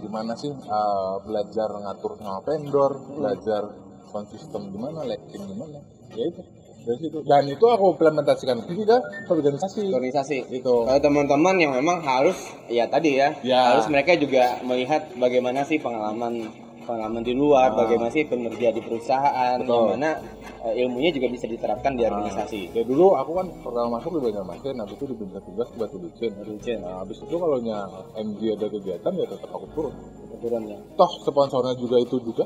gimana 0.00 0.32
sih 0.32 0.48
eh, 0.48 1.14
belajar 1.22 1.68
ngatur 1.68 2.16
sama 2.16 2.40
vendor 2.40 2.92
belajar 3.12 3.62
sound 4.08 4.32
system 4.32 4.72
gimana 4.72 5.04
lighting 5.04 5.44
gimana 5.44 5.76
ya 6.16 6.24
itu 6.24 6.40
dari 6.88 6.98
situ 6.98 7.18
dan 7.22 7.44
itu 7.44 7.60
aku 7.62 7.92
implementasikan 7.92 8.64
ke 8.64 8.96
organisasi 9.28 9.92
organisasi 9.92 10.38
itu 10.48 10.74
Kalau 10.88 10.96
teman-teman 10.98 11.60
yang 11.60 11.76
memang 11.76 12.00
harus 12.00 12.40
ya 12.66 12.88
tadi 12.88 13.20
ya, 13.20 13.36
Ya. 13.44 13.76
harus 13.76 13.84
mereka 13.86 14.16
juga 14.16 14.56
melihat 14.64 15.12
bagaimana 15.14 15.62
sih 15.62 15.76
pengalaman 15.76 16.48
pengalaman 16.80 17.20
di 17.20 17.36
luar, 17.36 17.76
Ah. 17.76 17.84
bagaimana 17.84 18.08
sih 18.08 18.24
pekerja 18.24 18.72
di 18.72 18.80
perusahaan, 18.80 19.60
Betul. 19.60 19.68
yang 19.68 20.00
mana 20.00 20.10
eh, 20.58 20.74
ilmunya 20.80 21.12
juga 21.12 21.28
bisa 21.28 21.44
diterapkan 21.44 21.92
di 21.92 22.02
organisasi. 22.02 22.72
ya 22.72 22.80
dulu 22.82 23.12
aku 23.12 23.36
kan 23.36 23.46
pertama 23.60 24.00
masuk 24.00 24.16
di 24.16 24.20
Banjarmasin 24.24 24.74
habis 24.74 24.96
itu 24.96 25.04
diberi 25.06 25.38
tugas 25.38 25.68
ke 25.68 25.76
Batu 25.76 25.96
Licin 26.00 26.32
Licin. 26.40 26.80
nah, 26.80 27.04
habis 27.04 27.20
itu 27.20 27.36
kalau 27.36 27.60
nya 27.60 27.84
MG 28.16 28.56
ada 28.56 28.66
kegiatan 28.66 29.12
ya 29.12 29.24
tetap 29.28 29.50
aku 29.52 29.66
turun 29.70 29.92
Kebetulan 30.32 30.62
ya. 30.66 30.78
toh 30.96 31.10
sponsornya 31.22 31.74
juga 31.76 31.96
itu 32.00 32.16
juga 32.24 32.44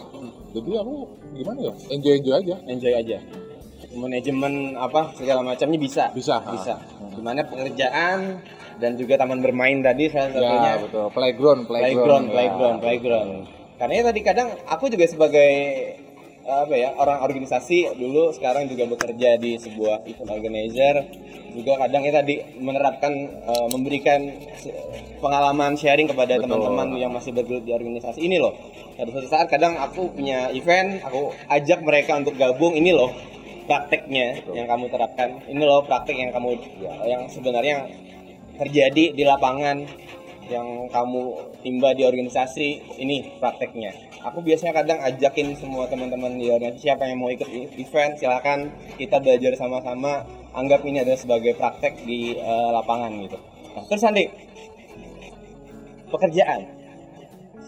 jadi 0.51 0.71
aku 0.83 0.95
gimana 1.33 1.59
ya 1.63 1.73
enjoy 1.89 2.15
enjoy 2.19 2.35
aja 2.37 2.55
enjoy 2.67 2.93
aja 2.93 3.17
manajemen 3.95 4.79
apa 4.79 5.15
segala 5.19 5.43
macamnya 5.43 5.79
bisa. 5.79 6.05
Bisa, 6.15 6.39
bisa. 6.47 6.79
ah. 6.79 7.11
di 7.13 7.23
mana 7.23 7.43
pekerjaan 7.45 8.41
dan 8.79 8.97
juga 8.97 9.21
taman 9.21 9.43
bermain 9.43 9.83
tadi 9.83 10.09
salah 10.09 10.31
satunya. 10.33 10.71
ya 10.75 10.75
betul. 10.81 11.07
Playground 11.13 11.61
playground. 11.69 12.27
Ya. 12.29 12.33
playground 12.33 12.79
playground. 12.81 13.31
Karena 13.79 13.93
ya 13.99 14.03
tadi 14.07 14.21
kadang 14.23 14.49
aku 14.71 14.85
juga 14.89 15.05
sebagai 15.11 15.51
apa 16.43 16.75
ya 16.75 16.91
orang 16.99 17.23
organisasi 17.23 17.95
dulu 17.95 18.35
sekarang 18.35 18.67
juga 18.67 18.91
bekerja 18.91 19.39
di 19.39 19.63
sebuah 19.63 20.03
event 20.11 20.31
organizer 20.35 21.07
juga 21.55 21.87
kadang 21.87 22.03
ya 22.03 22.13
tadi 22.19 22.35
menerapkan 22.59 23.13
eh, 23.47 23.67
memberikan 23.71 24.27
pengalaman 25.23 25.79
sharing 25.79 26.11
kepada 26.11 26.43
teman-teman 26.43 26.99
yang 26.99 27.15
masih 27.15 27.31
bergelut 27.31 27.63
di 27.63 27.71
organisasi. 27.71 28.27
Ini 28.27 28.43
loh 28.43 28.59
pada 28.97 29.09
suatu 29.09 29.29
saat 29.31 29.47
kadang 29.49 29.79
aku 29.79 30.13
punya 30.13 30.53
event 30.53 31.01
aku 31.07 31.33
ajak 31.49 31.81
mereka 31.81 32.19
untuk 32.19 32.37
gabung 32.37 32.77
ini 32.77 32.93
loh 32.93 33.11
prakteknya 33.73 34.45
yang 34.53 34.69
kamu 34.69 34.93
terapkan 34.93 35.41
ini 35.49 35.65
loh 35.65 35.81
praktek 35.89 36.13
yang 36.13 36.29
kamu 36.29 36.61
yang 37.09 37.25
sebenarnya 37.33 37.89
terjadi 38.61 39.17
di 39.17 39.25
lapangan 39.25 39.89
yang 40.53 40.93
kamu 40.93 41.41
timba 41.65 41.97
di 41.97 42.05
organisasi 42.05 43.01
ini 43.01 43.41
prakteknya. 43.41 43.97
Aku 44.29 44.45
biasanya 44.45 44.85
kadang 44.85 45.01
ajakin 45.01 45.57
semua 45.57 45.89
teman-teman 45.89 46.37
di 46.37 46.53
organisasi 46.53 46.85
siapa 46.85 47.09
yang 47.09 47.25
mau 47.25 47.33
ikut 47.33 47.49
event 47.49 48.13
silakan 48.21 48.69
kita 49.01 49.17
belajar 49.25 49.57
sama-sama. 49.57 50.29
Anggap 50.53 50.85
ini 50.85 51.01
adalah 51.01 51.17
sebagai 51.17 51.57
praktek 51.57 52.05
di 52.05 52.37
eh, 52.37 52.69
lapangan 52.77 53.09
gitu. 53.25 53.41
Nah, 53.73 53.85
terus 53.89 54.05
Andi, 54.05 54.29
pekerjaan 56.13 56.61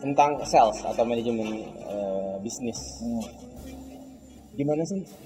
tentang 0.05 0.37
sales 0.45 0.85
atau 0.85 1.03
manajemen 1.09 1.65
eh, 1.65 2.35
bisnis. 2.45 3.01
Gimana 4.53 4.85
sih 4.85 5.24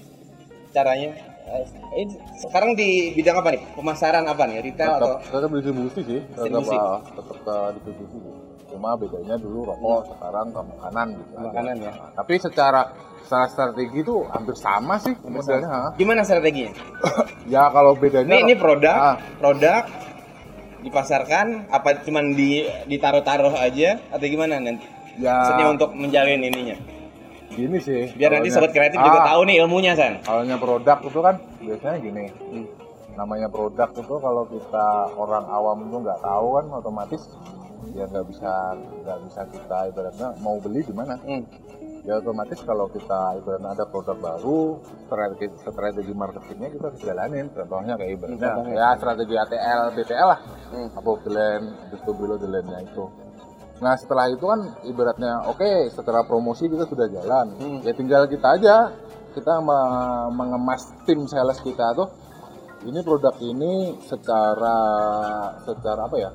caranya? 0.69 1.09
Eh, 1.49 1.65
ini 1.97 2.13
sekarang 2.37 2.71
di 2.73 2.89
bidang 3.11 3.37
apa 3.37 3.49
nih? 3.51 3.61
Pemasaran 3.73 4.21
apa 4.23 4.43
nih? 4.45 4.61
Retail 4.61 4.91
atau 4.95 5.17
tetap, 5.17 5.33
tetap 5.33 5.49
distribusi 5.51 5.99
sih 5.99 6.19
tetap 6.21 6.35
Distribusi. 6.37 6.75
ah, 6.75 6.99
tetap 7.09 7.37
ke 7.39 7.55
distribusi 7.75 8.17
sih 8.19 8.33
cuma 8.69 8.93
bedanya 8.93 9.33
dulu 9.35 9.65
rokok 9.65 10.13
sekarang 10.13 10.45
ke 10.47 10.61
makanan 10.61 11.07
gitu 11.11 11.31
aja. 11.33 11.41
Makanan 11.43 11.75
ya. 11.79 11.89
Nah, 11.89 12.09
tapi 12.13 12.33
secara 12.37 12.81
secara 13.19 13.45
strategi 13.47 13.97
itu 13.99 14.15
hampir 14.29 14.53
sama 14.55 14.95
sih 14.97 15.13
modelnya 15.23 15.65
ha. 15.67 15.81
gimana 15.97 16.21
strateginya? 16.21 16.69
ya 17.53 17.65
kalau 17.67 17.97
bedanya 17.97 18.29
Ini 18.29 18.37
ini 18.43 18.53
produk, 18.53 18.93
Ah. 18.93 19.17
produk 19.41 19.89
dipasarkan 20.79 21.67
apa 21.67 21.99
cuman 21.99 22.31
di 22.31 22.61
ditaruh-taruh 22.85 23.51
aja 23.53 23.99
atau 24.07 24.25
gimana 24.25 24.61
nanti? 24.61 24.85
ya 25.17 25.33
Maksudnya 25.35 25.67
untuk 25.67 25.89
menjalin 25.91 26.39
ininya. 26.39 26.77
Gini 27.49 27.77
sih 27.81 28.13
Biar 28.15 28.29
nanti 28.37 28.49
sobat 28.53 28.71
kreatif 28.71 28.99
juga 29.01 29.19
Ah, 29.25 29.27
tahu 29.35 29.41
nih 29.49 29.55
ilmunya 29.65 29.93
San. 29.97 30.21
Kalaunya 30.21 30.57
produk 30.57 30.97
itu 31.01 31.19
kan 31.19 31.35
biasanya 31.59 31.97
gini. 31.99 32.25
Hmm. 32.29 32.65
Namanya 33.17 33.47
produk 33.51 33.89
itu 33.91 34.15
kalau 34.21 34.43
kita 34.47 34.87
orang 35.17 35.45
awam 35.49 35.77
itu 35.89 35.97
nggak 35.99 36.19
tahu 36.23 36.47
kan 36.55 36.65
otomatis 36.71 37.21
ya 37.95 38.05
nggak 38.05 38.25
bisa 38.29 38.51
nggak 39.03 39.19
bisa 39.25 39.41
kita 39.49 39.77
ibaratnya 39.91 40.27
mau 40.39 40.55
beli 40.61 40.81
di 40.85 40.93
mana. 40.93 41.17
Hmm. 41.25 41.43
Ya 42.07 42.15
otomatis 42.15 42.63
kalau 42.63 42.87
kita 42.87 43.43
ibaratnya 43.43 43.75
ada 43.75 43.85
produk 43.91 44.15
baru, 44.15 44.79
strategi 45.05 45.45
strategi 45.59 46.13
marketingnya 46.15 46.69
kita 46.71 46.85
harus 46.89 47.01
jalanin. 47.03 47.45
Contohnya 47.51 47.93
kayak 47.99 48.11
ibaratnya 48.15 48.49
Contohnya. 48.55 48.73
ya 48.77 48.87
strategi 48.95 49.35
ATL, 49.35 49.81
BTL 49.99 50.27
lah. 50.31 50.39
Hmm. 50.71 50.87
Apa 50.95 51.09
blend, 51.27 51.65
the 51.91 52.47
line-nya 52.47 52.79
itu. 52.87 53.28
Nah 53.79 53.95
setelah 53.95 54.27
itu 54.27 54.43
kan 54.43 54.59
ibaratnya 54.83 55.47
oke 55.47 55.63
setelah 55.89 56.21
promosi 56.21 56.67
kita 56.67 56.83
sudah 56.83 57.07
jalan 57.07 57.47
Hmm. 57.55 57.79
ya 57.79 57.91
tinggal 57.91 58.27
kita 58.27 58.47
aja 58.53 58.91
kita 59.31 59.53
me- 59.59 60.29
mengemas 60.33 60.83
tim 61.03 61.23
sales 61.25 61.59
kita 61.59 61.93
tuh 61.93 62.09
ini 62.81 62.99
produk 62.99 63.35
ini 63.39 63.95
secara 64.01 64.77
secara 65.61 66.01
apa 66.05 66.17
ya 66.17 66.31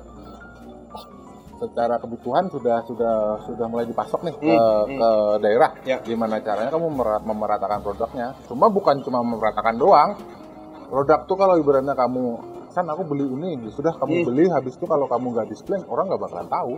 secara 1.55 1.95
kebutuhan 1.97 2.49
sudah 2.49 2.83
sudah 2.83 3.15
sudah 3.41 3.65
mulai 3.65 3.85
dipasok 3.85 4.19
nih 4.23 4.35
ke, 4.35 4.43
Hmm, 4.49 4.91
ke 4.91 5.09
daerah 5.39 5.71
Ya. 5.83 5.97
gimana 6.01 6.37
caranya 6.39 6.67
kamu 6.67 6.87
memer- 6.89 7.23
memeratakan 7.23 7.79
produknya 7.79 8.35
cuma 8.45 8.67
bukan 8.67 8.99
cuma 9.01 9.21
memeratakan 9.21 9.75
doang 9.75 10.19
produk 10.89 11.23
tuh 11.23 11.35
kalau 11.35 11.55
ibaratnya 11.55 11.93
kamu 11.93 12.25
kan 12.69 12.83
aku 12.85 13.07
beli 13.07 13.23
ini 13.25 13.49
ya 13.61 13.71
sudah 13.71 13.93
kamu 13.95 14.13
Hmm. 14.13 14.27
beli 14.27 14.45
habis 14.49 14.75
itu 14.75 14.83
kalau 14.83 15.07
kamu 15.07 15.31
nggak 15.31 15.47
display 15.47 15.79
orang 15.85 16.09
nggak 16.09 16.21
bakalan 16.21 16.49
tahu 16.49 16.73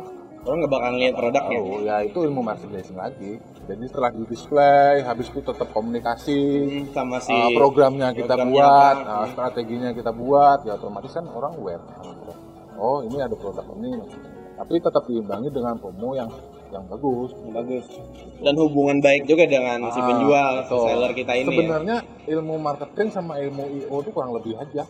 Orang 0.48 0.64
nggak 0.64 0.72
bakalan 0.72 0.96
lihat 0.98 1.14
produknya. 1.14 1.58
Oh 1.60 1.80
ya 1.84 1.98
itu 2.02 2.20
ilmu 2.24 2.40
merchandising 2.40 2.96
lagi. 2.96 3.32
Jadi 3.68 3.84
setelah 3.84 4.10
di 4.10 4.24
display, 4.26 5.04
habis 5.04 5.28
itu 5.28 5.44
tetap 5.44 5.68
komunikasi, 5.70 6.40
Hmm, 6.64 6.84
sama 6.90 7.20
si 7.20 7.30
uh, 7.30 7.52
programnya 7.52 8.16
kita 8.16 8.32
programnya 8.32 8.56
buat, 8.56 8.96
apa. 8.98 9.12
uh, 9.14 9.28
strateginya 9.28 9.90
kita 9.92 10.12
buat, 10.12 10.64
ya 10.64 10.74
otomatis 10.74 11.12
kan 11.12 11.28
orang 11.28 11.52
aware. 11.54 11.84
Oh 12.80 13.04
ini 13.04 13.20
ada 13.20 13.36
produk 13.36 13.68
ini, 13.76 13.92
tapi 14.56 14.80
tetap 14.80 15.04
diimbangi 15.04 15.50
dengan 15.50 15.76
promo 15.76 16.16
yang 16.16 16.32
yang 16.68 16.84
bagus. 16.86 17.36
bagus. 17.50 17.86
Dan 18.40 18.56
hubungan 18.56 19.00
baik 19.00 19.24
juga 19.24 19.44
dengan 19.44 19.84
si 19.90 20.00
Ah, 20.00 20.06
penjual, 20.06 20.52
si 20.58 20.72
betul. 20.72 20.84
seller 20.86 21.12
kita 21.12 21.34
ini. 21.34 21.44
ya. 21.44 21.48
Sebenarnya 21.50 21.98
ilmu 22.26 22.56
marketing 22.58 23.08
sama 23.10 23.36
ilmu 23.38 23.64
IO 23.74 23.96
itu 23.98 24.10
kurang 24.12 24.32
lebih 24.32 24.56
aja. 24.56 24.88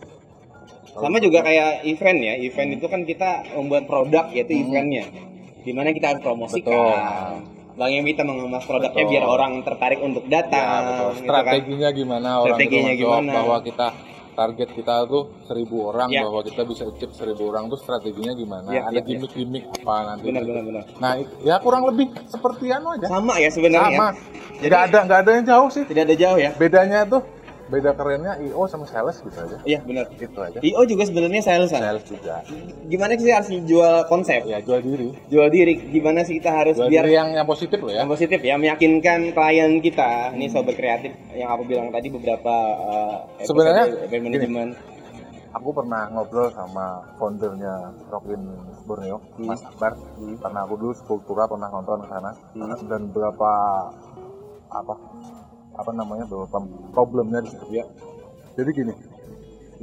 Sama 0.91 1.17
juga 1.17 1.41
kayak 1.41 1.81
event 1.83 2.19
ya. 2.19 2.33
Event 2.35 2.69
itu 2.73 2.85
kan 2.85 3.01
kita 3.03 3.29
membuat 3.53 3.85
produk 3.85 4.25
yaitu 4.29 4.53
Hmm. 4.53 4.61
eventnya. 4.63 5.05
Di 5.67 5.73
mana 5.73 5.91
kita 5.91 6.05
harus 6.09 6.23
promosikan. 6.23 6.71
Betul. 6.71 7.55
Bang 7.77 7.91
yang 7.91 8.07
kita 8.07 8.23
mengemas 8.23 8.63
produknya 8.63 9.03
Betul. 9.03 9.11
biar 9.11 9.23
orang 9.27 9.51
tertarik 9.61 9.99
untuk 9.99 10.23
datang. 10.25 10.63
Ya, 10.63 10.79
betul. 10.81 10.95
gitu 11.13 11.27
kan. 11.27 11.43
Strateginya 11.43 11.89
gimana 11.91 12.29
orang 12.39 12.47
Strateginya 12.49 12.91
itu 12.91 13.03
gimana? 13.03 13.31
bahwa 13.35 13.57
kita 13.61 13.87
target 14.33 14.69
kita 14.71 14.95
tuh 15.05 15.23
seribu 15.43 15.75
orang 15.87 16.07
Ya. 16.07 16.21
bahwa 16.21 16.41
kita 16.41 16.61
bisa 16.63 16.85
achieve 16.85 17.09
seribu 17.11 17.49
orang 17.49 17.67
tuh 17.67 17.75
strateginya 17.75 18.31
gimana 18.31 18.69
Ya, 18.69 18.85
ada 18.85 18.93
ya, 18.93 19.01
ya. 19.01 19.07
gimmick-gimmick 19.09 19.65
apa 19.75 19.95
nanti 20.07 20.23
Benar 20.23 20.41
gitu. 20.41 20.49
benar 20.53 20.63
benar. 20.63 20.83
nah 20.95 21.11
ya 21.41 21.55
kurang 21.57 21.83
lebih 21.83 22.07
seperti 22.23 22.69
anu 22.69 22.93
aja 22.93 23.09
Sama 23.09 23.33
ya 23.35 23.49
sebenarnya. 23.49 23.89
sama 23.91 24.07
Jadi- 24.57 24.77
ada 24.77 24.97
nggak 25.03 25.19
ada 25.19 25.31
yang 25.33 25.45
jauh 25.47 25.69
sih 25.73 25.83
Tidak 25.83 26.03
ada 26.05 26.13
jauh 26.15 26.37
ya. 26.37 26.51
bedanya 26.53 26.99
tuh 27.03 27.21
beda 27.67 27.91
kerennya 27.93 28.33
IO 28.39 28.63
sama 28.65 28.87
sales 28.87 29.19
gitu 29.19 29.35
aja 29.35 29.57
Iya 29.63 29.79
benar. 29.83 30.07
gitu 30.15 30.39
aja 30.39 30.57
IO 30.59 30.81
juga 30.87 31.03
sebenarnya 31.03 31.41
sales 31.43 31.67
kan? 31.67 31.81
sales 31.83 32.03
juga 32.07 32.35
Gimana 32.87 33.11
sih 33.15 33.27
harus 33.27 33.49
jual 33.67 33.95
konsep? 34.07 34.41
ya 34.47 34.63
jual 34.63 34.79
diri 34.79 35.11
Jual 35.27 35.51
diri. 35.51 35.75
Gimana 35.91 36.23
sih 36.23 36.39
kita 36.39 36.51
harus 36.53 36.79
jual 36.79 36.87
biar 36.87 37.03
diri 37.03 37.15
yang 37.15 37.29
yang 37.35 37.47
positif 37.47 37.79
loh 37.83 37.91
ya 37.91 38.03
yang 38.03 38.11
positif 38.11 38.39
ya 38.39 38.55
meyakinkan 38.55 39.35
klien 39.35 39.71
kita 39.83 40.31
ini 40.31 40.47
sobat 40.47 40.75
kreatif 40.75 41.11
yang 41.35 41.51
aku 41.51 41.63
bilang 41.67 41.91
tadi 41.91 42.07
beberapa 42.07 42.53
uh, 42.79 43.15
Sebenarnya, 43.43 44.07
manajemen 44.07 44.71
aku 45.51 45.73
pernah 45.73 46.05
ngobrol 46.13 46.53
sama 46.53 47.01
foundernya 47.17 47.89
Rockin 48.07 48.39
Borneo, 48.85 49.17
Mas 49.41 49.59
Akbar. 49.65 49.97
Karena 50.15 50.59
aku 50.63 50.77
dulu 50.77 50.93
Sepultura 50.93 51.49
pernah 51.49 51.67
nonton 51.67 52.05
ke 52.05 52.07
sana 52.07 52.31
dan 52.85 53.01
beberapa 53.09 53.51
apa 54.69 54.93
apa 55.77 55.91
namanya 55.93 56.25
beberapa 56.25 56.57
problemnya 56.91 57.45
di 57.45 57.49
situ 57.53 57.65
ya. 57.69 57.85
Jadi 58.57 58.69
gini, 58.73 58.93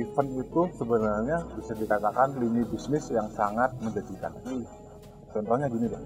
event 0.02 0.30
itu 0.42 0.62
sebenarnya 0.74 1.46
bisa 1.54 1.72
dikatakan 1.78 2.34
lini 2.42 2.66
bisnis 2.66 3.06
yang 3.14 3.30
sangat 3.30 3.70
menjanjikan. 3.78 4.34
Contohnya 5.30 5.70
gini 5.70 5.86
deh, 5.86 6.02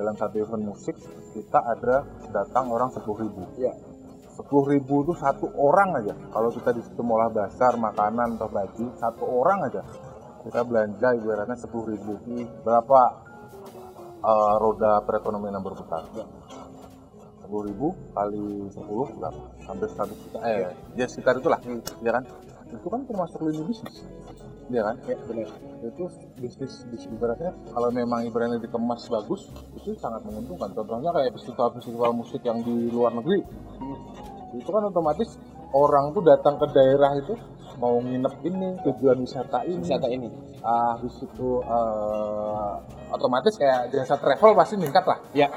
dalam 0.00 0.16
satu 0.16 0.40
event 0.40 0.64
musik 0.64 0.96
kita 1.36 1.60
ada 1.60 2.04
datang 2.32 2.72
orang 2.72 2.88
sepuluh 2.88 3.28
ribu. 3.28 3.44
ya 3.60 3.72
sepuluh 4.38 4.70
ribu 4.70 5.02
itu 5.02 5.18
satu 5.18 5.50
orang 5.58 5.98
aja. 5.98 6.14
Kalau 6.30 6.54
kita 6.54 6.70
di 6.70 6.82
situ 6.86 7.02
mola 7.02 7.26
basar 7.26 7.74
makanan 7.74 8.38
atau 8.38 8.46
baju 8.46 8.86
satu 8.94 9.24
orang 9.26 9.66
aja. 9.66 9.82
Kita 10.46 10.62
belanja 10.62 11.18
ibaratnya 11.18 11.58
sepuluh 11.58 11.98
ribu. 11.98 12.14
Berapa 12.62 13.00
eh, 14.22 14.54
roda 14.62 15.02
perekonomian 15.02 15.58
yang 15.58 15.66
berputar 15.66 16.06
sepuluh 17.48 17.64
ribu 17.64 17.96
kali 18.12 18.68
sepuluh 18.68 19.08
berapa? 19.16 19.40
Hampir 19.64 19.88
seratus 19.88 20.20
juta. 20.20 20.38
Eh 20.44 20.68
ya 21.00 21.08
sekitar 21.08 21.40
itulah 21.40 21.56
ya 22.04 22.12
kan? 22.12 22.28
Itu 22.68 22.92
kan 22.92 23.08
termasuk 23.08 23.40
lini 23.40 23.64
bisnis 23.64 24.04
ya 24.68 24.84
kan? 24.84 25.00
Ya 25.08 25.16
benar. 25.24 25.48
Itu 25.80 26.12
bisnis 26.36 26.84
bisnis 26.92 27.08
ibaratnya 27.08 27.56
kalau 27.72 27.88
memang 27.88 28.28
ibaratnya 28.28 28.60
dikemas 28.60 29.08
bagus 29.08 29.48
itu 29.80 29.96
sangat 29.96 30.28
menguntungkan. 30.28 30.76
Contohnya 30.76 31.08
kayak 31.08 31.32
festival 31.40 31.72
festival 31.72 32.12
musik 32.12 32.44
yang 32.44 32.60
di 32.60 32.92
luar 32.92 33.16
negeri. 33.16 33.40
Itu 34.52 34.68
kan 34.68 34.84
otomatis 34.92 35.40
orang 35.72 36.12
tuh 36.12 36.20
datang 36.28 36.60
ke 36.60 36.68
daerah 36.76 37.16
itu 37.16 37.32
mau 37.80 37.96
nginep 37.96 38.34
ini 38.44 38.76
tujuan 38.84 39.24
wisata 39.24 39.64
ini. 39.64 39.80
Wisata 39.80 40.08
ini. 40.12 40.28
Ah 40.60 41.00
habis 41.00 41.16
itu 41.16 41.64
eh, 41.64 42.72
otomatis 43.08 43.56
kayak 43.56 43.88
jasa 43.88 44.20
travel 44.20 44.52
pasti 44.52 44.76
meningkat 44.76 45.08
lah. 45.08 45.16
Ya 45.32 45.48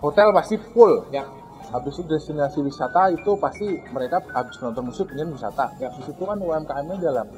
hotel 0.00 0.28
pasti 0.32 0.56
full 0.72 1.06
ya 1.10 1.24
habis 1.70 1.94
itu 1.94 2.04
destinasi 2.04 2.58
wisata 2.60 3.08
itu 3.10 3.30
pasti 3.36 3.62
mereka 3.88 4.18
habis 4.30 4.58
nonton 4.58 4.90
musik 4.90 5.06
ingin 5.12 5.30
wisata 5.30 5.70
Ya. 5.78 5.88
di 5.92 6.02
situ 6.02 6.18
kan 6.20 6.36
UMKM-nya 6.36 6.98
jalan 6.98 7.28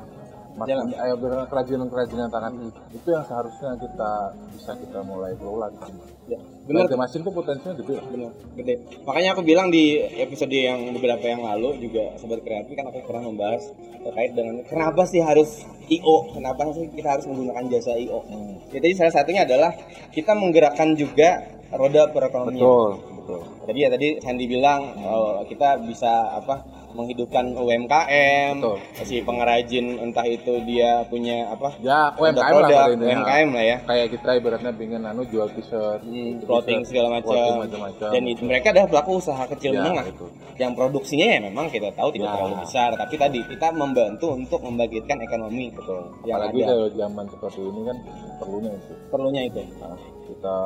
Jalan. 0.52 0.84
Ayo 0.92 1.16
benar 1.16 1.48
kerajinan-kerajinan 1.48 2.28
tangan 2.28 2.52
itu 2.92 3.08
yang 3.08 3.24
seharusnya 3.24 3.72
kita 3.72 4.10
bisa 4.52 4.76
kita 4.76 5.00
mulai 5.00 5.32
kelola 5.32 5.72
di 5.72 5.80
sini. 5.80 6.00
ya 6.28 6.38
benar 6.68 6.84
Benar. 6.86 7.00
Mesin 7.00 7.24
tuh 7.24 7.32
potensinya 7.32 7.72
gede. 7.72 7.96
benar 8.04 8.30
gede 8.52 8.74
makanya 9.02 9.32
aku 9.32 9.42
bilang 9.42 9.72
di 9.72 9.96
episode 10.14 10.52
yang 10.52 10.92
beberapa 10.92 11.24
yang 11.24 11.40
lalu 11.40 11.80
juga 11.80 12.20
sobat 12.20 12.44
kreatif 12.44 12.76
kan 12.76 12.84
aku 12.84 13.00
pernah 13.00 13.24
membahas 13.24 13.64
terkait 13.98 14.32
dengan 14.32 14.60
kenapa 14.68 15.08
sih 15.08 15.24
harus 15.24 15.64
IO 15.88 16.16
kenapa 16.30 16.68
sih 16.70 16.84
kita 16.92 17.08
harus 17.10 17.24
menggunakan 17.24 17.72
jasa 17.72 17.96
IO 17.96 18.20
Hmm. 18.22 18.60
ya, 18.68 18.76
jadi 18.76 18.92
salah 18.94 19.14
satunya 19.14 19.48
adalah 19.48 19.72
kita 20.12 20.36
menggerakkan 20.36 20.92
juga 20.94 21.48
roda 21.72 22.02
perekonomian 22.12 22.60
Betul, 22.60 22.90
betul. 23.22 23.40
Jadi 23.68 23.78
ya 23.78 23.88
tadi 23.88 24.08
Sandi 24.20 24.44
bilang 24.50 24.80
oh, 24.98 25.40
kita 25.48 25.80
bisa 25.80 26.36
apa 26.36 26.81
menghidupkan 26.92 27.44
UMKM, 27.52 28.52
Betul. 28.58 28.78
si 29.02 29.20
pengrajin 29.20 29.98
entah 29.98 30.24
itu 30.24 30.60
dia 30.62 31.02
punya 31.04 31.48
apa 31.48 31.74
Ya 31.78 32.12
UMKM 32.12 32.36
lah 32.38 32.48
produk 32.52 32.76
pada 32.78 32.92
intinya. 32.92 33.16
UMKM 33.18 33.48
lah 33.50 33.64
ya, 33.64 33.76
Kayak 33.82 34.06
kita 34.10 34.30
ibaratnya 34.34 34.72
pengen 34.72 35.02
anu 35.02 35.22
jual 35.24 35.48
t-shirt, 35.50 36.00
Hmm, 36.02 36.32
clothing 36.40 36.80
segala 36.82 37.08
macam. 37.14 37.66
Dan 38.08 38.22
itu 38.24 38.42
mereka 38.42 38.70
adalah 38.70 38.88
pelaku 38.88 39.10
usaha 39.18 39.42
kecil 39.48 39.72
Ya, 39.72 39.80
menengah. 39.82 40.04
itu. 40.06 40.26
Yang 40.54 40.72
produksinya 40.74 41.26
ya 41.28 41.38
memang 41.42 41.66
kita 41.68 41.88
tahu 41.92 42.08
tidak 42.10 42.26
Ya. 42.26 42.34
terlalu 42.34 42.56
besar, 42.60 42.90
tapi 42.94 43.14
tadi 43.16 43.38
kita 43.42 43.68
membantu 43.72 44.26
untuk 44.32 44.60
membangkitkan 44.60 45.18
ekonomi 45.18 45.70
Betul. 45.70 46.12
yang 46.22 46.38
Apalagi 46.38 46.60
ada. 46.60 46.68
kalau 46.68 46.88
zaman 46.92 47.24
seperti 47.26 47.60
ini 47.62 47.80
kan 47.82 47.96
perlunya 48.38 48.70
itu. 48.72 48.92
Perlunya 49.08 49.42
itu. 49.44 49.60
Nah, 49.78 49.96
kita 50.24 50.56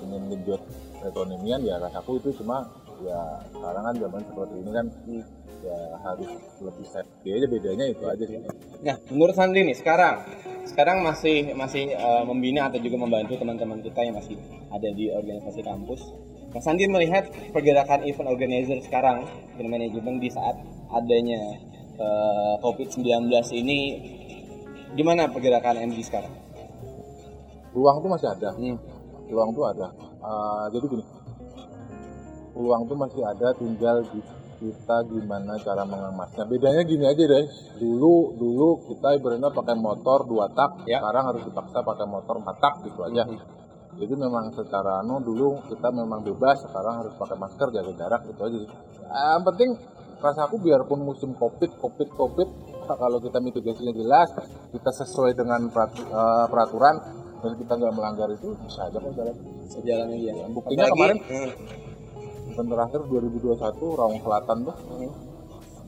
ingin 0.00 0.22
genjot 0.28 0.62
perekonomian 0.98 1.60
ya 1.60 1.76
rasaku 1.78 2.16
itu 2.16 2.30
cuma 2.36 2.62
ya 3.02 3.20
sekarang 3.50 3.82
kan 3.82 3.94
zaman 3.98 4.22
seperti 4.24 4.54
ini 4.62 4.70
kan 4.70 4.86
ya 5.62 5.78
harus 6.02 6.30
lebih 6.58 6.86
safety 6.90 7.28
aja 7.34 7.46
bedanya 7.46 7.84
itu 7.86 8.04
aja 8.06 8.24
sih. 8.26 8.38
Nah, 8.82 8.96
menurut 9.14 9.34
Sandi 9.38 9.62
nih 9.62 9.76
sekarang, 9.78 10.26
sekarang 10.66 11.06
masih 11.06 11.54
masih 11.54 11.94
eh, 11.94 12.22
membina 12.26 12.66
atau 12.66 12.82
juga 12.82 12.98
membantu 12.98 13.38
teman-teman 13.38 13.78
kita 13.82 14.02
yang 14.02 14.18
masih 14.18 14.38
ada 14.70 14.88
di 14.90 15.10
organisasi 15.14 15.60
kampus. 15.62 16.02
Mas 16.52 16.62
Sandi 16.66 16.84
melihat 16.90 17.30
pergerakan 17.54 18.04
event 18.04 18.28
organizer 18.28 18.78
sekarang, 18.82 19.24
event 19.54 19.70
manajemen 19.70 20.18
di 20.18 20.28
saat 20.28 20.58
adanya 20.90 21.58
eh, 21.96 22.54
COVID-19 22.60 23.30
ini, 23.54 23.78
gimana 24.98 25.30
pergerakan 25.30 25.78
MG 25.78 26.10
sekarang? 26.10 26.34
Peluang 27.72 28.04
tuh 28.04 28.10
masih 28.12 28.28
ada. 28.28 28.52
Hmm. 28.52 28.76
Peluang 29.30 29.56
tuh 29.56 29.64
ada. 29.64 29.88
Ah, 30.22 30.68
jadi 30.70 30.86
gini, 30.86 31.04
peluang 32.52 32.82
tuh 32.84 32.96
masih 32.96 33.22
ada, 33.22 33.48
tinggal 33.52 34.04
di- 34.06 34.24
kita 34.62 35.02
gimana 35.04 35.58
cara 35.58 35.82
mengemasnya. 35.82 36.46
Bedanya 36.46 36.82
gini 36.82 37.02
aja 37.02 37.18
deh. 37.18 37.44
Dulu 37.76 38.38
dulu 38.38 38.68
kita 38.86 39.18
ibaratnya 39.18 39.50
pakai 39.50 39.74
motor 39.74 40.22
dua 40.22 40.46
tak, 40.48 40.86
Ya. 40.86 41.02
sekarang 41.02 41.34
harus 41.34 41.42
dipaksa 41.42 41.82
pakai 41.82 42.06
motor 42.06 42.38
empat 42.38 42.56
tak 42.60 42.74
gitu 42.84 43.02
aja. 43.02 43.26
Jadi 43.92 44.14
memang 44.14 44.54
secara 44.54 45.02
anu 45.02 45.18
dulu 45.18 45.58
kita 45.66 45.90
memang 45.90 46.22
bebas, 46.22 46.62
sekarang 46.62 46.94
harus 46.96 47.12
pakai 47.12 47.36
masker, 47.36 47.68
jaga 47.70 47.92
jarak 47.92 48.22
gitu 48.24 48.40
aja. 48.40 48.58
Ah, 49.04 49.34
Yang 49.34 49.42
penting 49.44 49.70
rasaku 50.16 50.54
biarpun 50.62 51.00
musim 51.02 51.34
covid, 51.34 51.70
covid, 51.76 52.08
covid, 52.14 52.48
kalau 52.86 53.18
kita 53.18 53.42
mitigasinya 53.42 53.90
jelas, 53.90 54.30
kita 54.70 54.90
sesuai 54.94 55.34
dengan 55.34 55.66
eh, 55.66 56.46
peraturan 56.46 57.02
dan 57.36 57.52
kita 57.58 57.72
nggak 57.74 57.92
melanggar 57.92 58.30
itu 58.30 58.54
bisa 58.62 58.86
aja 58.86 58.94
kok 58.94 59.10
jalan. 59.10 59.34
Sejalan 59.66 60.06
aja. 60.08 60.30
Ya, 60.30 60.46
buktinya 60.46 60.86
Apalagi- 60.86 60.94
kemarin 60.94 61.18
Hmm. 61.18 61.50
Event 62.52 62.68
terakhir 62.68 63.00
2021 63.08 63.98
Raung 63.98 64.20
Selatan 64.20 64.58
tuh. 64.68 64.76
Hmm. 64.92 65.12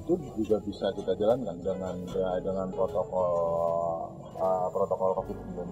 itu 0.04 0.20
juga 0.36 0.60
bisa 0.60 0.92
kita 0.92 1.16
jalankan 1.16 1.56
dengan 1.64 1.96
ya, 2.12 2.36
dengan 2.44 2.68
protokol 2.76 3.32
uh, 4.36 4.68
protokol 4.68 5.16
COVID-19 5.16 5.64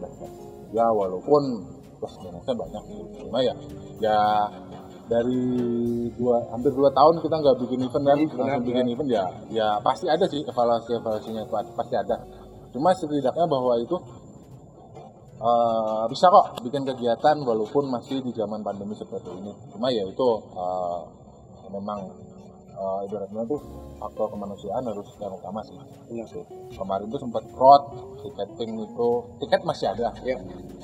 ya. 0.73 0.89
Walaupun 0.89 1.43
plus 2.01 2.15
minusnya 2.25 2.55
banyak 2.57 2.85
cuma 3.21 3.39
ya 3.45 3.55
ya 4.03 4.19
dari 5.07 5.45
dua 6.17 6.41
hampir 6.49 6.73
dua 6.73 6.91
tahun 6.97 7.21
kita 7.21 7.37
nggak 7.45 7.57
bikin 7.61 7.81
event 7.85 8.05
kan. 8.09 8.17
Benar, 8.19 8.37
langsung 8.41 8.65
bikin 8.65 8.87
event 8.89 9.11
ya 9.13 9.25
ya 9.53 9.69
pasti 9.85 10.09
ada 10.09 10.25
sih 10.25 10.41
evaluasi 10.49 10.97
evaluasinya 10.97 11.43
itu 11.45 11.53
pasti 11.77 11.95
ada. 11.95 12.17
Cuma 12.73 12.91
setidaknya 12.97 13.45
bahwa 13.45 13.77
itu 13.79 13.97
eh, 15.43 16.05
bisa 16.07 16.27
kok 16.31 16.47
bikin 16.63 16.87
kegiatan 16.87 17.37
walaupun 17.43 17.91
masih 17.91 18.23
di 18.23 18.31
zaman 18.33 18.63
pandemi 18.63 18.95
seperti 18.95 19.29
ini. 19.35 19.53
Cuma 19.75 19.91
ya 19.91 20.07
itu 20.07 20.29
eh, 20.55 21.01
memang 21.75 22.01
eh, 22.79 23.07
ibaratnya 23.11 23.43
tuh 23.51 23.61
faktor 23.99 24.27
kemanusiaan 24.35 24.83
harus 24.87 25.07
yang 25.19 25.35
utama 25.35 25.61
sih. 25.67 25.79
Benar 26.11 26.27
sih. 26.31 26.45
kemarin 26.73 27.07
tuh 27.13 27.21
sempat 27.21 27.45
fraud 27.55 27.83
tiketing 28.23 28.81
itu 28.83 29.09
tiket 29.43 29.63
masih 29.67 29.87
ada. 29.93 30.09
Ya, 30.23 30.39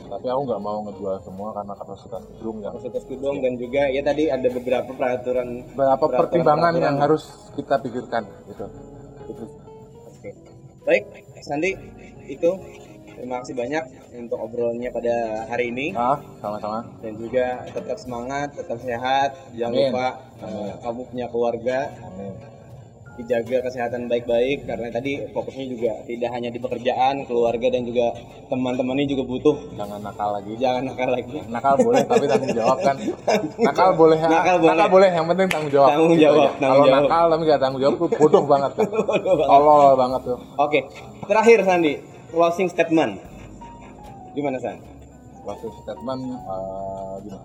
tapi 0.08 0.26
aku 0.30 0.40
nggak 0.48 0.62
mau 0.62 0.78
ngejual 0.88 1.16
semua 1.20 1.52
karena 1.52 1.74
kapasitas 1.76 2.22
gedung 2.32 2.56
yang 2.64 2.72
kapasitas 2.72 3.04
gedung 3.04 3.36
dan 3.44 3.52
juga 3.60 3.82
ya 3.92 4.00
tadi 4.00 4.24
ada 4.32 4.48
beberapa 4.48 4.90
peraturan 4.96 5.48
beberapa 5.76 6.06
pertimbangan 6.08 6.72
peraturan. 6.72 6.86
yang 6.86 6.96
harus 7.02 7.22
kita 7.54 7.74
pikirkan 7.82 8.22
gitu. 8.48 8.66
Itu 9.28 9.44
Oke. 10.08 10.30
Baik, 10.88 11.04
Sandi, 11.44 11.76
itu 12.26 12.50
terima 13.18 13.36
kasih 13.38 13.54
banyak 13.54 13.84
untuk 14.16 14.38
obrolannya 14.38 14.88
pada 14.88 15.14
hari 15.46 15.68
ini 15.68 15.86
ah 15.92 16.16
sama-sama 16.38 16.86
dan 16.98 17.12
juga 17.14 17.44
tetap 17.68 17.96
semangat, 17.96 18.48
tetap 18.54 18.78
sehat. 18.78 19.34
Jangan 19.52 19.74
Amin. 19.74 19.90
lupa 19.90 20.06
eh, 20.40 20.70
kamu 20.78 21.00
punya 21.04 21.26
keluarga, 21.26 21.78
amin 22.04 22.32
dijaga 23.18 23.66
kesehatan 23.66 24.06
baik-baik 24.06 24.62
karena 24.62 24.94
tadi 24.94 25.18
fokusnya 25.28 25.66
juga 25.66 25.90
tidak 26.06 26.30
hanya 26.30 26.54
di 26.54 26.62
pekerjaan, 26.62 27.26
keluarga 27.26 27.66
dan 27.66 27.82
juga 27.82 28.14
teman-temannya 28.46 29.10
juga 29.10 29.26
butuh. 29.26 29.58
jangan 29.74 29.98
nakal 29.98 30.30
lagi 30.30 30.54
Jangan 30.54 30.86
nakal 30.86 31.10
lagi. 31.10 31.38
nakal 31.50 31.74
boleh 31.82 32.06
tapi 32.06 32.24
tanggung 32.24 32.54
jawab 32.54 32.78
kan 32.78 32.94
nakal 33.66 33.90
boleh 33.92 34.18
Nakal 34.22 34.86
boleh. 34.86 35.10
yang 35.10 35.26
penting 35.26 35.50
tanggung 35.50 35.72
jawab 35.74 35.88
Tanggung 35.90 36.14
Gitu 36.14 36.22
jawab, 36.22 36.38
aja. 36.38 36.50
tanggung 36.54 36.78
kalau 36.78 36.86
jawab. 36.86 37.02
nakal 37.02 37.24
tapi 37.26 37.42
nggak 37.42 37.58
tanggung 37.58 37.80
jawab 37.82 37.94
bodoh 37.98 38.44
banget 38.46 38.70
kan 38.70 38.86
Bodoh 39.10 39.34
banget. 39.34 39.50
tolol 39.50 39.90
banget 39.98 40.20
tuh 40.22 40.38
Oke, 40.56 40.78
terakhir 41.26 41.58
Sandi, 41.66 41.92
closing 42.28 42.68
statement. 42.68 43.20
Gimana 44.32 44.58
San? 44.58 44.78
waktu 45.40 45.64
statement 45.80 46.22
eh, 46.28 47.14
gini 47.24 47.38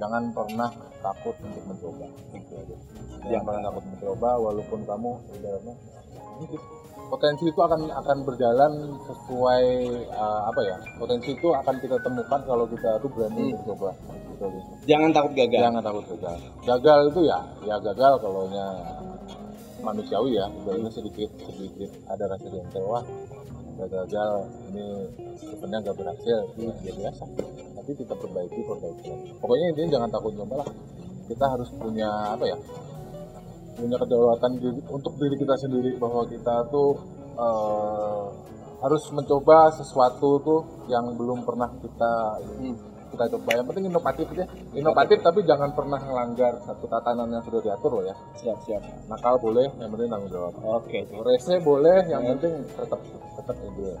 jangan 0.00 0.32
pernah 0.32 0.70
takut 0.98 1.36
untuk 1.44 1.60
mencoba 1.66 2.08
aja 2.32 2.76
jangan 3.20 3.28
Ya. 3.28 3.38
pernah 3.44 3.62
takut 3.68 3.84
mencoba 3.84 4.30
walaupun 4.40 4.80
kamu 4.82 5.10
sih, 5.28 6.60
potensi 7.08 7.44
itu 7.44 7.60
akan 7.60 7.80
akan 7.92 8.18
berjalan 8.24 8.72
sesuai 9.04 9.64
eh, 10.08 10.40
apa 10.48 10.60
ya 10.64 10.76
potensi 10.96 11.36
itu 11.36 11.52
akan 11.52 11.74
kita 11.84 12.00
temukan 12.00 12.40
kalau 12.48 12.64
kita 12.64 12.96
tuh 12.96 13.10
berani 13.12 13.52
Hmm. 13.52 13.56
mencoba 13.60 13.90
gitu. 14.32 14.46
Jangan 14.88 15.10
takut 15.12 15.32
gagal. 15.36 15.60
jangan 15.60 15.82
takut 15.84 16.04
gagal 16.08 16.38
gagal 16.64 16.98
itu 17.12 17.20
ya 17.28 17.38
ya 17.60 17.76
gagal 17.76 18.12
kalau 18.24 18.48
nya 18.48 18.66
manusiawi 19.78 20.32
ya 20.32 20.46
ibaratnya 20.48 20.88
sedikit 20.88 21.28
sedikit 21.44 21.90
ada 22.08 22.24
rasa 22.24 22.46
kecewa 22.48 23.00
gagal 23.86 24.32
ini 24.72 24.86
sebenarnya 25.38 25.78
nggak 25.86 25.96
berhasil 26.02 26.38
ya, 26.58 26.72
ya 26.82 26.92
biasa. 26.98 27.24
Tapi 27.78 27.90
kita 27.94 28.14
perbaiki 28.18 28.60
perbaiki. 28.66 29.10
Pokoknya 29.38 29.66
intinya 29.70 29.88
jangan 29.94 30.10
takut 30.10 30.32
nyoba 30.34 30.54
lah. 30.66 30.70
Kita 31.28 31.44
harus 31.46 31.68
punya 31.78 32.10
apa 32.34 32.44
ya 32.48 32.58
punya 33.78 33.94
kedaulatan 33.94 34.52
diri, 34.58 34.80
untuk 34.90 35.14
diri 35.22 35.36
kita 35.38 35.54
sendiri 35.54 35.94
bahwa 36.02 36.26
kita 36.26 36.66
tuh 36.66 36.98
eh, 37.38 38.24
harus 38.82 39.02
mencoba 39.14 39.70
sesuatu 39.74 40.42
tuh 40.42 40.60
yang 40.90 41.14
belum 41.14 41.46
pernah 41.46 41.70
kita 41.78 42.42
Hmm. 42.58 42.97
Kita 43.08 43.24
coba 43.32 43.50
yang 43.52 43.66
penting 43.66 43.84
inovatif 43.86 44.26
aja 44.32 44.44
inovatif 44.72 45.18
tapi 45.20 45.40
jangan 45.42 45.70
pernah 45.72 46.00
melanggar 46.00 46.52
satu 46.62 46.84
tatanan 46.86 47.28
yang 47.28 47.42
sudah 47.42 47.60
diatur 47.60 47.90
loh 47.92 48.04
ya 48.04 48.14
Siap, 48.36 48.58
siap. 48.62 48.82
nakal 49.06 49.36
boleh 49.36 49.66
yang 49.76 49.90
penting 49.90 50.08
tanggung 50.08 50.30
jawab 50.30 50.52
Oke. 50.60 51.02
rese 51.24 51.54
boleh 51.60 52.04
yang 52.06 52.20
Ya. 52.20 52.34
penting 52.34 52.54
tetap 52.68 53.00
tetap 53.34 53.56
enjoy 53.58 53.94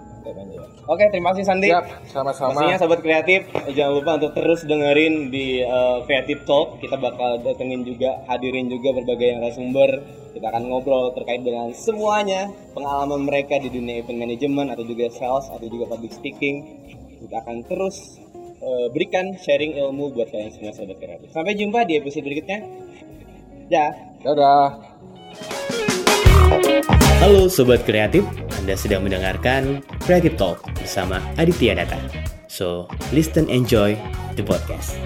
Oke, 0.84 1.04
terima 1.08 1.32
kasih 1.32 1.44
Sandi. 1.46 1.72
siap 1.72 1.88
sama-sama 2.04 2.52
Pastinya 2.52 2.76
sahabat 2.76 3.00
kreatif, 3.00 3.40
jangan 3.72 3.92
lupa 3.96 4.10
untuk 4.20 4.32
terus 4.36 4.60
dengerin 4.62 5.32
di 5.32 5.64
uh, 5.64 6.04
Creative 6.04 6.44
Talk. 6.44 6.76
Kita 6.80 7.00
bakal 7.00 7.40
datengin 7.40 7.80
juga, 7.80 8.20
hadirin 8.26 8.68
juga 8.68 8.92
berbagai 8.92 9.40
narasumber. 9.40 10.04
Kita 10.36 10.52
akan 10.52 10.68
ngobrol 10.68 11.16
terkait 11.16 11.40
dengan 11.40 11.72
semuanya, 11.72 12.44
pengalaman 12.72 13.24
mereka 13.24 13.56
di 13.56 13.68
dunia 13.68 14.04
event 14.04 14.20
management 14.20 14.68
atau 14.70 14.84
juga 14.84 15.08
sales 15.08 15.48
atau 15.48 15.64
juga 15.64 15.88
public 15.88 16.12
speaking. 16.12 16.56
Kita 17.18 17.40
akan 17.40 17.56
terus 17.64 18.20
uh, 18.68 18.86
berikan 18.92 19.32
sharing 19.40 19.80
ilmu 19.80 20.12
buat 20.12 20.28
kalian 20.28 20.52
semua 20.52 20.72
sahabat 20.76 21.00
kreatif. 21.00 21.28
Sampai 21.32 21.56
jumpa 21.56 21.88
di 21.88 21.96
episode 21.96 22.24
berikutnya. 22.28 22.60
Ya. 23.72 23.92
dadah 24.24 24.80
Halo 27.18 27.50
Sobat 27.50 27.84
Kreatif, 27.84 28.24
Anda 28.62 28.78
sedang 28.78 29.04
mendengarkan 29.04 29.84
Creative 30.06 30.38
Talk 30.38 30.64
bersama 30.78 31.20
Aditya 31.36 31.76
Data. 31.76 31.98
So, 32.48 32.88
listen 33.12 33.50
enjoy 33.52 33.98
the 34.38 34.46
podcast. 34.46 34.96